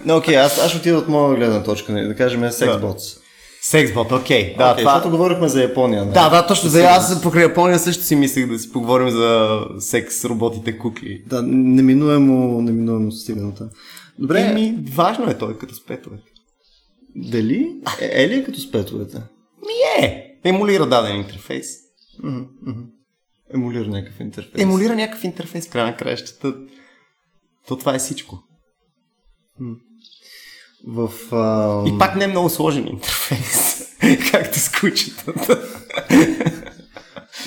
Но 0.05 0.17
окей, 0.17 0.35
okay, 0.35 0.45
аз, 0.45 0.59
аз 0.59 0.75
отида 0.75 0.99
от 0.99 1.09
моя 1.09 1.37
гледна 1.37 1.63
точка, 1.63 1.93
нали, 1.93 2.07
да 2.07 2.15
кажем 2.15 2.41
Sexbots. 2.41 3.19
Сексбот, 3.63 4.13
окей. 4.13 4.55
Okay. 4.55 4.59
Да, 4.59 4.75
okay, 4.75 4.79
това... 4.79 4.93
Защото 4.93 5.11
говорихме 5.11 5.49
за 5.49 5.63
Япония. 5.63 6.01
Не? 6.01 6.07
Нали? 6.07 6.15
Да, 6.15 6.29
да, 6.31 6.47
точно. 6.47 6.69
За 6.69 6.83
аз 6.83 7.23
покрай 7.23 7.43
Япония 7.43 7.79
също 7.79 8.05
си 8.05 8.17
мислех 8.17 8.49
да 8.49 8.59
си 8.59 8.73
поговорим 8.73 9.11
за 9.11 9.61
секс 9.79 10.25
роботите 10.25 10.79
кукли. 10.79 11.23
Да, 11.27 11.43
неминуемо, 11.43 12.63
неминуемо 12.63 13.13
стигна 13.13 13.55
там. 13.55 13.69
Добре. 14.19 14.41
Еми, 14.41 14.79
важно 14.95 15.31
е 15.31 15.35
той 15.35 15.59
като 15.59 15.75
спетове. 15.75 16.17
Дали? 17.17 17.81
Е, 18.01 18.25
е 18.25 18.29
ли 18.29 18.35
е 18.35 18.45
като 18.45 18.61
с 18.61 18.71
петовете? 18.71 19.17
Ми 19.67 20.05
е. 20.05 20.39
Емулира 20.45 20.89
даден 20.89 21.17
интерфейс. 21.17 21.67
Mm-hmm. 22.25 22.87
Емулира 23.55 23.89
някакъв 23.89 24.21
интерфейс. 24.21 24.63
Емулира 24.63 24.95
някакъв 24.95 25.25
интерфейс, 25.25 25.69
край 25.69 25.85
на 25.85 25.97
краищата. 25.97 26.55
То 27.69 27.77
това 27.77 27.95
е 27.95 27.99
всичко. 27.99 28.43
В, 30.87 31.11
а... 31.33 31.89
И 31.89 31.99
пак 31.99 32.17
не 32.17 32.25
е 32.25 32.29
много 32.29 32.51
сложен 32.51 32.89
интерфейс, 32.89 33.81
както 34.31 34.59
с 34.59 34.81
кучетата. 34.81 35.63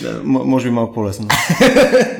Да, 0.02 0.22
може 0.24 0.66
би 0.66 0.72
малко 0.72 0.94
по-лесно. 0.94 1.28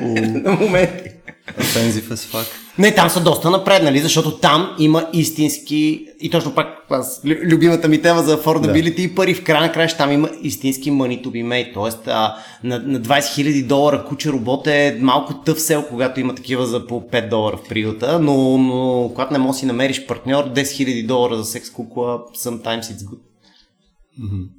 На 0.00 0.52
моменти. 0.52 1.10
Offensive 1.56 2.12
as 2.12 2.34
fuck. 2.34 2.46
Не, 2.78 2.94
там 2.94 3.10
са 3.10 3.20
доста 3.20 3.50
напреднали, 3.50 3.98
защото 3.98 4.38
там 4.38 4.76
има 4.78 5.08
истински, 5.12 6.06
и 6.20 6.30
точно 6.30 6.54
пак 6.54 6.86
аз, 6.90 7.20
любимата 7.24 7.88
ми 7.88 8.02
тема 8.02 8.22
за 8.22 8.38
affordability 8.38 8.96
да. 8.96 9.02
и 9.02 9.14
пари 9.14 9.34
в 9.34 9.44
края 9.44 9.60
на 9.60 9.72
края, 9.72 9.96
там 9.96 10.12
има 10.12 10.30
истински 10.42 10.92
money 10.92 11.24
to 11.24 11.26
be 11.26 11.44
made. 11.44 11.98
А, 12.06 12.36
на, 12.64 12.78
на 12.78 13.00
20 13.00 13.20
000 13.20 13.66
долара 13.66 14.04
куче 14.04 14.32
робот 14.32 14.66
е 14.66 14.98
малко 15.00 15.34
тъв 15.34 15.60
сел, 15.60 15.84
когато 15.88 16.20
има 16.20 16.34
такива 16.34 16.66
за 16.66 16.86
по 16.86 17.00
5 17.00 17.28
долара 17.28 17.56
в 17.56 17.68
приюта, 17.68 18.18
но, 18.18 18.58
но 18.58 19.08
когато 19.14 19.32
не 19.32 19.38
можеш 19.38 19.56
да 19.56 19.58
си 19.60 19.66
намериш 19.66 20.06
партньор, 20.06 20.44
10 20.44 20.62
000 20.62 21.06
долара 21.06 21.36
за 21.36 21.44
секс 21.44 21.70
кукла, 21.70 22.18
sometimes 22.36 22.82
it's 22.82 23.04
good. 23.04 23.18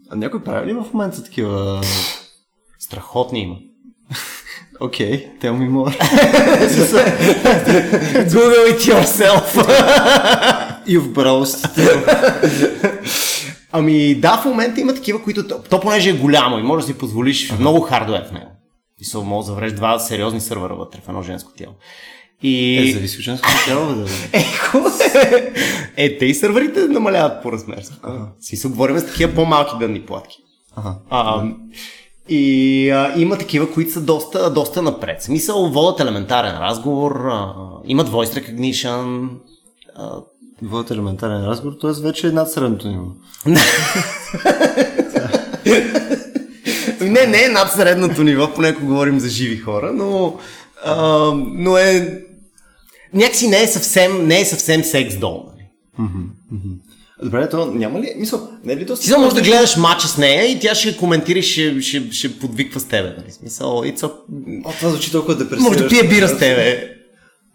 А 0.10 0.16
някой 0.16 0.44
прави 0.44 0.68
ли 0.68 0.74
в 0.74 0.86
момента 0.94 1.24
такива? 1.24 1.82
Страхотни 2.80 3.40
има. 3.40 3.56
Окей, 4.82 5.12
okay, 5.12 5.28
tell 5.42 5.54
me 5.54 5.68
more. 5.70 5.92
Google 8.34 8.66
it 8.72 8.82
yourself. 8.92 9.48
You've 10.88 11.12
browsed. 11.14 11.62
ами 13.72 14.16
да, 14.16 14.38
в 14.38 14.46
момента 14.46 14.82
има 14.82 14.94
такива, 14.94 15.24
които... 15.24 15.48
То 15.48 15.80
понеже 15.80 16.10
е 16.10 16.14
голямо 16.14 16.60
и 16.60 16.64
може 16.64 16.86
да 16.86 16.94
си 16.94 16.98
позволиш 16.98 17.50
uh-huh. 17.50 17.60
много 17.60 17.82
хардуер 17.82 18.28
в 18.30 18.32
него. 18.32 18.52
И 19.00 19.06
се 19.06 19.18
може 19.18 19.46
да 19.46 19.54
завреш 19.54 19.74
два 19.74 20.00
сериозни 20.00 20.42
сървъра 20.42 20.76
вътре 20.76 21.00
в 21.06 21.10
едно 21.10 21.22
женско 21.22 21.52
тяло. 21.58 21.74
И... 22.44 22.78
Е, 22.90 22.94
зависи 22.94 23.18
от 23.18 23.24
женското 23.24 23.54
тяло, 23.66 23.96
да. 23.96 24.06
Е, 24.38 24.46
е, 25.98 26.06
е, 26.06 26.18
те 26.18 26.26
и 26.26 26.34
сървърите 26.34 26.80
намаляват 26.80 27.44
по 27.44 27.52
размер. 27.52 27.84
Uh-huh. 27.84 28.28
Си 28.40 28.56
се 28.56 28.68
говорим 28.68 29.00
с 29.00 29.06
такива 29.06 29.36
по-малки 29.36 29.72
дънни 29.80 30.02
платки. 30.02 30.38
Uh-huh. 30.78 30.94
А, 31.10 31.44
и 32.30 32.90
а, 32.90 33.14
има 33.18 33.38
такива, 33.38 33.72
които 33.72 33.92
са 33.92 34.02
доста, 34.02 34.54
доста 34.54 34.82
напред. 34.82 35.22
Смисъл, 35.22 35.70
водят 35.70 36.00
елементарен 36.00 36.58
разговор, 36.58 37.26
а, 37.26 37.54
имат 37.86 38.10
voice 38.10 38.40
recognition. 38.40 39.30
А... 39.96 40.10
Водят 40.62 40.92
елементарен 40.92 41.46
разговор, 41.46 41.78
т.е. 41.82 41.92
вече 42.02 42.28
е 42.28 42.32
над 42.32 42.52
средното 42.52 42.88
ниво. 42.88 43.06
не, 47.02 47.26
не 47.28 47.44
е 47.44 47.50
над 47.50 47.72
средното 47.72 48.24
ниво, 48.24 48.54
понеко 48.54 48.86
говорим 48.86 49.20
за 49.20 49.30
живи 49.30 49.58
хора, 49.58 49.92
но, 49.94 50.38
а, 50.86 50.96
но 51.36 51.78
е 51.78 52.24
някакси 53.14 53.48
не 53.48 53.64
е 53.64 53.68
съвсем, 53.68 54.28
не 54.28 54.42
е 54.42 54.46
съвсем 54.46 54.84
секс 54.84 55.18
дол. 55.18 55.46
Нали? 55.48 55.66
Добре, 57.24 57.50
то 57.50 57.66
няма 57.66 58.00
ли, 58.00 58.14
мисъл, 58.18 58.50
не 58.64 58.74
е 58.74 58.78
ли 58.78 58.86
доста... 58.86 59.06
Ти 59.06 59.12
може 59.20 59.36
да 59.36 59.42
гледаш 59.42 59.78
матча 59.78 60.08
с 60.08 60.18
нея 60.18 60.52
и 60.52 60.60
тя 60.60 60.76
ще 60.76 60.98
коментира 60.98 61.40
и 61.40 61.44
ще, 61.44 61.82
ще, 61.82 62.12
ще 62.12 62.40
подвиква 62.40 62.80
с 62.80 62.86
тебе, 62.86 63.16
нали? 63.18 63.32
Смисъл, 63.32 63.68
it's 63.68 64.00
a... 64.00 64.12
О, 64.66 64.72
това 64.80 64.90
звучи 64.90 65.12
толкова 65.12 65.36
депресивно. 65.36 65.70
Може 65.70 65.80
да 65.80 65.88
пие 65.88 66.04
бира 66.04 66.28
с 66.28 66.38
тебе. 66.38 66.96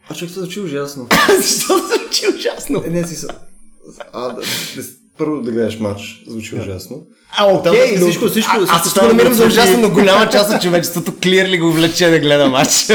А 0.09 0.15
човек, 0.15 0.35
това 0.35 0.43
звучи 0.43 0.61
ужасно. 0.61 1.09
Защо 1.43 1.79
звучи 1.79 2.27
ужасно? 2.39 2.83
Е, 2.87 2.91
не, 2.91 3.07
си 3.07 3.27
А, 4.13 4.29
да, 4.29 4.43
първо 5.19 5.43
да 5.43 5.51
гледаш 5.51 5.79
матч, 5.79 6.25
звучи 6.27 6.57
ужасно. 6.57 7.03
А, 7.37 7.47
окей, 7.47 7.73
okay, 7.73 8.01
но... 8.01 8.07
всичко, 8.07 8.29
всичко, 8.29 8.53
а, 8.57 8.67
аз 8.69 8.81
всичко 8.81 9.07
намирам 9.07 9.33
за 9.33 9.47
ужасно, 9.47 9.81
но 9.81 9.91
голяма 9.91 10.29
част 10.29 10.55
от 10.55 10.63
човечеството 10.63 11.13
клирли 11.23 11.59
го 11.59 11.73
влече 11.73 12.11
да 12.11 12.19
гледа 12.19 12.49
матч. 12.49 12.73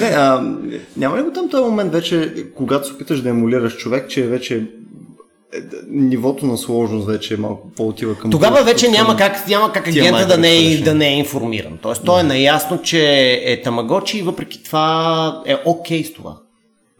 Не, 0.00 0.06
а, 0.06 0.54
няма 0.96 1.18
ли 1.18 1.22
го 1.22 1.32
там 1.32 1.48
този 1.48 1.64
момент 1.64 1.92
вече, 1.92 2.34
когато 2.56 2.86
се 2.86 2.92
опиташ 2.92 3.20
да 3.20 3.28
емулираш 3.28 3.76
човек, 3.76 4.08
че 4.08 4.26
вече 4.26 4.56
е, 4.56 5.58
нивото 5.88 6.46
на 6.46 6.58
сложност 6.58 7.06
вече 7.06 7.34
е 7.34 7.36
малко 7.36 7.70
по-отива 7.76 8.18
към... 8.18 8.30
Тогава 8.30 8.62
вече 8.62 8.88
няма 8.88 9.16
как, 9.16 9.48
няма 9.48 9.72
как 9.72 9.88
агента 9.88 10.26
да 10.26 10.38
не, 10.38 10.56
е, 10.56 10.78
да 10.78 10.94
не 10.94 11.08
е 11.08 11.18
информиран. 11.18 11.78
Тоест 11.82 12.04
той 12.04 12.20
е 12.20 12.24
наясно, 12.24 12.82
че 12.82 13.32
е 13.44 13.62
тамагочи 13.62 14.18
и 14.18 14.22
въпреки 14.22 14.62
това 14.62 15.42
е 15.46 15.56
окей 15.64 16.02
okay 16.02 16.10
с 16.10 16.12
това. 16.12 16.36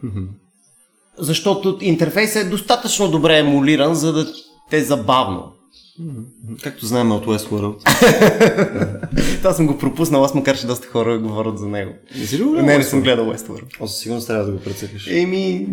Mm-hmm. 0.04 0.26
Защото 1.18 1.78
интерфейсът 1.80 2.46
е 2.46 2.48
достатъчно 2.48 3.10
добре 3.10 3.38
емулиран, 3.38 3.94
за 3.94 4.12
да 4.12 4.26
те 4.70 4.76
е 4.76 4.84
забавно. 4.84 5.52
Както 6.62 6.86
знаем 6.86 7.12
от 7.12 7.26
Westworld. 7.26 7.76
Това 9.38 9.52
съм 9.52 9.66
го 9.66 9.78
пропуснал, 9.78 10.24
аз 10.24 10.34
макар 10.34 10.58
че 10.58 10.66
доста 10.66 10.86
хора 10.86 11.18
говорят 11.18 11.58
за 11.58 11.68
него. 11.68 11.92
Не 12.18 12.26
си 12.26 12.38
го 12.38 12.54
Не, 12.54 12.78
не 12.78 12.84
съм 12.84 13.02
гледал 13.02 13.32
Westworld. 13.32 13.80
О, 13.80 13.86
със 13.86 13.98
сигурност 13.98 14.26
трябва 14.26 14.44
да 14.44 14.52
го 14.52 14.58
прецепиш. 14.58 15.06
Еми, 15.10 15.68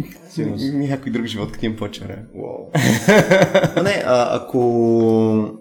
някой 0.63 1.11
друг 1.11 1.25
живот, 1.25 1.51
като 1.51 1.65
им 1.65 1.75
почера. 1.75 2.15
Wow. 2.35 3.83
не, 3.83 4.03
а, 4.05 4.37
ако... 4.37 5.59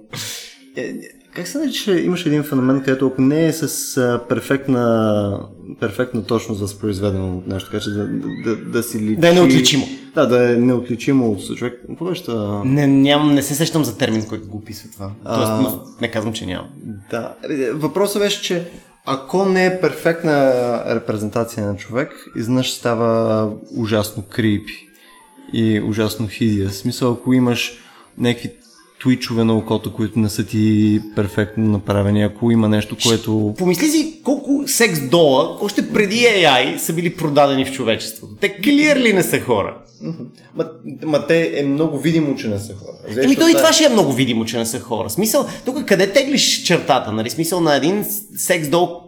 Как 1.39 1.49
се 1.49 1.59
нарича, 1.59 2.01
имаш 2.01 2.27
един 2.27 2.43
феномен, 2.43 2.83
където 2.85 3.07
ако 3.07 3.23
не 3.23 3.47
е 3.47 3.53
с 3.53 3.97
а, 3.97 4.21
перфектна, 4.29 5.41
перфектна 5.81 6.25
точност 6.25 6.61
възпроизведено 6.61 7.43
нещо, 7.47 7.71
така 7.71 7.85
че 7.85 7.91
да, 7.91 8.09
да, 8.45 8.57
да 8.57 8.83
си 8.83 9.01
личи... 9.01 9.21
Да 9.21 9.29
е 9.29 9.33
неотличимо. 9.33 9.87
Да, 10.15 10.27
да 10.27 10.53
е 10.53 10.57
неотличимо 10.57 11.31
от 11.31 11.57
човек. 11.57 11.81
Беше 12.03 12.23
Не, 12.65 12.87
ням, 12.87 13.35
не 13.35 13.43
се 13.43 13.55
сещам 13.55 13.85
за 13.85 13.99
термин, 13.99 14.27
който 14.29 14.49
го 14.49 14.57
описва 14.57 14.91
това. 14.93 15.11
Тоест, 15.25 15.51
а, 15.51 15.81
не 16.01 16.11
казвам, 16.11 16.33
че 16.33 16.47
нямам. 16.47 16.69
Да. 17.11 17.35
Въпросът 17.73 18.23
беше, 18.23 18.43
че 18.43 18.65
ако 19.07 19.45
не 19.45 19.67
е 19.67 19.81
перфектна 19.81 20.55
репрезентация 20.95 21.67
на 21.67 21.77
човек, 21.77 22.11
изнъж 22.37 22.73
става 22.73 23.51
ужасно 23.77 24.23
крипи 24.29 24.89
и 25.53 25.81
ужасно 25.81 26.29
хидия. 26.29 26.69
В 26.69 26.75
смисъл, 26.75 27.13
ако 27.13 27.33
имаш 27.33 27.73
някакви 28.19 28.53
твичове 29.03 29.45
на 29.45 29.57
окото, 29.57 29.93
които 29.93 30.19
не 30.19 30.29
са 30.29 30.47
ти 30.47 31.01
перфектно 31.17 31.65
направени, 31.65 32.23
ако 32.23 32.51
има 32.51 32.69
нещо, 32.69 32.97
което... 33.07 33.55
Помисли 33.59 33.87
си 33.87 34.21
колко 34.25 34.65
секс 34.67 35.09
дола, 35.09 35.59
още 35.61 35.93
преди 35.93 36.17
AI 36.17 36.77
са 36.77 36.93
били 36.93 37.17
продадени 37.17 37.65
в 37.65 37.73
човечеството. 37.73 38.35
Те 38.41 38.57
клиер 38.57 38.97
ли 38.97 39.13
не 39.13 39.23
са 39.23 39.41
хора? 39.41 39.77
Ма, 40.57 40.65
ма 41.05 41.27
те 41.27 41.61
е 41.61 41.63
много 41.63 41.99
видимо, 41.99 42.37
че 42.37 42.49
не 42.49 42.59
са 42.59 42.75
хора. 42.75 43.23
Еми 43.23 43.37
то 43.37 43.49
и 43.49 43.53
това 43.53 43.73
ще 43.73 43.85
е 43.85 43.89
много 43.89 44.13
видимо, 44.13 44.45
че 44.45 44.59
не 44.59 44.67
са 44.67 44.81
хора. 44.81 45.11
Смисъл, 45.11 45.47
тук 45.65 45.85
къде 45.85 46.13
теглиш 46.13 46.63
чертата, 46.63 47.13
нали? 47.13 47.31
Смисъл 47.31 47.61
на 47.61 47.77
един 47.77 48.05
секс 48.37 48.69
дол, 48.69 49.08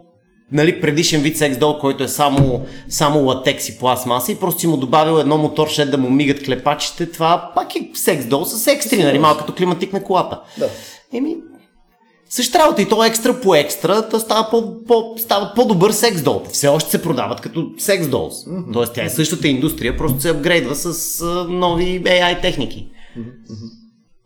нали, 0.51 0.81
предишен 0.81 1.21
вид 1.21 1.37
секс 1.37 1.57
дол, 1.57 1.77
който 1.79 2.03
е 2.03 2.07
само, 2.07 2.65
само 2.89 3.19
латекс 3.19 3.69
и 3.69 3.77
пластмаса 3.77 4.31
и 4.31 4.35
просто 4.35 4.59
си 4.59 4.67
му 4.67 4.77
добавил 4.77 5.19
едно 5.19 5.37
моторче 5.37 5.85
да 5.85 5.97
му 5.97 6.09
мигат 6.09 6.45
клепачите, 6.45 7.11
това 7.11 7.51
пак 7.55 7.75
е 7.75 7.89
секс 7.93 8.25
дол 8.25 8.45
с 8.45 8.67
екстри, 8.67 9.03
нали, 9.03 9.19
малко 9.19 9.39
като 9.39 9.53
климатик 9.53 9.93
на 9.93 10.03
колата. 10.03 10.39
Да. 10.57 10.69
Еми, 11.13 11.35
Същата 12.29 12.63
работа 12.63 12.81
и 12.81 12.89
то 12.89 13.03
екстра 13.03 13.41
по 13.41 13.55
екстра, 13.55 14.09
то 14.09 14.19
става, 14.19 14.49
по, 14.49 14.83
по, 14.83 15.15
става 15.17 15.51
по-добър 15.55 15.91
секс 15.91 16.21
дол. 16.21 16.43
Все 16.51 16.67
още 16.67 16.89
се 16.89 17.01
продават 17.01 17.41
като 17.41 17.71
секс 17.77 18.07
долс. 18.07 18.33
Mm-hmm. 18.33 18.73
Тоест 18.73 18.93
тя 18.93 19.03
е 19.03 19.09
същата 19.09 19.47
индустрия, 19.47 19.97
просто 19.97 20.21
се 20.21 20.29
апгрейдва 20.29 20.75
с 20.75 21.21
а, 21.21 21.25
нови 21.49 22.03
AI 22.03 22.41
техники. 22.41 22.89
Mm-hmm. 23.17 23.80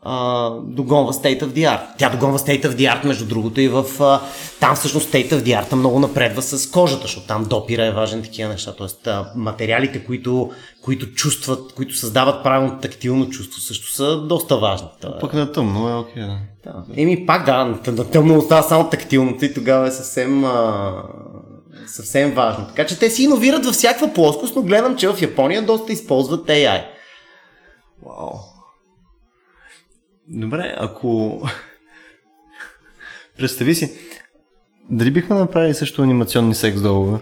А, 0.08 0.50
догонва 0.64 1.14
State 1.14 1.44
of 1.44 1.48
the 1.48 1.70
Art. 1.70 1.82
Тя 1.98 2.10
догонва 2.10 2.40
State 2.40 2.66
of 2.66 2.76
the 2.76 2.94
Art, 2.94 3.06
между 3.06 3.26
другото, 3.26 3.62
и 3.62 3.68
в... 3.68 3.86
А, 4.00 4.22
там 4.60 4.76
всъщност 4.76 5.12
State 5.12 5.32
of 5.32 5.42
the 5.42 5.64
Art 5.64 5.76
много 5.76 6.00
напредва 6.00 6.42
с 6.42 6.72
кожата, 6.72 7.02
защото 7.02 7.28
там 7.28 7.44
допира 7.44 7.86
е 7.86 7.92
важен 7.92 8.24
такива 8.24 8.50
неща. 8.50 8.74
Тоест 8.78 9.08
а, 9.08 9.32
материалите, 9.36 10.04
които, 10.04 10.52
които 10.84 11.12
чувстват, 11.14 11.74
които 11.74 11.96
създават 11.96 12.44
правилно 12.44 12.80
тактилно 12.82 13.30
чувство, 13.30 13.62
също 13.62 13.92
са 13.92 14.22
доста 14.22 14.58
важни. 14.58 14.88
Пък 15.22 15.34
на 15.34 15.52
тъмно 15.52 15.90
е 15.90 15.96
окей, 15.96 16.24
okay, 16.24 16.28
да. 16.64 16.72
да. 16.72 17.02
Еми 17.02 17.26
пак 17.26 17.46
да, 17.46 17.66
на 17.88 18.12
тъмно 18.12 18.38
остава 18.38 18.64
само 18.64 18.90
тактилното 18.90 19.46
и 19.46 19.54
тогава 19.54 19.88
е 19.88 19.92
съвсем... 19.92 20.46
А, 20.46 20.94
съвсем 21.88 22.32
важно. 22.32 22.68
Така 22.68 22.86
че 22.86 23.00
те 23.00 23.10
си 23.10 23.24
иновират 23.24 23.66
във 23.66 23.74
всякаква 23.74 24.14
плоскост, 24.14 24.56
но 24.56 24.62
гледам, 24.62 24.96
че 24.96 25.08
в 25.08 25.22
Япония 25.22 25.62
доста 25.62 25.94
използват 25.94 26.48
AI. 26.48 26.84
Вау. 28.06 28.55
Добре, 30.28 30.76
ако... 30.78 31.42
Представи 33.38 33.76
си, 33.76 33.92
дали 34.90 35.12
бихме 35.12 35.36
направили 35.36 35.74
също 35.74 36.02
анимационни 36.02 36.56
секс 36.56 36.82
долове? 36.82 37.20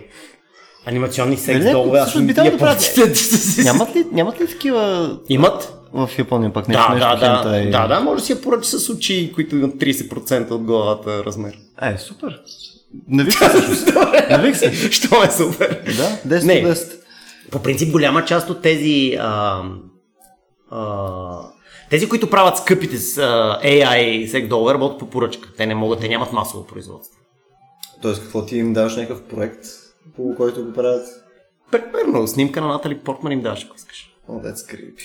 Анимационни 0.85 1.37
секс 1.37 1.71
долове, 1.71 1.99
аз 1.99 2.21
би 2.21 2.33
да 2.33 2.43
нямат, 3.63 3.95
ли, 3.95 4.05
нямат 4.11 4.41
ли 4.41 4.47
такива... 4.47 5.17
Имат? 5.29 5.73
В 5.93 6.09
Япония 6.19 6.53
пак 6.53 6.67
нещо, 6.67 6.83
да, 6.89 6.93
нещо 6.93 7.19
да, 7.19 7.49
да, 7.49 7.57
и... 7.57 7.69
да, 7.71 7.87
да, 7.87 7.99
може 7.99 8.19
да 8.19 8.25
си 8.25 8.31
я 8.31 8.41
поръча 8.41 8.79
с 8.79 8.89
очи, 8.89 9.31
които 9.35 9.55
имат 9.55 9.75
30% 9.75 10.51
от 10.51 10.63
главата 10.63 11.23
размер. 11.25 11.53
Е, 11.81 11.97
супер. 11.97 12.41
Навик 13.07 13.33
се. 13.33 13.45
Навик 14.29 14.55
се. 14.55 14.91
Що 14.91 15.23
е 15.23 15.31
супер? 15.31 15.81
Да, 15.85 16.37
10 16.37 16.45
Не, 16.45 16.63
10. 16.63 16.99
По 17.51 17.63
принцип 17.63 17.91
голяма 17.91 18.25
част 18.25 18.49
от 18.49 18.61
тези 18.61 19.17
а, 19.19 19.61
а, 20.71 20.85
тези, 21.93 22.09
които 22.09 22.29
правят 22.29 22.57
скъпите 22.57 22.97
с 22.97 23.21
AI 23.63 24.25
сек 24.27 24.47
долар, 24.47 24.73
работят 24.73 24.99
по 24.99 25.09
поръчка. 25.09 25.49
Те 25.57 25.65
не 25.65 25.75
могат, 25.75 25.99
те 25.99 26.07
нямат 26.07 26.33
масово 26.33 26.67
производство. 26.67 27.19
Тоест, 28.01 28.21
какво 28.21 28.45
ти 28.45 28.57
им 28.57 28.73
даваш 28.73 28.95
някакъв 28.95 29.23
проект, 29.23 29.65
по 30.15 30.35
който 30.37 30.65
го 30.65 30.73
правят? 30.73 31.07
Примерно, 31.71 32.27
снимка 32.27 32.61
на 32.61 32.67
Натали 32.67 32.99
Портман 32.99 33.31
им 33.31 33.41
даваш, 33.41 33.65
ако 33.65 33.75
искаш. 33.75 34.15
О, 34.27 34.31
oh, 34.31 34.47
that's 34.47 34.75
creepy. 34.75 35.03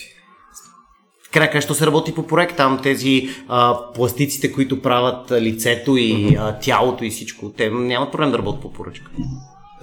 В 1.22 1.30
края 1.30 1.62
що 1.62 1.74
се 1.74 1.86
работи 1.86 2.14
по 2.14 2.26
проект, 2.26 2.57
там 2.57 2.80
тези 2.82 3.28
а, 3.49 3.78
пластиците, 3.95 4.53
които 4.53 4.82
правят 4.82 5.30
лицето 5.32 5.97
и 5.97 6.36
а, 6.41 6.59
тялото 6.59 7.05
и 7.05 7.11
всичко, 7.11 7.53
те 7.53 7.70
нямат 7.70 8.12
проблем 8.12 8.30
да 8.30 8.39
работят 8.39 8.62
по 8.62 8.72
поръчка. 8.72 9.11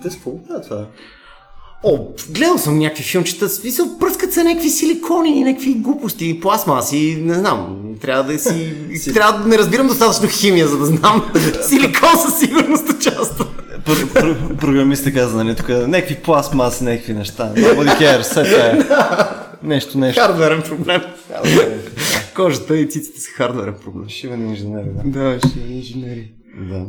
Те 0.03 0.09
с 0.09 0.15
какво 0.15 0.43
правят 0.43 0.63
това? 0.63 0.87
О, 1.83 2.07
гледал 2.29 2.57
съм 2.57 2.79
някакви 2.79 3.03
филмчета, 3.03 3.49
смисъл, 3.49 3.97
пръскат 3.99 4.33
се 4.33 4.43
някакви 4.43 4.69
силикони 4.69 5.39
и 5.39 5.43
някакви 5.43 5.73
глупости, 5.73 6.39
пластмаси, 6.39 7.17
не 7.21 7.33
знам, 7.33 7.77
трябва 8.01 8.33
да 8.33 8.39
си... 8.39 9.13
трябва 9.13 9.39
да 9.39 9.47
не 9.47 9.57
разбирам 9.57 9.87
достатъчно 9.87 10.29
химия, 10.29 10.67
за 10.67 10.77
да 10.77 10.85
знам. 10.85 11.31
Силикон 11.61 12.17
със 12.25 12.39
сигурност 12.39 12.89
участва. 12.89 13.47
Програмиста 14.59 15.13
каза, 15.13 15.37
нали, 15.37 15.55
тук 15.55 15.69
някакви 15.69 16.15
пластмаси, 16.15 16.83
някакви 16.83 17.13
неща. 17.13 17.53
Nobody 17.55 17.99
cares, 17.99 18.21
все 18.21 18.41
е. 18.41 18.79
Нещо, 19.63 19.97
нещо. 19.97 20.21
Хардверен 20.21 20.61
проблем. 20.61 21.01
Кожата 22.35 22.77
и 22.77 22.89
циците 22.89 23.19
са 23.19 23.31
хардверен 23.31 23.75
проблем. 23.83 24.09
Шивани 24.09 24.49
инженери, 24.49 24.89
да. 24.89 25.01
Да, 25.05 25.39
шивани 25.49 25.75
инженери. 25.77 26.31
Да. 26.57 26.85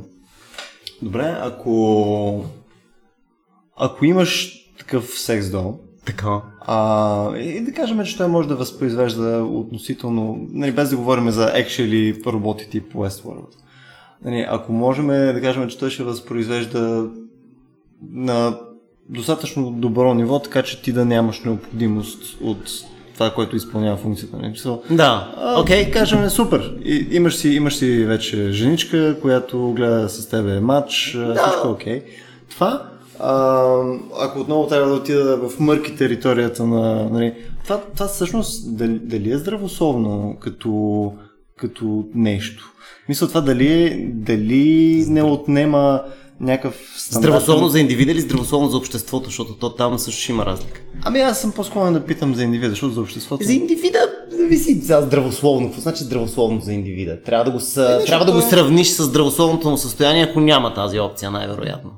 Добре, 1.02 1.36
ако... 1.40 2.44
Ако 3.76 4.04
имаш 4.04 4.65
такъв 4.86 5.18
секс 5.18 5.50
дол. 5.50 5.78
Така. 6.04 6.40
А, 6.60 7.36
и 7.36 7.60
да 7.60 7.72
кажем, 7.72 8.04
че 8.04 8.16
той 8.16 8.28
може 8.28 8.48
да 8.48 8.56
възпроизвежда 8.56 9.44
относително, 9.44 10.46
нали, 10.52 10.72
без 10.72 10.90
да 10.90 10.96
говорим 10.96 11.30
за 11.30 11.52
actually 11.52 12.26
роботи 12.26 12.70
тип 12.70 12.94
Westworld. 12.94 13.54
Нали, 14.24 14.46
ако 14.48 14.72
можем 14.72 15.06
да 15.06 15.40
кажем, 15.42 15.68
че 15.68 15.78
той 15.78 15.90
ще 15.90 16.02
възпроизвежда 16.02 17.08
на 18.12 18.58
достатъчно 19.08 19.70
добро 19.70 20.14
ниво, 20.14 20.38
така 20.38 20.62
че 20.62 20.82
ти 20.82 20.92
да 20.92 21.04
нямаш 21.04 21.40
необходимост 21.40 22.40
от 22.40 22.70
това, 23.14 23.30
което 23.30 23.56
изпълнява 23.56 23.96
функцията. 23.96 24.36
Нали? 24.36 24.54
Да, 24.90 25.34
окей. 25.58 25.84
Okay. 25.84 25.92
Кажем, 25.92 26.30
супер. 26.30 26.74
И, 26.84 27.08
имаш, 27.10 27.36
си, 27.36 27.48
имаш 27.48 27.76
си 27.76 28.04
вече 28.04 28.50
женичка, 28.50 29.16
която 29.20 29.72
гледа 29.72 30.08
с 30.08 30.28
тебе 30.28 30.60
матч, 30.60 31.12
да. 31.16 31.34
всичко 31.34 31.68
окей. 31.68 32.00
Okay. 32.00 32.04
Това 32.50 32.95
а, 33.20 33.64
ако 34.20 34.40
отново 34.40 34.66
трябва 34.66 34.88
да 34.88 34.94
отида 34.94 35.36
в 35.36 35.60
мърки 35.60 35.96
територията 35.96 36.66
на... 36.66 37.08
Нали, 37.10 37.34
това, 37.64 37.80
това 37.94 38.06
всъщност 38.08 38.76
дали, 38.76 38.98
дали 38.98 39.32
е 39.32 39.38
здравословно 39.38 40.36
като, 40.40 41.12
като 41.56 42.04
нещо? 42.14 42.72
Мисля 43.08 43.28
това 43.28 43.40
дали, 43.40 44.04
дали 44.14 45.04
не 45.08 45.22
отнема 45.22 46.02
някакъв 46.40 46.94
стандарт... 46.96 47.22
Здравословно 47.22 47.68
за 47.68 47.80
индивида 47.80 48.12
или 48.12 48.20
здравословно 48.20 48.68
за 48.68 48.76
обществото, 48.76 49.24
защото 49.24 49.54
то 49.54 49.74
там 49.74 49.98
също 49.98 50.22
ще 50.22 50.32
има 50.32 50.46
разлика. 50.46 50.80
Ами 51.04 51.20
аз 51.20 51.40
съм 51.40 51.52
по-склонен 51.52 51.92
да 51.92 52.04
питам 52.04 52.34
за 52.34 52.42
индивида, 52.42 52.70
защото 52.70 52.94
за 52.94 53.00
обществото... 53.00 53.44
За 53.44 53.52
индивида 53.52 53.98
зависи 54.30 54.80
за 54.80 55.02
здравословно. 55.06 55.66
Какво 55.66 55.80
значи 55.80 56.04
здравословно 56.04 56.60
за 56.60 56.72
индивида? 56.72 57.22
Трябва 57.22 57.44
да 57.44 57.50
го, 57.50 57.60
с... 57.60 58.00
е, 58.02 58.04
трябва 58.04 58.24
да 58.24 58.32
го 58.32 58.40
сравниш 58.40 58.88
с 58.88 59.04
здравословното 59.04 59.70
му 59.70 59.76
състояние, 59.76 60.22
ако 60.22 60.40
няма 60.40 60.74
тази 60.74 61.00
опция, 61.00 61.30
най-вероятно. 61.30 61.90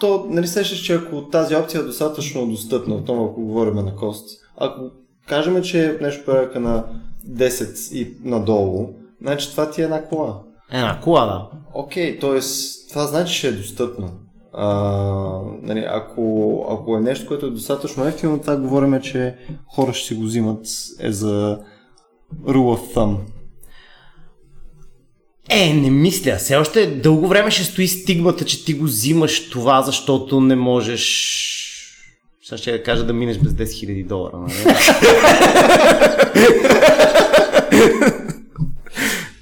То, 0.00 0.26
нали 0.28 0.46
сещаш, 0.46 0.78
че 0.78 0.94
ако 0.94 1.22
тази 1.22 1.56
опция 1.56 1.80
е 1.80 1.84
достатъчно 1.84 2.46
достъпна, 2.46 2.94
отново 2.94 3.24
ако 3.24 3.40
говорим 3.40 3.74
на 3.74 3.96
кост, 3.96 4.28
ако 4.56 4.90
кажем, 5.28 5.62
че 5.62 5.84
е 5.84 5.98
нещо 6.00 6.24
порядка 6.24 6.60
на 6.60 6.84
10 7.28 7.94
и 7.94 8.16
надолу, 8.24 8.88
значи 9.20 9.50
това 9.50 9.70
ти 9.70 9.80
е 9.80 9.84
една 9.84 10.04
кола. 10.04 10.40
Една 10.72 11.00
кола, 11.00 11.24
да. 11.24 11.48
Окей, 11.74 12.18
okay, 12.18 12.20
т.е. 12.20 12.40
това 12.88 13.06
значи, 13.06 13.40
че 13.40 13.48
е 13.48 13.52
достъпно. 13.52 14.10
А, 14.52 14.66
нали, 15.62 15.84
ако, 15.88 16.66
ако 16.70 16.96
е 16.96 17.00
нещо, 17.00 17.26
което 17.26 17.46
е 17.46 17.50
достатъчно 17.50 18.06
ефтино, 18.06 18.40
това 18.40 18.56
говорим, 18.56 19.00
че 19.00 19.36
хора 19.74 19.92
ще 19.92 20.06
си 20.06 20.14
го 20.14 20.22
взимат 20.22 20.66
е 21.00 21.12
за 21.12 21.58
rule 22.44 22.78
of 22.78 22.94
thumb. 22.94 23.16
Е, 25.50 25.72
не 25.72 25.90
мисля. 25.90 26.36
Все 26.36 26.56
още 26.56 26.86
дълго 26.86 27.28
време 27.28 27.50
ще 27.50 27.64
стои 27.64 27.88
стигмата, 27.88 28.44
че 28.44 28.64
ти 28.64 28.74
го 28.74 28.84
взимаш 28.84 29.50
това, 29.50 29.82
защото 29.82 30.40
не 30.40 30.56
можеш... 30.56 31.58
Сега 32.44 32.58
ще 32.58 32.70
я 32.70 32.82
кажа 32.82 33.04
да 33.04 33.12
минеш 33.12 33.38
без 33.38 33.52
10 33.52 33.64
000 33.64 34.06
долара. 34.06 34.36
Нали? 34.36 34.52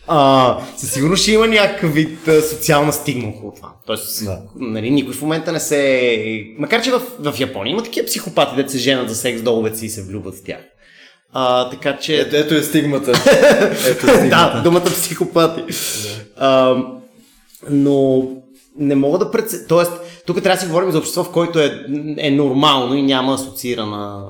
а, 0.07 0.59
със 0.77 0.93
сигурност 0.93 1.23
ще 1.23 1.33
има 1.33 1.49
някакъв 1.49 1.95
вид 1.95 2.29
а, 2.29 2.43
социална 2.43 2.93
стигма 2.93 3.29
около 3.29 3.55
това. 3.55 3.73
Тоест, 3.87 4.25
да. 4.25 4.43
нали, 4.57 4.91
никой 4.91 5.15
в 5.15 5.23
момента 5.23 5.53
не 5.53 5.61
се... 5.61 6.45
Макар, 6.59 6.83
че 6.83 6.91
в, 6.91 7.03
в 7.19 7.41
Япония 7.41 7.73
има 7.73 7.83
такива 7.83 8.07
психопати, 8.07 8.63
да 8.63 8.71
се 8.71 8.79
женят 8.79 9.09
за 9.09 9.15
секс 9.15 9.43
доловец 9.43 9.83
и 9.83 9.89
се 9.89 10.03
влюбват 10.03 10.35
в 10.35 10.45
тях. 10.45 10.61
А, 11.33 11.71
така 11.71 11.99
че... 11.99 12.21
Ето, 12.21 12.37
ето 12.37 12.55
е 12.55 12.63
стигмата. 12.63 13.11
ето 13.89 14.07
е 14.07 14.15
стигмата. 14.15 14.53
да, 14.55 14.61
думата 14.65 14.85
психопати. 14.85 15.63
а, 16.37 16.77
но 17.71 18.29
не 18.77 18.95
мога 18.95 19.19
да 19.19 19.31
пред... 19.31 19.51
Тоест, 19.69 19.93
тук 20.27 20.43
трябва 20.43 20.57
да 20.57 20.61
си 20.61 20.67
говорим 20.67 20.91
за 20.91 20.99
общество, 20.99 21.25
в 21.25 21.33
което 21.33 21.59
е, 21.61 21.87
е 22.19 22.31
нормално 22.31 22.95
и 22.95 23.03
няма 23.03 23.35
асоциирана 23.35 24.25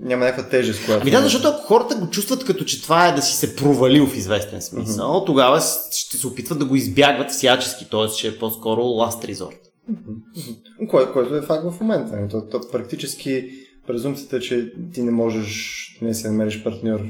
няма 0.00 0.24
някаква 0.24 0.50
тежест, 0.50 0.84
която. 0.84 1.02
Ами 1.02 1.10
да, 1.10 1.22
защото 1.22 1.48
ако 1.48 1.62
хората 1.62 1.94
го 1.94 2.10
чувстват 2.10 2.44
като 2.44 2.64
че 2.64 2.82
това 2.82 3.08
е 3.08 3.14
да 3.14 3.22
си 3.22 3.36
се 3.36 3.56
провалил 3.56 4.06
в 4.06 4.16
известен 4.16 4.62
смисъл, 4.62 5.08
mm-hmm. 5.08 5.26
тогава 5.26 5.60
ще 5.92 6.16
се 6.16 6.26
опитват 6.26 6.58
да 6.58 6.64
го 6.64 6.76
избягват 6.76 7.30
всячески, 7.30 7.90
т.е. 7.90 8.08
ще 8.08 8.28
е 8.28 8.38
по-скоро 8.38 8.80
last 8.80 9.34
resort. 9.34 9.58
Mm-hmm. 9.92 10.88
Кое, 10.88 11.12
което 11.12 11.36
е 11.36 11.42
факт 11.42 11.64
в 11.70 11.80
момента. 11.80 12.16
Нали? 12.16 12.28
То, 12.28 12.42
то, 12.50 12.60
практически 12.72 13.50
презумцията, 13.90 14.40
че 14.40 14.72
ти 14.92 15.02
не 15.02 15.10
можеш 15.10 15.86
не 16.02 16.14
си 16.14 16.26
намериш 16.26 16.62
партньор. 16.62 17.00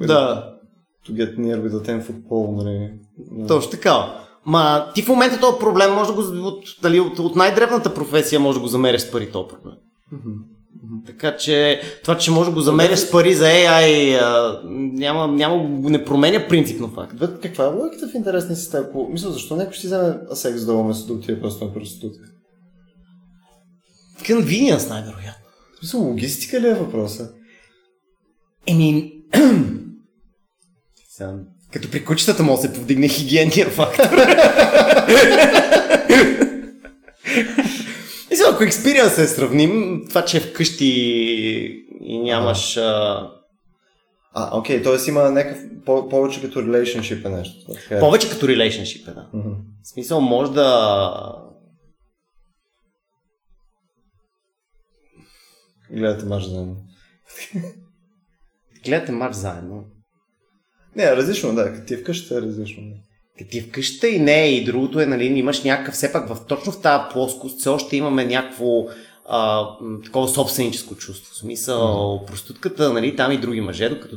Да. 0.00 0.52
to 1.08 1.12
get 1.12 1.38
near 1.38 1.58
with 1.60 1.74
a 1.74 1.82
10 1.82 2.02
football, 2.02 2.64
нали? 2.64 2.92
Точно 3.48 3.70
така. 3.70 4.22
Ма 4.46 4.86
ти 4.94 5.02
в 5.02 5.08
момента 5.08 5.40
този 5.40 5.58
проблем 5.60 5.94
може 5.94 6.10
да 6.10 6.16
го, 6.16 6.46
от, 6.48 6.64
дали, 6.82 7.00
от, 7.00 7.18
от 7.18 7.36
най-древната 7.36 7.94
професия 7.94 8.40
може 8.40 8.58
да 8.58 8.62
го 8.62 8.68
замериш 8.68 9.00
с 9.00 9.10
пари 9.10 9.30
този 9.30 9.48
проблем. 9.48 9.74
Така 11.06 11.36
че 11.36 11.80
това, 12.02 12.18
че 12.18 12.30
може 12.30 12.50
да 12.50 12.54
го 12.54 12.60
замериш 12.60 12.98
с 12.98 13.10
пари 13.10 13.34
за 13.34 13.44
AI, 13.44 14.18
а, 14.22 14.60
няма, 14.72 15.28
няма, 15.28 15.68
не 15.68 16.04
променя 16.04 16.48
принципно 16.48 16.88
факт. 16.88 17.18
Бе, 17.18 17.26
каква 17.42 17.64
е 17.64 17.68
логиката 17.68 18.08
в 18.08 18.14
интересни 18.14 18.56
си 18.56 18.76
ако... 18.76 19.08
Мисля, 19.12 19.30
защо 19.30 19.56
някой 19.56 19.72
ще 19.72 19.80
си 19.80 19.86
вземе 19.86 20.18
секс 20.32 20.64
долу 20.64 20.84
вместо 20.84 21.06
да 21.06 21.12
отиде 21.12 21.40
просто 21.40 21.64
на 21.64 21.74
проститутка? 21.74 22.24
Convenience, 24.22 24.88
най-вероятно. 24.88 25.45
В 25.76 25.78
смисъл, 25.78 26.00
логистика 26.00 26.60
ли 26.60 26.68
е 26.68 26.74
въпроса? 26.74 27.30
Еми, 28.66 29.12
Сега, 31.08 31.34
като 31.72 31.90
при 31.90 32.04
кучетата 32.04 32.44
да 32.44 32.56
се 32.56 32.72
повдигне 32.72 33.08
хигиения 33.08 33.70
фактор. 33.70 34.04
Мисля, 38.30 38.44
ако 38.52 38.64
експириенс 38.64 39.18
е 39.18 39.26
сравним, 39.26 40.02
това, 40.08 40.24
че 40.24 40.36
е 40.36 40.40
вкъщи 40.40 40.86
и 42.00 42.18
нямаш... 42.18 42.76
А... 42.76 43.30
А, 44.38 44.58
окей, 44.58 44.82
т.е. 44.82 44.96
има 45.08 45.30
някакъв 45.30 45.62
по- 45.86 46.08
повече 46.08 46.40
като 46.42 46.58
relationship 46.58 47.26
е 47.26 47.28
нещо. 47.28 47.72
Така. 47.72 48.00
Повече 48.00 48.30
като 48.30 48.46
relationship 48.46 49.08
е, 49.10 49.14
да. 49.14 49.26
Мгм. 49.32 49.50
В 49.82 49.88
смисъл, 49.88 50.20
може 50.20 50.52
да... 50.52 51.20
Гледате 55.90 56.24
мач 56.24 56.44
заедно. 56.44 56.76
Гледате 58.84 59.12
матч 59.12 59.34
заедно. 59.34 59.84
Не, 60.96 61.16
различно, 61.16 61.54
да. 61.54 61.72
Като 61.72 61.86
ти 61.86 61.94
е 61.94 61.96
вкъщи 61.96 62.34
е 62.34 62.40
различно. 62.40 62.82
да. 62.82 62.94
Като 63.38 63.50
ти 63.50 63.58
е 63.58 63.62
вкъща 63.62 64.08
и 64.08 64.18
не, 64.18 64.46
и 64.46 64.64
другото 64.64 65.00
е, 65.00 65.06
нали, 65.06 65.24
имаш 65.24 65.62
някакъв, 65.62 65.94
все 65.94 66.12
пак 66.12 66.28
в, 66.28 66.46
точно 66.46 66.72
в 66.72 66.80
тази 66.80 67.02
плоскост 67.12 67.60
все 67.60 67.68
още 67.68 67.96
имаме 67.96 68.24
някакво 68.24 68.86
а, 69.28 69.68
такова 70.04 70.28
собственическо 70.28 70.94
чувство. 70.94 71.32
В 71.34 71.36
смисъл, 71.36 71.78
mm-hmm. 71.78 72.26
проститутката, 72.26 72.92
нали, 72.92 73.16
там 73.16 73.32
и 73.32 73.38
други 73.38 73.60
мъже, 73.60 73.88
докато 73.88 74.16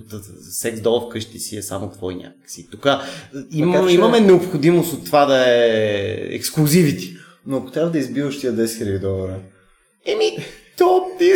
секс 0.52 0.82
долу 0.82 1.02
вкъщи 1.02 1.40
си 1.40 1.58
е 1.58 1.62
само 1.62 1.92
твой 1.92 2.16
някакси. 2.16 2.70
Тук 2.72 2.88
има, 3.52 3.76
как 3.76 3.84
ще- 3.86 3.94
имаме 3.94 4.20
необходимост 4.20 4.94
от 4.94 5.06
това 5.06 5.26
да 5.26 5.46
е 5.48 6.12
ексклюзивити. 6.36 7.16
Но 7.46 7.58
ако 7.58 7.72
трябва 7.72 7.92
да 7.92 7.98
избиваш 7.98 8.40
тия 8.40 8.54
10 8.54 8.66
000 8.66 9.00
долара, 9.00 9.40
Еми, 10.06 10.38
то 10.80 11.06
ти... 11.20 11.34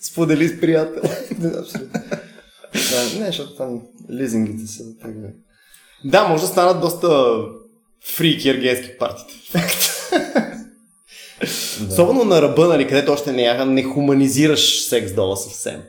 сподели 0.00 0.48
с 0.48 0.60
приятел. 0.60 1.02
Да, 1.38 1.48
абсолютно. 1.58 2.00
Да, 2.72 3.18
не, 3.20 3.26
защото 3.26 3.56
там 3.56 3.82
лизингите 4.10 4.66
са 4.66 4.84
така. 5.02 5.12
да, 6.04 6.28
може 6.28 6.42
да 6.42 6.48
станат 6.48 6.80
доста 6.80 7.38
фрики 8.04 8.48
ергенски 8.48 8.98
партите. 8.98 9.34
Особено 11.88 12.24
на 12.24 12.42
ръба, 12.42 12.68
нали, 12.68 12.88
където 12.88 13.12
още 13.12 13.32
не, 13.32 13.64
не 13.64 13.82
хуманизираш 13.82 14.84
секс 14.84 15.12
дола 15.12 15.36
съвсем. 15.36 15.82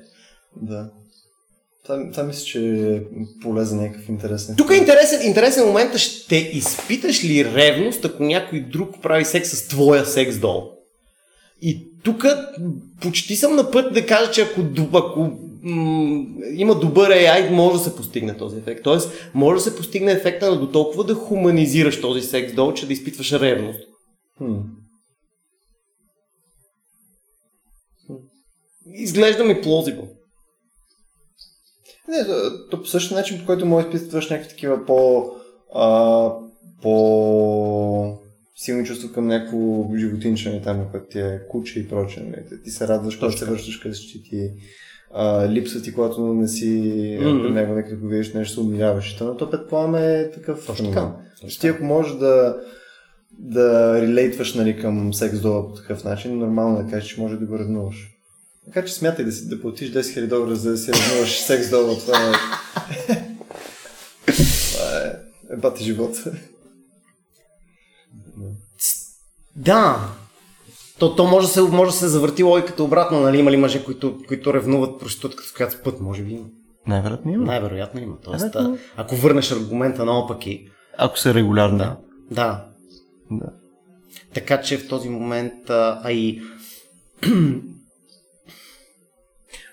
Да. 0.55 0.89
Това, 1.89 2.11
това 2.11 2.23
мисля, 2.23 2.43
че 2.43 2.59
е 2.59 3.01
полезен 3.41 3.79
някакъв 3.79 4.09
интересен. 4.09 4.55
Тук 4.55 4.71
е 4.71 4.75
интересен, 4.75 5.27
интересен 5.27 5.67
момент, 5.67 5.97
ще 5.97 6.35
изпиташ 6.35 7.25
ли 7.25 7.45
ревност, 7.45 8.05
ако 8.05 8.23
някой 8.23 8.59
друг 8.59 9.01
прави 9.01 9.25
секс 9.25 9.49
с 9.49 9.67
твоя 9.67 10.05
секс 10.05 10.37
дол? 10.37 10.71
И 11.61 11.91
тук 12.03 12.25
почти 13.01 13.35
съм 13.35 13.55
на 13.55 13.71
път 13.71 13.93
да 13.93 14.05
кажа, 14.05 14.31
че 14.31 14.41
ако, 14.41 14.61
ако 14.97 15.31
м- 15.61 16.25
има 16.53 16.79
добър 16.79 17.11
AI, 17.11 17.49
може 17.49 17.77
да 17.77 17.83
се 17.83 17.95
постигне 17.95 18.37
този 18.37 18.57
ефект. 18.57 18.83
Тоест, 18.83 19.11
може 19.33 19.63
да 19.63 19.69
се 19.69 19.77
постигне 19.77 20.11
ефекта 20.11 20.51
на 20.51 20.59
до 20.59 20.71
толкова 20.71 21.03
да 21.03 21.15
хуманизираш 21.15 22.01
този 22.01 22.21
секс 22.21 22.53
дол, 22.53 22.73
че 22.73 22.87
да 22.87 22.93
изпитваш 22.93 23.31
ревност. 23.31 23.79
Хм. 24.37 24.55
Изглежда 28.93 29.43
ми 29.43 29.61
плозиво. 29.61 30.18
Не, 32.09 32.25
то, 32.71 32.81
по 32.81 32.87
същия 32.87 33.17
начин, 33.17 33.39
по 33.39 33.45
който 33.45 33.65
можеш 33.65 33.89
да 33.89 33.97
изпитваш 33.97 34.29
някакви 34.29 34.49
такива 34.49 34.85
по... 34.85 35.25
А, 35.75 36.29
по 36.81 38.19
силни 38.55 38.85
чувства 38.85 39.11
към 39.11 39.27
някакво 39.27 39.87
животинче, 39.97 40.61
там, 40.63 40.85
което 40.91 41.05
ти 41.09 41.19
е 41.19 41.41
куче 41.49 41.79
и 41.79 41.87
прочее. 41.87 42.23
Нали. 42.23 42.61
Ти- 42.63 42.71
се 42.71 42.87
радваш, 42.87 43.15
когато 43.15 43.37
се 43.37 43.45
връщаш 43.45 43.77
къщи 43.77 44.23
ти. 44.23 44.51
А, 45.13 45.49
липсва 45.49 45.81
ти, 45.81 45.93
когато 45.93 46.33
не 46.33 46.47
си 46.47 47.17
при 47.19 47.51
него, 47.51 47.75
като 47.75 48.01
го 48.01 48.07
видиш 48.07 48.33
нещо, 48.33 48.53
се 48.53 48.59
умиляваш. 48.59 49.17
То, 49.17 49.37
то 49.37 49.49
предполагам 49.49 49.95
е 49.95 50.31
такъв 50.33 50.65
Точно 50.65 50.87
така. 50.87 51.15
Ти 51.61 51.67
ако 51.67 51.83
можеш 51.83 52.13
да 52.13 52.57
да 53.39 53.97
релейтваш 54.01 54.53
нали, 54.53 54.79
към 54.81 55.13
секс 55.13 55.41
дола 55.41 55.67
по 55.67 55.73
такъв 55.73 56.03
начин, 56.03 56.37
нормално 56.37 56.79
е 56.79 56.83
да 56.83 56.89
кажеш, 56.89 57.09
че 57.09 57.21
може 57.21 57.37
да 57.37 57.45
го 57.45 57.59
ревнуваш. 57.59 58.18
Така 58.65 58.85
че 58.85 58.93
смятай 58.93 59.25
да, 59.25 59.31
си, 59.31 59.49
да 59.49 59.61
платиш 59.61 59.91
10 59.91 59.99
000 59.99 60.27
долара, 60.27 60.55
за 60.55 60.71
да 60.71 60.77
си 60.77 60.91
ревнуваш 60.93 61.39
секс 61.39 61.69
дола. 61.69 61.97
Това 61.99 62.17
е... 62.17 62.31
това 64.73 64.97
е... 65.05 65.53
е 65.53 65.57
бати 65.57 65.83
живот. 65.83 66.15
Да. 69.55 70.09
То, 70.99 71.15
то 71.15 71.25
може, 71.25 71.47
да 71.47 71.53
се, 71.53 71.61
може 71.61 71.91
да 71.91 71.97
се 71.97 72.07
завърти 72.07 72.43
логиката 72.43 72.83
обратно, 72.83 73.19
нали? 73.19 73.37
Има 73.37 73.51
ли 73.51 73.57
мъже, 73.57 73.85
които, 73.85 74.17
които 74.27 74.53
ревнуват 74.53 74.99
проститутката, 74.99 75.49
с 75.49 75.53
която 75.53 75.75
спът? 75.75 75.99
Може 75.99 76.23
би 76.23 76.33
има. 76.33 76.45
Най-вероятно 76.87 77.31
има. 77.31 77.45
Най-вероятно 77.45 78.01
има. 78.01 78.15
Тоест, 78.23 78.55
а, 78.55 78.77
ако 78.97 79.15
върнеш 79.15 79.51
аргумента 79.51 80.05
наопаки, 80.05 80.67
Ако 80.97 81.19
са 81.19 81.33
регулярно. 81.33 81.77
да. 81.77 81.97
Да. 82.31 82.65
да. 83.31 83.45
Така 84.33 84.61
че 84.61 84.77
в 84.77 84.87
този 84.87 85.09
момент, 85.09 85.69
а, 85.69 86.01
а 86.03 86.11
и 86.11 86.41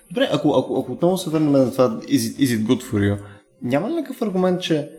Добре, 0.09 0.29
ако, 0.31 0.55
ако, 0.57 0.79
ако 0.79 0.91
отново 0.91 1.17
се 1.17 1.29
върнем 1.29 1.51
на 1.51 1.71
това 1.71 1.99
is 1.99 2.17
it, 2.17 2.39
is 2.39 2.45
it 2.45 2.65
good 2.65 2.83
for 2.83 2.95
you, 2.95 3.17
няма 3.61 3.89
ли 3.89 3.93
някакъв 3.93 4.21
аргумент, 4.21 4.61
че 4.61 4.89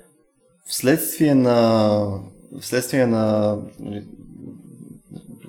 вследствие 0.66 1.34
на 1.34 2.00
вследствие 2.60 3.06
на 3.06 3.56
нали, 3.80 4.04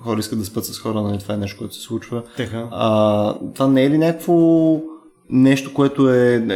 хора 0.00 0.20
искат 0.20 0.38
да 0.38 0.44
спят 0.44 0.64
с 0.64 0.78
хора, 0.78 1.02
нали, 1.02 1.18
това 1.18 1.34
е 1.34 1.38
нещо, 1.38 1.58
което 1.58 1.74
се 1.74 1.80
случва. 1.80 2.22
така. 2.36 2.68
А, 2.70 3.34
това 3.54 3.66
не 3.66 3.84
е 3.84 3.90
ли 3.90 3.98
някакво 3.98 4.76
нещо, 5.30 5.74
което 5.74 6.10
е 6.10 6.46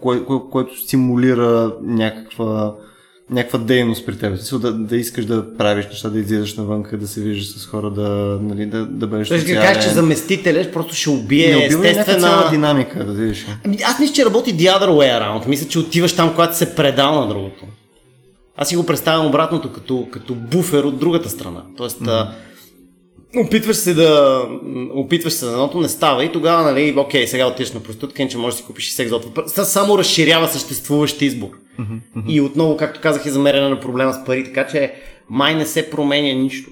кое, 0.00 0.24
кое, 0.24 0.38
което 0.50 0.80
стимулира 0.80 1.76
някаква 1.82 2.74
някаква 3.30 3.58
дейност 3.58 4.06
при 4.06 4.18
теб. 4.18 4.60
Да, 4.60 4.72
да 4.72 4.96
искаш 4.96 5.24
да 5.24 5.56
правиш 5.56 5.86
неща, 5.86 6.08
да 6.08 6.18
излизаш 6.18 6.54
навънка, 6.54 6.98
да 6.98 7.08
се 7.08 7.20
виждаш 7.20 7.58
с 7.58 7.66
хора, 7.66 7.90
да, 7.90 8.38
нали, 8.42 8.66
да, 8.66 8.86
да 8.86 9.06
бъдеш 9.06 9.28
Тоест, 9.28 9.44
да 9.44 9.48
социален. 9.48 9.74
кажеш, 9.74 9.84
че 9.84 9.94
заместителя 9.94 10.72
просто 10.72 10.94
ще 10.94 11.10
убие 11.10 11.56
не 11.56 11.66
убива 11.66 11.82
някаква 11.82 12.04
цяла 12.04 12.16
естествена... 12.16 12.50
динамика, 12.50 13.04
да 13.04 13.12
видиш. 13.12 13.46
Ами, 13.64 13.78
аз 13.84 13.98
мисля, 13.98 14.14
че 14.14 14.24
работи 14.24 14.54
the 14.54 14.78
other 14.78 14.88
way 14.88 15.20
around. 15.20 15.46
Мисля, 15.46 15.68
че 15.68 15.78
отиваш 15.78 16.16
там, 16.16 16.30
когато 16.30 16.56
се 16.56 16.74
предал 16.74 17.20
на 17.20 17.28
другото. 17.28 17.64
Аз 18.56 18.68
си 18.68 18.76
го 18.76 18.86
представям 18.86 19.26
обратното, 19.26 19.72
като, 19.72 20.08
като 20.10 20.34
буфер 20.34 20.84
от 20.84 20.98
другата 20.98 21.28
страна. 21.28 21.62
Тоест, 21.76 22.00
mm-hmm. 22.00 22.28
опитваш 23.46 23.76
се 23.76 23.94
да... 23.94 24.42
Опитваш 24.94 25.32
се 25.32 25.44
за 25.44 25.50
едното, 25.50 25.80
не 25.80 25.88
става 25.88 26.24
и 26.24 26.32
тогава, 26.32 26.62
нали, 26.62 26.94
окей, 26.96 27.26
сега 27.26 27.46
отиваш 27.46 27.72
на 27.72 27.80
проститутка, 27.80 28.28
че 28.28 28.38
можеш 28.38 28.56
да 28.56 28.60
си 28.60 28.66
купиш 28.66 28.88
и 28.88 28.92
секс 28.92 29.12
само 29.64 29.98
разширява 29.98 30.48
съществуващ 30.48 31.22
избор. 31.22 31.48
Mm-hmm. 31.80 32.26
И 32.28 32.40
отново, 32.40 32.76
както 32.76 33.00
казах, 33.00 33.26
е 33.26 33.30
замерена 33.30 33.70
на 33.70 33.80
проблема 33.80 34.12
с 34.12 34.24
пари, 34.24 34.44
така 34.44 34.66
че 34.66 34.94
май 35.30 35.54
не 35.54 35.66
се 35.66 35.90
променя 35.90 36.40
нищо. 36.40 36.70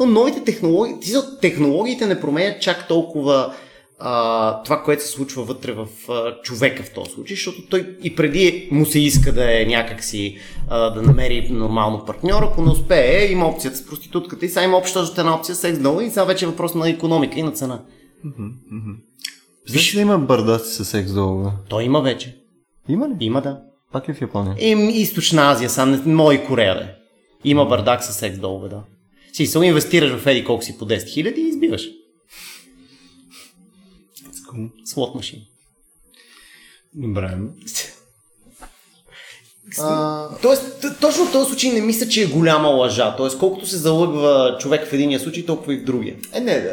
Но 0.00 0.06
новите 0.06 0.44
технологии, 0.44 0.94
технологиите 1.40 2.06
не 2.06 2.20
променят 2.20 2.62
чак 2.62 2.88
толкова 2.88 3.54
а, 3.98 4.62
това, 4.62 4.82
което 4.82 5.02
се 5.02 5.08
случва 5.08 5.44
вътре 5.44 5.72
в 5.72 5.86
а, 6.08 6.42
човека 6.42 6.82
в 6.82 6.90
този 6.94 7.10
случай, 7.10 7.36
защото 7.36 7.66
той 7.66 7.96
и 8.02 8.16
преди 8.16 8.68
му 8.72 8.86
се 8.86 8.98
иска 8.98 9.32
да 9.32 9.62
е 9.62 9.64
някакси 9.64 10.38
а, 10.68 10.90
да 10.90 11.02
намери 11.02 11.48
нормално 11.50 12.04
партньор, 12.04 12.42
ако 12.42 12.62
не 12.62 12.70
успее, 12.70 13.32
има 13.32 13.46
опцията 13.46 13.76
с 13.76 13.86
проститутката 13.86 14.46
и 14.46 14.48
сега 14.48 14.64
има 14.64 14.76
обща 14.76 15.12
една 15.18 15.34
опция 15.34 15.54
секс 15.54 15.78
долу 15.78 16.00
и 16.00 16.08
сега 16.08 16.24
вече 16.24 16.44
е 16.44 16.48
въпрос 16.48 16.74
на 16.74 16.90
економика 16.90 17.38
и 17.38 17.42
на 17.42 17.52
цена. 17.52 17.82
Виж 19.70 19.94
да 19.94 20.00
има 20.00 20.18
бардаци 20.18 20.74
с 20.74 20.84
секс 20.84 21.12
долу. 21.12 21.50
Той 21.68 21.84
има 21.84 22.00
вече. 22.02 22.43
Има 22.88 23.08
ли? 23.08 23.16
Има 23.20 23.42
да. 23.42 23.62
Пак 23.92 24.08
ли 24.08 24.14
в 24.14 24.20
Япония? 24.20 24.56
Им, 24.58 24.90
източна 24.90 25.50
Азия, 25.50 25.70
са 25.70 25.86
не, 25.86 26.14
мой 26.14 26.44
Корея 26.44 26.74
да 26.74 26.80
е. 26.80 26.94
Има 27.44 27.64
бардак 27.64 28.04
с 28.04 28.12
секс 28.12 28.38
долове, 28.38 28.68
да. 28.68 28.82
Си, 29.32 29.46
само 29.46 29.64
инвестираш 29.64 30.20
в 30.20 30.26
еди 30.26 30.44
колко 30.44 30.64
си 30.64 30.78
по 30.78 30.86
10 30.86 31.08
хиляди 31.08 31.40
и 31.40 31.48
избиваш. 31.48 31.88
Слот 34.84 35.14
машин. 35.14 35.40
Добре. 36.94 37.38
А, 39.80 40.28
Тоест, 40.42 40.86
точно 41.00 41.24
в 41.24 41.32
този 41.32 41.48
случай 41.48 41.70
не 41.72 41.80
мисля, 41.80 42.08
че 42.08 42.22
е 42.22 42.26
голяма 42.26 42.68
лъжа. 42.68 43.14
Тоест, 43.16 43.38
колкото 43.38 43.66
се 43.66 43.76
залъгва 43.76 44.56
човек 44.60 44.86
в 44.86 44.92
единия 44.92 45.20
случай, 45.20 45.46
толкова 45.46 45.74
и 45.74 45.78
в 45.78 45.84
другия. 45.84 46.16
Е, 46.34 46.40
не, 46.40 46.70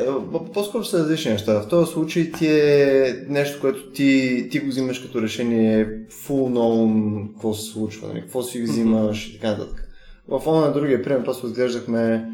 по-скоро 0.53 0.83
са 0.83 0.99
различни 0.99 1.31
неща. 1.31 1.61
В 1.61 1.67
този 1.67 1.91
случай 1.91 2.31
ти 2.31 2.47
е 2.47 3.15
нещо, 3.27 3.61
което 3.61 3.91
ти, 3.91 4.47
ти 4.51 4.59
го 4.59 4.67
взимаш 4.67 4.99
като 4.99 5.21
решение 5.21 5.87
full 6.27 6.51
known 6.51 7.27
какво 7.27 7.53
се 7.53 7.71
случва, 7.71 8.07
нали, 8.07 8.21
какво 8.21 8.43
си 8.43 8.61
взимаш 8.61 9.27
и 9.27 9.33
така 9.33 9.51
нататък. 9.51 9.87
В 10.27 10.39
фона 10.39 10.61
на 10.61 10.73
другия 10.73 11.03
пример 11.03 11.23
просто 11.23 11.47
разглеждахме, 11.47 12.29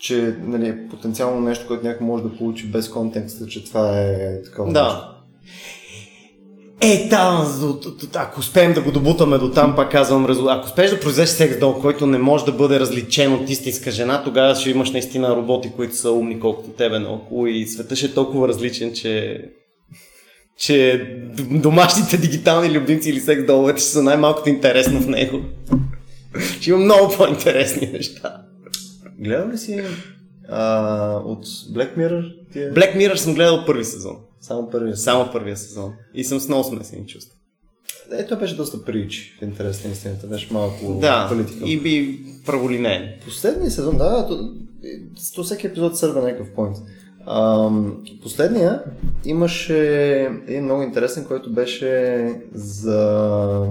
че 0.00 0.36
нали, 0.42 0.88
потенциално 0.90 1.40
нещо, 1.40 1.66
което 1.66 1.86
някой 1.86 2.06
може 2.06 2.22
да 2.22 2.36
получи 2.36 2.66
без 2.66 2.90
контекста, 2.90 3.46
че 3.46 3.64
това 3.64 4.00
е 4.00 4.42
такова 4.42 4.72
нещо. 4.72 5.10
Е, 6.80 7.08
там, 7.08 7.46
ако 8.14 8.40
успеем 8.40 8.72
да 8.72 8.80
го 8.80 8.92
добутаме 8.92 9.38
до 9.38 9.50
там, 9.50 9.76
пак 9.76 9.92
казвам, 9.92 10.26
ако 10.48 10.66
успееш 10.66 10.90
да 10.90 11.00
произведеш 11.00 11.30
секс 11.30 11.58
дол, 11.58 11.74
който 11.80 12.06
не 12.06 12.18
може 12.18 12.44
да 12.44 12.52
бъде 12.52 12.80
различен 12.80 13.32
от 13.32 13.50
истинска 13.50 13.90
жена, 13.90 14.24
тогава 14.24 14.54
ще 14.54 14.70
имаш 14.70 14.90
наистина 14.90 15.36
роботи, 15.36 15.72
които 15.76 15.96
са 15.96 16.10
умни 16.10 16.40
колкото 16.40 16.68
тебе 16.70 16.98
наоколо 16.98 17.46
и 17.46 17.66
светът 17.66 17.98
ще 17.98 18.06
е 18.06 18.14
толкова 18.14 18.48
различен, 18.48 18.94
че 18.94 19.44
че 20.58 21.06
домашните 21.50 22.16
дигитални 22.16 22.70
любимци 22.70 23.10
или 23.10 23.20
секс 23.20 23.46
доловете 23.46 23.80
ще 23.80 23.90
са 23.90 24.02
най-малкото 24.02 24.48
интересно 24.48 25.00
в 25.00 25.08
него. 25.08 25.40
ще 26.60 26.70
има 26.70 26.78
много 26.78 27.14
по-интересни 27.16 27.90
неща. 27.92 28.36
Гледал 29.18 29.48
ли 29.48 29.58
си 29.58 29.82
а, 30.48 31.20
от 31.24 31.46
Black 31.46 31.96
Mirror? 31.98 32.32
Тия... 32.52 32.74
Black 32.74 32.96
Mirror 32.96 33.14
съм 33.14 33.34
гледал 33.34 33.64
първи 33.66 33.84
сезон. 33.84 34.16
Само 34.44 34.70
първия. 34.70 34.96
Само 34.96 35.32
първия 35.32 35.56
сезон. 35.56 35.92
И 36.14 36.24
съм 36.24 36.40
с 36.40 36.48
много 36.48 36.64
смесени 36.64 37.06
чувства. 37.06 37.34
Е, 38.12 38.26
той 38.26 38.38
беше 38.38 38.56
доста 38.56 38.84
прич 38.84 39.36
в 39.38 39.42
интерес 39.42 39.84
на 39.84 39.90
истината. 39.90 40.26
Беше 40.26 40.52
малко 40.52 40.98
Да, 41.00 41.28
политикал. 41.28 41.66
и 41.66 41.80
би 41.80 42.24
праволинен. 42.46 43.08
Последния 43.24 43.70
сезон, 43.70 43.98
да, 43.98 44.26
то, 44.28 44.52
то 45.34 45.42
всеки 45.44 45.66
епизод 45.66 45.98
сърва 45.98 46.22
някакъв 46.22 46.54
поинт. 46.54 46.76
Ам, 47.26 48.04
последния 48.22 48.82
имаше 49.24 49.78
един 50.46 50.64
много 50.64 50.82
интересен, 50.82 51.24
който 51.24 51.52
беше 51.52 52.26
за 52.54 53.66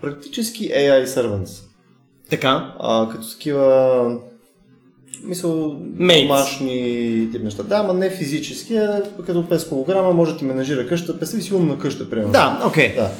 практически 0.00 0.68
AI 0.70 1.04
servants. 1.04 1.62
Така. 2.30 2.74
А, 2.78 3.08
като 3.12 3.30
такива 3.30 4.18
мисъл, 5.24 5.76
Mates. 5.98 6.22
домашни 6.22 7.28
тип 7.32 7.42
неща. 7.42 7.62
Да, 7.62 7.76
ама 7.76 7.94
не 7.94 8.10
физически, 8.10 8.76
а 8.76 9.02
като 9.26 9.42
5 9.42 10.10
кг 10.10 10.16
може 10.16 10.32
да 10.32 10.38
ти 10.38 10.44
менажира 10.44 10.88
къща. 10.88 11.18
Представи 11.18 11.42
си 11.42 11.54
умна 11.54 11.78
къща, 11.78 12.10
примерно. 12.10 12.32
Да, 12.32 12.62
окей. 12.66 12.94
да. 12.94 13.10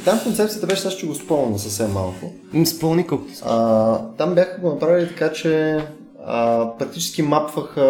И 0.00 0.04
там 0.04 0.20
концепцията 0.22 0.66
беше, 0.66 0.80
сега 0.80 0.90
ще 0.90 1.06
го 1.06 1.14
спомня 1.14 1.58
съвсем 1.58 1.92
малко. 1.92 2.32
Okay. 2.54 2.64
Спълни 2.64 3.06
колкото. 3.06 3.32
А, 3.44 3.98
там 4.18 4.34
бяха 4.34 4.60
го 4.60 4.68
направили 4.68 5.08
така, 5.08 5.32
че 5.32 5.80
а, 6.26 6.68
практически 6.78 7.22
мапваха 7.22 7.82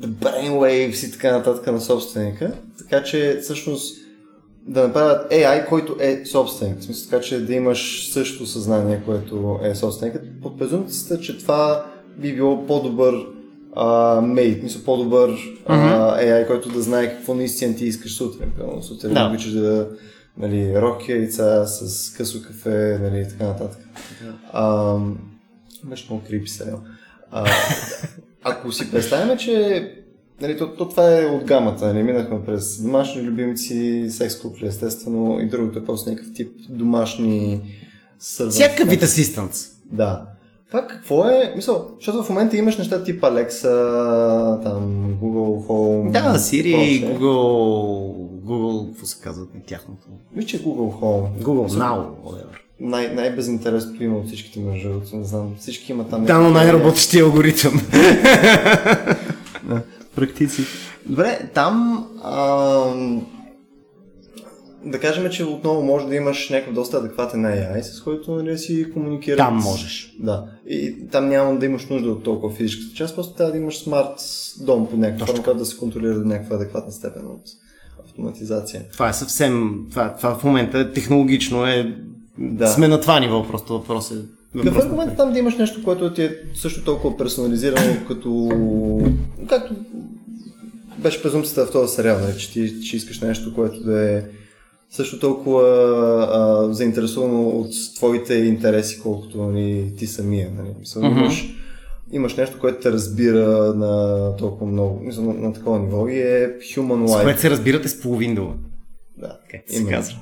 brainwaves 0.00 1.08
и 1.08 1.12
така 1.12 1.32
нататък 1.32 1.66
на 1.66 1.80
собственика, 1.80 2.52
така 2.78 3.04
че 3.04 3.38
всъщност 3.42 4.03
да 4.66 4.82
направят 4.86 5.32
AI, 5.32 5.68
който 5.68 5.96
е 6.00 6.24
собственик. 6.26 6.78
В 6.78 6.84
смисъл 6.84 7.10
така, 7.10 7.22
че 7.22 7.40
да 7.46 7.54
имаш 7.54 8.12
също 8.12 8.46
съзнание, 8.46 9.02
което 9.04 9.60
е 9.62 9.74
собственикът. 9.74 10.22
Под 10.42 10.58
презумцията, 10.58 11.22
че 11.22 11.38
това 11.38 11.86
би 12.16 12.34
било 12.34 12.66
по-добър 12.66 13.14
мейт, 14.22 14.62
мисля 14.62 14.80
по-добър 14.84 15.30
а, 15.66 15.76
AI, 16.22 16.46
който 16.46 16.68
да 16.68 16.82
знае 16.82 17.16
какво 17.16 17.34
наистина 17.34 17.76
ти 17.76 17.84
искаш 17.86 18.16
сутрин. 18.16 18.52
Примерно, 18.56 18.82
сутрин 18.82 19.14
Да. 19.14 19.26
обичаш 19.26 19.52
да 19.52 19.88
нали, 20.38 20.80
роки 20.80 21.12
яйца 21.12 21.66
с 21.66 22.10
късо 22.12 22.42
кафе, 22.42 22.98
нали, 23.02 23.20
и 23.20 23.28
така 23.28 23.44
нататък. 23.44 23.80
Беше 25.84 26.06
много 26.10 26.22
крипи 26.28 26.48
сериал. 26.48 26.80
Ако 28.44 28.72
си 28.72 28.90
представяме, 28.90 29.36
че 29.36 30.03
нали, 30.40 30.58
то, 30.58 30.74
то, 30.74 30.88
това 30.88 31.18
е 31.20 31.24
от 31.24 31.44
гамата, 31.44 31.86
нали, 31.86 32.02
минахме 32.02 32.44
през 32.44 32.82
домашни 32.82 33.22
любимци, 33.22 34.06
секс 34.10 34.38
кукли, 34.38 34.66
естествено, 34.66 35.40
и 35.40 35.48
другото 35.48 35.78
е 35.78 35.84
просто 35.84 36.10
някакъв 36.10 36.32
тип 36.34 36.48
домашни 36.68 37.60
сървър. 38.18 38.52
Всякакъв 38.52 38.88
вид 38.88 39.02
асистанс. 39.02 39.66
Да. 39.92 40.26
Това 40.68 40.86
какво 40.86 41.24
е? 41.28 41.52
Мисъл, 41.56 41.90
защото 41.98 42.22
в 42.22 42.28
момента 42.28 42.56
имаш 42.56 42.76
неща 42.76 43.04
тип 43.04 43.22
Alexa, 43.22 44.62
там 44.62 45.14
Google 45.22 45.66
Home. 45.66 46.10
Да, 46.10 46.38
Siri, 46.38 46.72
прочее. 46.72 47.18
Google... 47.18 48.14
Google... 48.44 48.88
Какво 48.90 49.06
се 49.06 49.20
казват 49.22 49.54
на 49.54 49.60
тяхното? 49.66 50.06
Е 50.36 50.40
Google 50.40 51.00
Home. 51.00 51.42
Google 51.42 51.64
Мисъл, 51.64 51.80
Now, 51.80 52.28
whatever. 52.28 52.58
Най- 52.80 53.14
най-безинтересното 53.14 54.04
има 54.04 54.18
от 54.18 54.26
всичките 54.26 54.60
между 54.60 54.88
другото, 54.88 55.16
не 55.16 55.24
знам. 55.24 55.54
Всички 55.58 55.92
имат 55.92 56.10
там. 56.10 56.24
Да, 56.24 56.38
но 56.38 56.50
най-работещи 56.50 57.20
алгоритъм. 57.20 57.80
Практици. 60.16 60.62
Добре, 61.06 61.50
там 61.54 62.06
ам, 62.24 63.26
да 64.84 65.00
кажем, 65.00 65.30
че 65.30 65.44
отново 65.44 65.82
може 65.82 66.06
да 66.06 66.14
имаш 66.14 66.50
някакъв 66.50 66.74
доста 66.74 66.96
адекватен 66.96 67.42
AI, 67.42 67.80
с 67.80 68.02
който 68.02 68.34
нали, 68.34 68.58
си 68.58 68.92
комуникираш. 68.92 69.38
Там 69.38 69.56
можеш. 69.56 70.16
Да. 70.20 70.44
И 70.68 71.08
там 71.12 71.28
няма 71.28 71.58
да 71.58 71.66
имаш 71.66 71.86
нужда 71.86 72.10
от 72.10 72.24
толкова 72.24 72.54
физическата 72.54 72.96
част, 72.96 73.14
просто 73.14 73.34
трябва 73.34 73.52
да 73.52 73.58
имаш 73.58 73.78
смарт 73.78 74.20
дом 74.60 74.88
по 74.90 74.96
някаква 74.96 75.26
форма, 75.26 75.42
който 75.42 75.58
да 75.58 75.66
се 75.66 75.76
контролира 75.76 76.18
до 76.18 76.24
някаква 76.24 76.56
адекватна 76.56 76.92
степен 76.92 77.26
от 77.26 77.42
автоматизация. 78.04 78.82
Това 78.92 79.08
е 79.08 79.12
съвсем... 79.12 79.86
Това, 79.90 80.16
това 80.16 80.34
в 80.34 80.44
момента 80.44 80.92
технологично 80.92 81.66
е... 81.66 81.96
Да. 82.38 82.66
Сме 82.66 82.88
на 82.88 83.00
това 83.00 83.20
ниво, 83.20 83.46
просто 83.48 83.72
въпрос 83.72 84.10
е... 84.10 84.14
Какъв 84.62 84.84
е 84.84 84.88
момента 84.88 85.16
там 85.16 85.32
да 85.32 85.38
имаш 85.38 85.56
нещо, 85.56 85.84
което 85.84 86.14
ти 86.14 86.22
е 86.22 86.36
също 86.54 86.84
толкова 86.84 87.16
персонализирано, 87.16 87.96
като... 88.08 88.50
както 89.48 89.74
беше 90.98 91.22
презумцията 91.22 91.66
в 91.66 91.72
този 91.72 91.94
сериал, 91.94 92.18
нали, 92.20 92.38
че 92.38 92.52
ти 92.52 92.80
че 92.82 92.96
искаш 92.96 93.20
нещо, 93.20 93.54
което 93.54 93.80
да 93.80 94.10
е 94.10 94.22
също 94.90 95.18
толкова 95.18 95.62
а, 96.32 96.72
заинтересовано 96.74 97.48
от 97.48 97.70
твоите 97.96 98.34
интереси, 98.34 99.00
колкото 99.02 99.42
нали, 99.42 99.92
ти 99.96 100.06
самия. 100.06 100.50
Нали. 100.56 100.74
Мисъл, 100.80 101.02
Мгм. 101.02 101.18
имаш, 101.18 101.54
имаш 102.12 102.36
нещо, 102.36 102.58
което 102.60 102.80
те 102.82 102.92
разбира 102.92 103.74
на 103.74 104.36
толкова 104.36 104.66
много, 104.72 105.00
мисъл, 105.00 105.24
на, 105.24 105.34
на 105.34 105.52
такова 105.52 105.78
ниво 105.78 106.08
и 106.08 106.18
е 106.18 106.58
human 106.58 107.06
С 107.06 107.10
life. 107.10 107.22
което 107.22 107.40
се 107.40 107.50
разбирате 107.50 107.88
с 107.88 108.00
половин 108.00 108.34
дума. 108.34 108.54
Да, 109.18 109.38
Как 109.50 109.60
се 109.66 109.76
именно. 109.76 109.90
казва. 109.90 110.16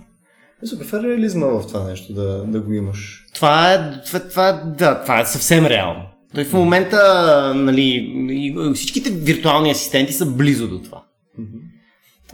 Какъв 0.70 0.92
е 0.92 1.02
реализма 1.02 1.46
в 1.46 1.66
това 1.66 1.84
нещо, 1.84 2.12
да, 2.12 2.44
да 2.44 2.60
го 2.60 2.72
имаш? 2.72 3.26
Това 3.34 3.72
е, 3.72 4.00
това, 4.06 4.20
това, 4.20 4.52
да, 4.78 5.02
това 5.02 5.20
е 5.20 5.26
съвсем 5.26 5.66
реално. 5.66 6.02
Той 6.34 6.44
в 6.44 6.52
момента, 6.52 7.52
нали, 7.56 8.54
всичките 8.74 9.10
виртуални 9.10 9.70
асистенти 9.70 10.12
са 10.12 10.26
близо 10.26 10.68
до 10.68 10.82
това. 10.82 11.02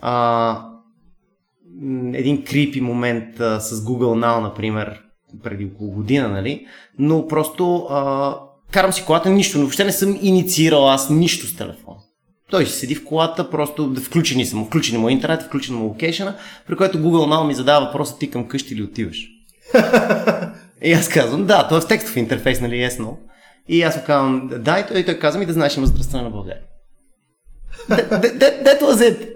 А, 0.01 0.63
м, 1.81 2.19
един 2.19 2.45
крипи 2.45 2.81
момент 2.81 3.41
а, 3.41 3.61
с 3.61 3.85
Google 3.85 4.27
Now, 4.27 4.41
например, 4.43 5.01
преди 5.43 5.65
около 5.65 5.91
година, 5.91 6.29
нали, 6.29 6.67
но 6.99 7.27
просто 7.27 7.87
а, 7.91 8.35
карам 8.71 8.93
си 8.93 9.05
колата, 9.07 9.31
нищо, 9.31 9.59
но 9.59 9.65
въобще 9.65 9.85
не 9.85 9.93
съм 9.93 10.19
инициирал 10.23 10.91
аз 10.91 11.11
нищо 11.11 11.47
с 11.47 11.57
телефон. 11.57 11.95
Той 12.51 12.67
си 12.67 12.79
седи 12.79 12.95
в 12.95 13.05
колата, 13.05 13.51
просто 13.51 13.87
да 13.87 14.01
включени 14.01 14.47
са 14.47 14.57
му, 14.57 14.65
включени 14.65 14.99
му 14.99 15.09
интернет, 15.09 15.43
включен 15.43 15.77
му 15.77 15.85
локейшена, 15.85 16.35
при 16.67 16.77
което 16.77 16.99
Google 16.99 17.35
Now 17.35 17.47
ми 17.47 17.55
задава 17.55 17.87
въпроса 17.87 18.19
ти 18.19 18.31
към 18.31 18.49
къщи 18.49 18.75
или 18.75 18.83
отиваш. 18.83 19.29
И 20.83 20.93
аз 20.93 21.09
казвам, 21.09 21.47
да, 21.47 21.69
той 21.69 21.79
е 21.79 21.81
в 21.81 21.87
текстов 21.87 22.17
интерфейс, 22.17 22.61
нали, 22.61 22.75
yes, 22.75 22.91
no. 22.91 23.17
И 23.69 23.83
аз 23.83 23.97
му 23.97 24.03
казвам, 24.07 24.51
да, 24.59 24.79
и 24.79 24.85
той, 24.89 24.99
и 25.01 25.05
той 25.05 25.19
казва 25.19 25.41
ми 25.41 25.47
да 25.47 25.53
знаеш, 25.53 25.77
има 25.77 25.87
задръстване 25.87 26.25
на 26.25 26.31
България. 26.31 26.63
Was 27.91 28.95
it. 28.95 29.29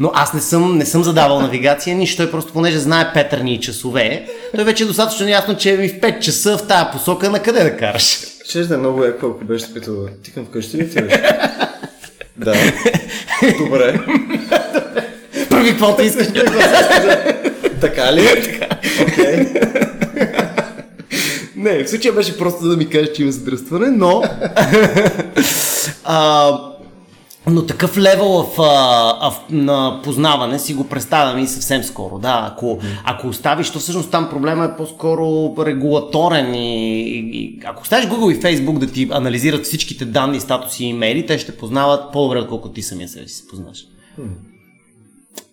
Но 0.00 0.10
аз 0.14 0.34
не 0.34 0.40
съм, 0.40 0.78
не 0.78 0.86
съм 0.86 1.04
задавал 1.04 1.40
навигация, 1.40 1.96
нищо. 1.96 2.22
Той 2.22 2.30
просто, 2.30 2.52
понеже 2.52 2.78
знае 2.78 3.12
петърни 3.14 3.54
и 3.54 3.60
часове, 3.60 4.28
той 4.54 4.64
вече 4.64 4.84
е 4.84 4.86
достатъчно 4.86 5.28
ясно, 5.28 5.56
че 5.56 5.76
ми 5.76 5.88
в 5.88 6.00
5 6.00 6.20
часа 6.20 6.58
в 6.58 6.66
тая 6.66 6.90
посока 6.92 7.30
на 7.30 7.42
къде 7.42 7.64
да 7.64 7.76
караш. 7.76 8.18
Ще 8.44 8.64
да 8.64 8.74
е 8.74 8.78
много 8.78 9.04
яко, 9.04 9.26
ако 9.26 9.44
беше 9.44 9.64
спитал, 9.64 10.06
ти 10.24 10.32
към 10.32 10.44
вкъщи 10.44 10.76
ли 10.76 10.84
отиваш? 10.84 11.12
да. 12.44 12.54
Добре. 13.58 14.00
Прави 15.50 15.70
каквото 15.70 16.02
искаш. 16.02 16.26
така 17.80 18.12
ли? 18.12 18.26
Така. 18.42 18.76
Окей. 19.02 19.46
Не, 21.56 21.84
в 21.84 21.90
случая 21.90 22.14
беше 22.14 22.38
просто 22.38 22.68
да 22.68 22.76
ми 22.76 22.88
каже, 22.88 23.12
че 23.12 23.22
има 23.22 23.32
задръстване, 23.32 23.86
но... 23.86 24.22
а, 26.04 26.52
но 27.46 27.66
такъв 27.66 27.98
левел 27.98 28.28
в, 28.28 28.60
а, 28.60 29.30
в, 29.30 29.36
на 29.50 30.00
познаване 30.04 30.58
си 30.58 30.74
го 30.74 30.88
представям 30.88 31.38
и 31.38 31.46
съвсем 31.46 31.84
скоро. 31.84 32.18
Да, 32.18 32.50
ако, 32.52 32.78
ако 33.04 33.28
оставиш, 33.28 33.70
то 33.70 33.78
всъщност 33.78 34.10
там 34.10 34.28
проблема 34.30 34.64
е 34.64 34.76
по-скоро 34.76 35.54
регулаторен 35.66 36.54
и, 36.54 37.08
и, 37.08 37.60
ако 37.64 37.82
оставиш 37.82 38.06
Google 38.06 38.38
и 38.38 38.42
Facebook 38.42 38.78
да 38.78 38.86
ти 38.86 39.08
анализират 39.12 39.64
всичките 39.64 40.04
данни, 40.04 40.40
статуси 40.40 40.84
и 40.84 40.88
имейли, 40.88 41.26
те 41.26 41.38
ще 41.38 41.56
познават 41.56 42.12
по-добре, 42.12 42.38
отколкото 42.38 42.74
ти 42.74 42.82
самия 42.82 43.08
себе 43.08 43.28
си 43.28 43.34
се 43.34 43.46
познаш. 43.48 43.86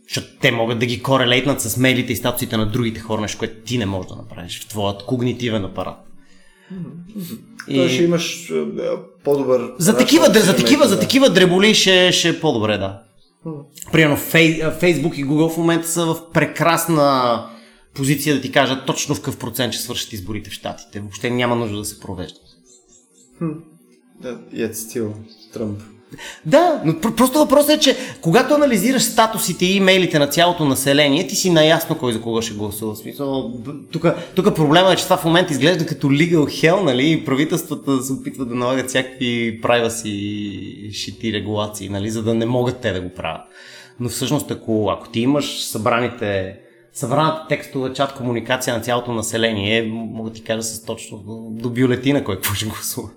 Защото 0.08 0.28
те 0.42 0.52
могат 0.52 0.80
да 0.80 0.86
ги 0.86 1.04
корелейтнат 1.04 1.62
с 1.62 1.78
мейлите 1.78 2.14
и 2.14 2.16
статусите 2.16 2.58
на 2.58 2.66
другите 2.66 3.00
хора, 3.00 3.22
нещо, 3.22 3.38
което 3.38 3.62
ти 3.66 3.78
не 3.78 3.86
можеш 3.86 4.10
да 4.10 4.16
направиш 4.16 4.62
в 4.62 4.68
твоят 4.68 5.06
когнитивен 5.06 5.66
апарат. 5.66 5.96
И... 7.68 7.90
Ще 7.90 8.04
имаш 8.04 8.50
е, 8.50 8.54
по-добър... 9.28 9.74
За 9.78 9.98
такива, 9.98 10.26
за, 10.26 10.56
такива, 10.56 10.88
за 10.88 11.00
такива 11.00 11.30
дреболи 11.30 11.74
ще, 11.74 12.12
ще 12.12 12.30
е 12.30 12.40
по-добре, 12.40 12.78
да. 12.78 13.02
Примерно 13.92 14.18
Фейсбук 14.80 15.18
и 15.18 15.26
Google 15.26 15.54
в 15.54 15.58
момента 15.58 15.88
са 15.88 16.06
в 16.06 16.32
прекрасна 16.34 17.50
позиция 17.94 18.36
да 18.36 18.42
ти 18.42 18.52
кажат 18.52 18.86
точно 18.86 19.16
в 19.16 19.20
какъв 19.20 19.38
процент 19.38 19.74
ще 19.74 19.84
свършат 19.84 20.14
изборите 20.14 20.50
в 20.50 20.54
Штатите. 20.54 21.00
Въобще 21.00 21.30
няма 21.30 21.56
нужда 21.56 21.78
да 21.78 21.86
се 21.86 22.00
провеждат. 22.00 22.42
Да, 24.22 24.38
yet 24.54 24.72
still 24.72 25.12
Тръмп. 25.54 25.82
Да, 26.46 26.82
но 26.86 27.00
просто 27.00 27.40
въпросът 27.40 27.70
е, 27.70 27.80
че 27.80 27.98
когато 28.22 28.54
анализираш 28.54 29.04
статусите 29.04 29.66
и 29.66 29.76
имейлите 29.76 30.20
на 30.20 30.28
цялото 30.28 30.66
население, 30.66 31.28
ти 31.28 31.36
си 31.36 31.50
наясно 31.50 31.98
кой 31.98 32.14
за 32.14 32.22
кого 32.22 32.42
ще 32.42 32.54
гласува. 32.54 32.96
Смисъл, 32.96 33.54
тук 34.36 34.56
проблема 34.56 34.94
е, 34.94 34.96
че 34.96 35.04
това 35.04 35.18
в 35.18 35.26
момента 35.26 35.54
изглежда 35.54 35.86
като 35.86 36.08
legal 36.08 36.46
hell, 36.46 36.84
нали? 36.84 37.12
И 37.12 37.26
правителствата 37.26 38.02
се 38.02 38.14
опитват 38.14 38.50
да 38.50 38.56
налагат 38.56 38.88
всякакви 38.88 39.62
privacy 39.62 40.08
и 40.08 40.94
шити 40.94 41.34
регулации, 41.34 41.90
нали? 41.90 42.10
За 42.10 42.24
да 42.24 42.34
не 42.34 42.46
могат 42.46 42.82
те 42.82 42.94
да 42.94 43.02
го 43.02 43.10
правят. 43.10 43.42
Но 44.00 44.10
всъщност, 44.10 44.52
ако, 44.52 44.90
ако 44.90 45.10
ти 45.10 45.20
имаш 45.20 45.64
събраните 45.64 46.60
събраната 46.94 47.46
текстова 47.50 47.94
чат 47.94 48.14
комуникация 48.14 48.78
на 48.78 48.84
цялото 48.84 49.14
население, 49.14 49.84
мога 49.94 50.30
да 50.30 50.36
ти 50.36 50.44
кажа 50.44 50.64
с 50.64 50.86
точно 50.86 51.18
до, 51.18 51.48
до 51.62 51.70
бюлетина 51.70 52.24
кой 52.24 52.36
какво 52.36 52.54
ще 52.54 52.66
гласува. 52.66 53.10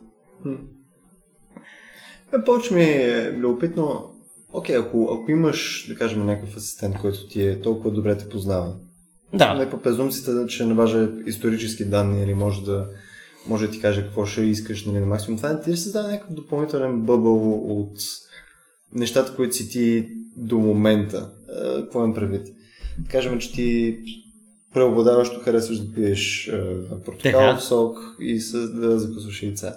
Е, 2.35 2.45
повече 2.45 2.75
ми 2.75 2.83
е 2.83 3.33
любопитно, 3.33 4.15
окей, 4.53 4.77
ако, 4.77 5.19
ако 5.21 5.31
имаш, 5.31 5.87
да 5.89 5.95
кажем, 5.95 6.27
някакъв 6.27 6.57
асистент, 6.57 6.99
който 6.99 7.29
ти 7.29 7.43
е 7.43 7.61
толкова 7.61 7.91
добре 7.91 8.19
те 8.19 8.29
познава, 8.29 8.75
да. 9.35 9.55
Не 9.55 9.71
по 9.71 9.79
презумцията, 9.79 10.47
че 10.47 10.67
не 10.67 10.75
важа 10.75 11.11
исторически 11.27 11.85
данни 11.85 12.23
или 12.23 12.35
може 12.35 12.65
да, 12.65 12.89
може 13.47 13.67
да 13.67 13.73
ти 13.73 13.81
каже 13.81 14.03
какво 14.03 14.27
ще 14.27 14.43
искаш 14.43 14.85
нали, 14.85 15.01
на 15.01 15.07
максимум. 15.07 15.37
Това 15.37 15.53
не 15.53 15.61
ти 15.61 15.77
създава 15.77 16.09
някакъв 16.09 16.35
допълнителен 16.35 17.01
бъбъл 17.01 17.53
от 17.79 17.99
нещата, 18.95 19.37
които 19.37 19.57
си 19.57 19.69
ти 19.69 20.09
до 20.37 20.59
момента? 20.59 21.31
Е, 21.49 21.81
какво 21.81 21.99
имам 21.99 22.15
предвид? 22.15 22.47
Да 22.99 23.11
кажем, 23.11 23.39
че 23.39 23.53
ти 23.53 23.99
преобладаващо 24.75 25.41
харесваш 25.41 25.79
да 25.79 25.95
пиеш 25.95 26.49
е, 26.49 26.63
портокалов 27.05 27.65
сок 27.65 27.99
и 28.21 28.41
с, 28.41 28.71
да 28.73 28.99
закусваш 28.99 29.43
яйца. 29.43 29.75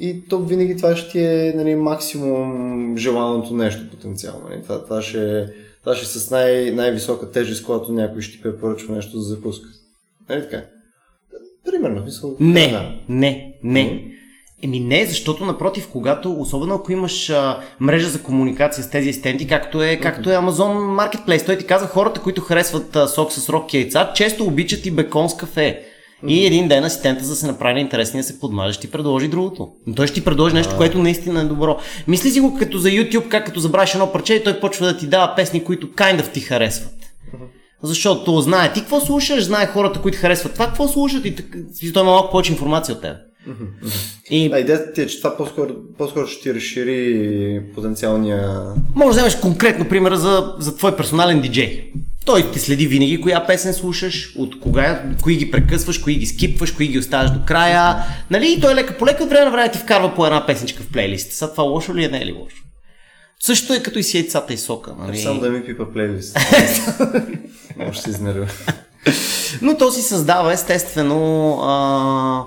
И 0.00 0.28
то 0.28 0.38
винаги 0.38 0.76
това 0.76 0.96
ще 0.96 1.10
ти 1.10 1.20
е 1.20 1.52
нали, 1.56 1.74
максимум 1.74 2.96
желаното 2.96 3.54
нещо 3.54 3.90
потенциално. 3.90 4.48
Нали. 4.50 4.62
Това, 4.62 4.84
това, 4.84 5.02
ще, 5.02 5.46
това 5.80 5.94
ще 5.94 6.04
е 6.04 6.08
с 6.08 6.30
най- 6.30 6.70
най-висока 6.70 7.30
тежест, 7.30 7.64
когато 7.64 7.92
някой 7.92 8.22
ще 8.22 8.36
ти 8.36 8.42
препоръчва 8.42 8.94
нещо 8.94 9.18
за 9.18 9.34
запуска. 9.34 9.68
Нали 10.28 10.42
така? 10.42 10.62
Примерно, 11.64 12.04
мисъл. 12.04 12.36
Не, 12.40 12.68
да. 12.68 12.94
не, 13.08 13.54
не. 13.64 14.04
Еми 14.62 14.80
не, 14.80 15.06
защото 15.06 15.44
напротив, 15.44 15.88
когато, 15.92 16.32
особено 16.32 16.74
ако 16.74 16.92
имаш 16.92 17.30
а, 17.30 17.60
мрежа 17.80 18.08
за 18.08 18.22
комуникация 18.22 18.84
с 18.84 18.90
тези 18.90 19.10
асистенти, 19.10 19.46
както 19.46 19.82
е, 19.82 19.96
както 19.96 20.30
е 20.30 20.34
Amazon 20.34 20.74
Marketplace, 21.00 21.46
той 21.46 21.58
ти 21.58 21.66
каза 21.66 21.86
хората, 21.86 22.20
които 22.20 22.40
харесват 22.40 22.96
а, 22.96 23.08
сок 23.08 23.32
с 23.32 23.48
рок 23.48 23.74
яйца, 23.74 24.12
често 24.14 24.44
обичат 24.44 24.86
и 24.86 24.90
бекон 24.90 25.28
с 25.28 25.36
кафе. 25.36 25.89
И 26.26 26.46
един 26.46 26.68
ден 26.68 26.84
асистента, 26.84 27.24
за 27.24 27.30
да 27.30 27.36
се 27.36 27.46
направи 27.46 27.80
интересния, 27.80 28.24
се 28.24 28.40
подмаже, 28.40 28.72
ще 28.72 28.86
ти 28.86 28.92
предложи 28.92 29.28
другото. 29.28 29.68
Но 29.86 29.94
той 29.94 30.06
ще 30.06 30.14
ти 30.14 30.24
предложи 30.24 30.54
нещо, 30.54 30.76
което 30.76 30.98
наистина 30.98 31.40
е 31.40 31.44
добро. 31.44 31.78
Мисли 32.08 32.30
си 32.30 32.40
го 32.40 32.56
като 32.58 32.78
за 32.78 32.88
YouTube, 32.88 33.28
как 33.28 33.46
като 33.46 33.60
забравиш 33.60 33.94
едно 33.94 34.12
парче 34.12 34.34
и 34.34 34.44
той 34.44 34.60
почва 34.60 34.86
да 34.86 34.96
ти 34.96 35.06
дава 35.06 35.34
песни, 35.36 35.64
които 35.64 35.86
kind 35.86 36.22
of 36.22 36.32
ти 36.32 36.40
харесват. 36.40 36.94
Защото 37.82 38.40
знае 38.40 38.72
ти 38.72 38.80
какво 38.80 39.00
слушаш, 39.00 39.44
знае 39.44 39.66
хората, 39.66 40.00
които 40.00 40.18
харесват 40.18 40.52
това, 40.52 40.66
какво 40.66 40.88
слушат 40.88 41.24
и 41.82 41.92
той 41.92 42.02
има 42.02 42.12
малко 42.12 42.30
повече 42.30 42.52
информация 42.52 42.94
от 42.94 43.00
теб. 43.00 43.16
И... 44.30 44.50
А 44.52 44.58
идеята 44.58 44.92
ти 44.92 45.02
е, 45.02 45.06
че 45.06 45.18
това 45.18 45.36
по-скоро, 45.36 45.74
по-скоро 45.98 46.26
ще 46.26 46.42
ти 46.42 46.54
разшири 46.54 47.62
потенциалния... 47.74 48.60
Може 48.94 49.06
да 49.06 49.10
вземеш 49.10 49.36
конкретно 49.36 49.88
примера 49.88 50.16
за, 50.16 50.54
за 50.58 50.76
твой 50.76 50.96
персонален 50.96 51.40
диджей. 51.40 51.92
Той 52.30 52.50
те 52.52 52.58
следи 52.58 52.86
винаги 52.86 53.20
коя 53.20 53.46
песен 53.46 53.74
слушаш, 53.74 54.32
от 54.36 54.60
кога, 54.60 55.02
кои 55.22 55.36
ги 55.36 55.50
прекъсваш, 55.50 55.98
кои 55.98 56.14
ги 56.14 56.26
скипваш, 56.26 56.72
кои 56.72 56.88
ги 56.88 56.98
оставаш 56.98 57.30
до 57.30 57.40
края. 57.46 57.96
Нали? 58.30 58.52
И 58.52 58.60
той 58.60 58.74
лека 58.74 58.98
по 58.98 59.06
лека 59.06 59.22
от 59.24 59.30
време 59.30 59.44
на 59.44 59.50
време 59.50 59.70
ти 59.70 59.78
вкарва 59.78 60.14
по 60.14 60.26
една 60.26 60.46
песничка 60.46 60.82
в 60.82 60.88
плейлист. 60.92 61.32
Сега 61.32 61.50
това 61.50 61.64
лошо 61.64 61.94
ли 61.94 62.04
е, 62.04 62.08
не 62.08 62.18
е 62.18 62.26
ли 62.26 62.32
лошо? 62.32 62.56
Също 63.40 63.74
е 63.74 63.82
като 63.82 63.98
и 63.98 64.02
си 64.02 64.16
яйцата 64.16 64.52
и 64.54 64.58
сока. 64.58 64.94
Нали? 64.98 65.18
Само 65.18 65.40
да 65.40 65.50
ми 65.50 65.66
пипа 65.66 65.84
плейлист. 65.92 66.38
Може 67.76 68.00
се 68.00 68.10
изнервя. 68.10 68.46
Но 69.62 69.76
то 69.76 69.90
си 69.90 70.02
създава 70.02 70.52
естествено 70.52 71.52
а, 71.62 72.44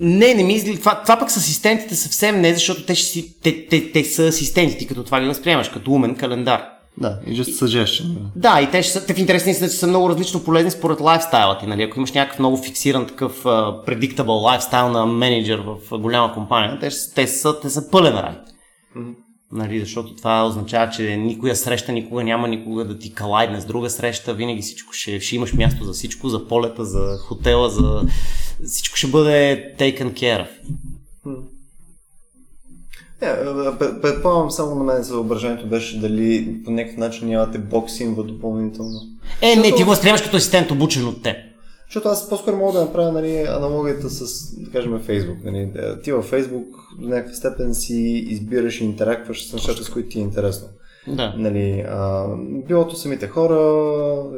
не, 0.00 0.34
не 0.34 0.42
мисли. 0.42 0.78
Това, 0.78 1.02
това 1.02 1.18
пък 1.18 1.30
с 1.30 1.36
асистентите 1.36 1.96
съвсем 1.96 2.40
не, 2.40 2.54
защото 2.54 2.82
те, 2.82 2.94
ще 2.94 3.06
си, 3.06 3.34
те, 3.42 3.66
те, 3.66 3.92
те 3.92 4.04
са 4.04 4.26
асистенти, 4.26 4.86
като 4.86 5.04
това 5.04 5.20
ги 5.20 5.26
възприемаш, 5.26 5.68
като 5.68 5.92
умен 5.92 6.14
календар. 6.14 6.77
Да, 7.00 7.18
и 7.26 7.42
just 7.42 7.64
suggestion. 7.64 8.04
Да, 8.36 8.60
и 8.60 8.70
те, 8.70 8.82
ще 8.82 8.92
са, 8.92 9.06
те 9.06 9.14
в 9.14 9.18
интересни 9.18 9.54
са, 9.54 9.68
че 9.68 9.76
са 9.76 9.86
много 9.86 10.08
различно 10.08 10.44
полезни 10.44 10.70
според 10.70 11.00
лайфстайла 11.00 11.58
ти. 11.58 11.66
Нали? 11.66 11.82
Ако 11.82 11.98
имаш 11.98 12.12
някакъв 12.12 12.38
много 12.38 12.56
фиксиран 12.56 13.06
такъв 13.06 13.44
uh, 13.44 13.86
predictable 13.86 14.42
лайфстайл 14.42 14.88
на 14.88 15.06
менеджер 15.06 15.58
в 15.58 15.98
голяма 15.98 16.34
компания, 16.34 16.78
те, 16.80 16.88
те, 17.14 17.26
са, 17.26 17.60
те 17.60 17.70
са 17.70 17.90
пълен 17.90 18.14
рай. 18.14 18.34
Mm-hmm. 18.96 19.14
Нали, 19.52 19.80
защото 19.80 20.16
това 20.16 20.46
означава, 20.46 20.90
че 20.90 21.16
никоя 21.16 21.56
среща 21.56 21.92
никога 21.92 22.24
няма 22.24 22.48
никога 22.48 22.84
да 22.84 22.98
ти 22.98 23.14
калайдне 23.14 23.60
с 23.60 23.64
друга 23.64 23.90
среща, 23.90 24.34
винаги 24.34 24.62
всичко 24.62 24.92
ще, 24.92 25.20
ще 25.20 25.36
имаш 25.36 25.52
място 25.52 25.84
за 25.84 25.92
всичко, 25.92 26.28
за 26.28 26.48
полета, 26.48 26.84
за 26.84 27.18
хотела, 27.18 27.70
за 27.70 28.02
всичко 28.66 28.96
ще 28.96 29.06
бъде 29.06 29.74
taken 29.78 30.12
care 30.12 30.46
of. 30.46 30.48
Yeah, 33.22 33.96
е, 33.96 34.00
предполагам 34.00 34.50
само 34.50 34.74
на 34.74 34.84
мен 34.84 35.04
съображението 35.04 35.66
беше 35.66 36.00
дали 36.00 36.56
по 36.64 36.70
някакъв 36.70 36.98
начин 36.98 37.28
нямате 37.28 37.58
боксинга 37.58 38.22
допълнително. 38.22 39.00
Е, 39.42 39.46
Защото... 39.46 39.68
не, 39.68 39.76
ти 39.76 39.84
го 39.84 39.90
възприемаш 39.90 40.22
като 40.22 40.36
асистент 40.36 40.70
обучен 40.70 41.06
от 41.06 41.22
теб. 41.22 41.36
Защото 41.88 42.08
аз 42.08 42.28
по-скоро 42.28 42.56
мога 42.56 42.72
да 42.72 42.84
направя 42.84 43.12
нали, 43.12 43.36
аналогията 43.48 44.10
с, 44.10 44.52
да 44.56 44.70
кажем, 44.70 45.00
Фейсбук. 45.00 45.36
Нали. 45.44 45.70
Ти 46.02 46.12
във 46.12 46.24
Фейсбук 46.24 46.66
до 46.98 47.08
някаква 47.08 47.34
степен 47.34 47.74
си 47.74 48.24
избираш 48.28 48.80
и 48.80 48.84
интеракваш 48.84 49.48
с 49.48 49.52
нещата, 49.52 49.84
с 49.84 49.90
които 49.90 50.08
ти 50.08 50.18
е 50.18 50.22
интересно. 50.22 50.68
Да. 51.06 51.34
Нали, 51.36 51.84
а, 51.88 52.26
билото 52.66 52.96
самите 52.96 53.28
хора 53.28 53.58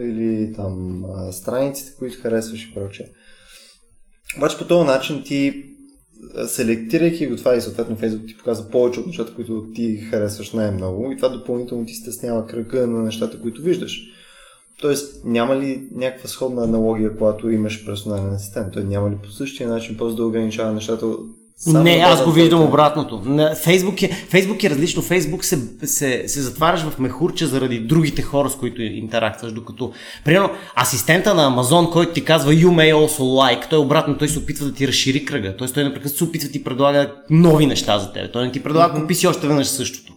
или 0.00 0.52
там 0.56 1.04
а, 1.04 1.32
страниците, 1.32 1.92
които 1.98 2.22
харесваш 2.22 2.64
и 2.64 2.74
прочее. 2.74 3.06
Обаче 4.36 4.58
по 4.58 4.64
този 4.64 4.86
начин 4.86 5.22
ти 5.24 5.69
селектирайки 6.46 7.26
го 7.26 7.36
това 7.36 7.54
и 7.54 7.60
съответно 7.60 7.96
Фейсбук 7.96 8.26
ти 8.26 8.36
показва 8.36 8.70
повече 8.70 9.00
от 9.00 9.06
нещата, 9.06 9.34
които 9.34 9.66
ти 9.74 9.96
харесваш 9.96 10.52
най-много 10.52 11.12
и 11.12 11.16
това 11.16 11.28
допълнително 11.28 11.86
ти 11.86 11.94
стеснява 11.94 12.46
кръга 12.46 12.86
на 12.86 13.02
нещата, 13.02 13.40
които 13.40 13.62
виждаш. 13.62 14.02
Тоест, 14.80 15.24
няма 15.24 15.56
ли 15.56 15.88
някаква 15.94 16.28
сходна 16.28 16.64
аналогия, 16.64 17.16
когато 17.16 17.50
имаш 17.50 17.86
персонален 17.86 18.34
асистент? 18.34 18.72
Той 18.72 18.84
няма 18.84 19.10
ли 19.10 19.16
по 19.22 19.30
същия 19.30 19.68
начин 19.68 19.96
просто 19.96 20.16
да 20.16 20.26
ограничава 20.26 20.72
нещата 20.72 21.06
само 21.60 21.84
не, 21.84 21.90
аз 21.90 22.24
го 22.24 22.30
виждам 22.30 22.62
обратното. 22.62 23.22
Фейсбук 23.62 24.02
е, 24.02 24.08
Фейсбук 24.28 24.64
е 24.64 24.70
различно. 24.70 25.02
Фейсбук 25.02 25.44
се, 25.44 25.58
се, 25.84 26.24
се 26.26 26.40
затваряш 26.40 26.80
в 26.80 26.98
мехурче 26.98 27.46
заради 27.46 27.78
другите 27.78 28.22
хора, 28.22 28.50
с 28.50 28.56
които 28.56 28.82
интерактваш, 28.82 29.52
докато, 29.52 29.92
примерно, 30.24 30.50
асистента 30.82 31.34
на 31.34 31.46
Амазон, 31.46 31.90
който 31.90 32.12
ти 32.12 32.24
казва 32.24 32.52
You 32.52 32.66
may 32.66 32.94
also 32.94 33.20
like, 33.20 33.70
той 33.70 33.78
обратно, 33.78 34.18
той 34.18 34.28
се 34.28 34.38
опитва 34.38 34.66
да 34.66 34.72
ти 34.74 34.88
разшири 34.88 35.24
кръга. 35.24 35.56
Тоест 35.56 35.74
той 35.74 35.84
непрекъснато 35.84 36.18
се 36.18 36.24
опитва 36.24 36.46
да 36.46 36.52
ти 36.52 36.64
предлага 36.64 37.12
нови 37.30 37.66
неща 37.66 37.98
за 37.98 38.12
теб. 38.12 38.32
Той 38.32 38.44
не 38.44 38.52
ти 38.52 38.62
предлага, 38.62 38.94
mm-hmm. 38.94 39.00
купи 39.00 39.14
си 39.14 39.26
още 39.26 39.46
веднъж 39.46 39.66
същото. 39.66 40.12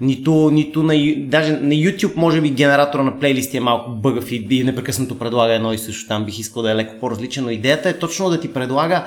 Нито, 0.00 0.50
нито 0.52 0.82
на, 0.82 0.94
даже 1.18 1.52
на 1.52 1.74
YouTube, 1.74 2.16
може 2.16 2.40
би 2.40 2.50
генератора 2.50 3.02
на 3.02 3.18
плейлисти 3.18 3.56
е 3.56 3.60
малко 3.60 3.90
бъгав 3.90 4.32
и, 4.32 4.46
и 4.50 4.64
непрекъснато 4.64 5.18
предлага 5.18 5.54
едно 5.54 5.72
и 5.72 5.78
също. 5.78 6.08
Там 6.08 6.24
бих 6.24 6.38
искал 6.38 6.62
да 6.62 6.70
е 6.70 6.76
леко 6.76 6.94
по-различен, 7.00 7.44
но 7.44 7.50
идеята 7.50 7.88
е 7.88 7.98
точно 7.98 8.30
да 8.30 8.40
ти 8.40 8.52
предлага 8.52 9.04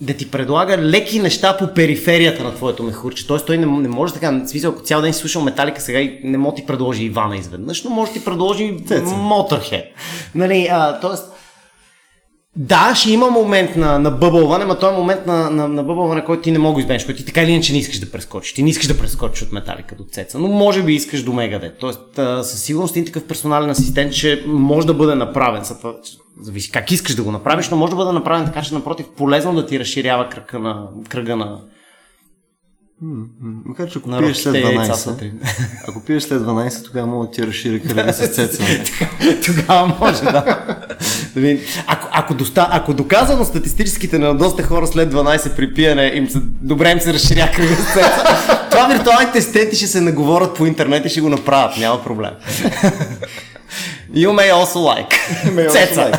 да 0.00 0.14
ти 0.14 0.30
предлага 0.30 0.78
леки 0.78 1.20
неща 1.20 1.56
по 1.56 1.74
периферията 1.74 2.44
на 2.44 2.54
твоето 2.54 2.82
мехурче. 2.82 3.26
Тоест 3.26 3.46
той 3.46 3.58
не, 3.58 3.66
не 3.66 3.88
може 3.88 4.14
така, 4.14 4.42
смисъл, 4.46 4.72
ако 4.72 4.82
цял 4.82 5.02
ден 5.02 5.12
си 5.12 5.20
слушал 5.20 5.42
Металика 5.42 5.80
сега 5.80 6.00
и 6.00 6.20
не 6.24 6.38
може 6.38 6.56
ти 6.56 6.66
предложи 6.66 7.04
Ивана 7.04 7.36
изведнъж, 7.36 7.84
но 7.84 7.90
може 7.90 8.12
ти 8.12 8.24
предложи 8.24 8.76
Motorhead. 8.78 9.84
Нали, 10.34 10.68
а, 10.70 11.00
тоест, 11.00 11.24
да, 12.56 12.94
ще 12.94 13.12
има 13.12 13.30
момент 13.30 13.76
на, 13.76 13.98
на 13.98 14.10
бъбълване, 14.10 14.64
но 14.64 14.78
той 14.78 14.94
е 14.94 14.96
момент 14.96 15.26
на, 15.26 15.50
на, 15.50 15.68
на 15.68 15.82
бъбълване, 15.82 16.24
който 16.24 16.42
ти 16.42 16.52
не 16.52 16.58
мога 16.58 16.74
да 16.74 16.80
избегнеш, 16.80 17.04
който 17.04 17.20
ти 17.20 17.26
така 17.26 17.42
или 17.42 17.50
иначе 17.50 17.72
не 17.72 17.78
искаш 17.78 17.98
да 17.98 18.10
прескочиш. 18.10 18.54
Ти 18.54 18.62
не 18.62 18.70
искаш 18.70 18.86
да 18.86 18.98
прескочиш 18.98 19.42
от 19.42 19.52
металика 19.52 19.94
до 19.94 20.04
цеца, 20.04 20.38
но 20.38 20.48
може 20.48 20.82
би 20.82 20.94
искаш 20.94 21.22
до 21.22 21.32
Мегадет. 21.32 21.78
Тоест, 21.78 22.18
а, 22.18 22.42
със 22.42 22.62
сигурност 22.62 22.96
един 22.96 23.06
такъв 23.06 23.26
персонален 23.26 23.70
асистент 23.70 24.12
ще 24.12 24.42
може 24.46 24.86
да 24.86 24.94
бъде 24.94 25.14
направен. 25.14 25.62
Зависи 26.40 26.70
как 26.70 26.90
искаш 26.90 27.14
да 27.14 27.22
го 27.22 27.32
направиш, 27.32 27.68
но 27.68 27.76
може 27.76 27.90
да 27.90 27.96
бъде 27.96 28.12
направен 28.12 28.46
така, 28.46 28.62
че 28.62 28.74
напротив 28.74 29.06
полезно 29.16 29.54
да 29.54 29.66
ти 29.66 29.80
разширява 29.80 30.28
кръга 30.28 30.58
на, 30.58 30.88
кръга 31.08 31.36
на, 31.36 31.60
Макар, 33.64 33.90
че 33.90 33.98
ако 33.98 34.18
пиеш 34.18 34.36
след 34.36 34.54
12, 34.54 35.30
ако 35.88 36.00
пиеш 36.04 36.22
след 36.22 36.42
12, 36.42 36.84
тогава 36.84 37.06
мога 37.06 37.26
да 37.26 37.32
ти 37.32 37.46
разшири 37.46 37.82
кръга 37.82 38.12
с 38.12 38.28
цеца. 38.34 38.62
тогава 39.46 39.96
може, 40.00 40.22
да. 40.22 40.64
ако, 41.86 42.08
ако, 42.12 42.34
доста, 42.34 42.68
ако 42.70 42.94
доказано 42.94 43.44
статистическите 43.44 44.18
на 44.18 44.34
доста 44.34 44.62
хора 44.62 44.86
след 44.86 45.14
12 45.14 45.56
при 45.56 45.74
пиене 45.74 46.12
им 46.14 46.28
се, 46.28 46.38
добре 46.42 46.90
им 46.90 47.00
се 47.00 47.14
разширя 47.14 47.50
кръга 47.54 47.74
с 47.74 47.92
цеца, 47.92 48.66
това 48.70 48.86
виртуалните 48.86 49.42
стенти 49.42 49.76
ще 49.76 49.86
се 49.86 50.00
наговорят 50.00 50.56
по 50.56 50.66
интернет 50.66 51.06
и 51.06 51.08
ще 51.08 51.20
го 51.20 51.28
направят, 51.28 51.78
няма 51.78 52.04
проблем. 52.04 52.32
You 54.14 54.30
may 54.32 54.50
also 54.52 54.78
like. 54.78 55.12
Цеца. 55.70 56.10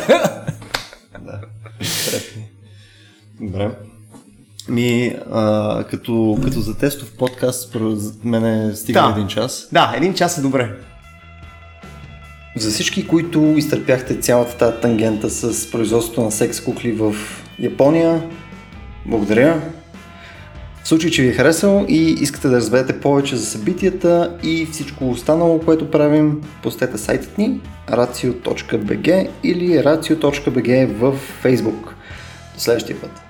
да. 1.20 1.40
Добре. 3.40 3.70
Ми, 4.68 5.16
а, 5.32 5.84
като, 5.90 6.38
като 6.44 6.60
за 6.60 6.78
тестов 6.78 7.12
подкаст, 7.12 7.68
според 7.68 7.98
мен 8.24 8.76
стигна 8.76 9.02
Да. 9.02 9.10
един 9.16 9.28
час. 9.28 9.68
Да, 9.72 9.92
един 9.96 10.14
час 10.14 10.38
е 10.38 10.42
добре. 10.42 10.70
За 12.56 12.70
всички, 12.70 13.06
които 13.06 13.40
изтърпяхте 13.56 14.20
цялата 14.20 14.56
тази 14.58 14.80
тангента 14.80 15.30
с 15.30 15.70
производството 15.70 16.22
на 16.22 16.32
секс 16.32 16.60
кукли 16.60 16.92
в 16.92 17.14
Япония, 17.58 18.22
благодаря. 19.06 19.62
В 20.86 20.88
случай, 20.88 21.10
че 21.10 21.22
ви 21.22 21.28
е 21.28 21.32
харесало 21.32 21.84
и 21.88 22.10
искате 22.20 22.48
да 22.48 22.56
разберете 22.56 23.00
повече 23.00 23.36
за 23.36 23.46
събитията 23.46 24.36
и 24.42 24.66
всичко 24.66 25.10
останало, 25.10 25.60
което 25.60 25.90
правим, 25.90 26.40
посетете 26.62 26.98
сайтът 26.98 27.38
ни 27.38 27.60
racio.bg 27.88 29.28
или 29.42 29.68
racio.bg 29.68 30.86
в 30.86 31.18
Facebook. 31.44 31.84
До 32.54 32.60
следващия 32.60 33.00
път. 33.00 33.25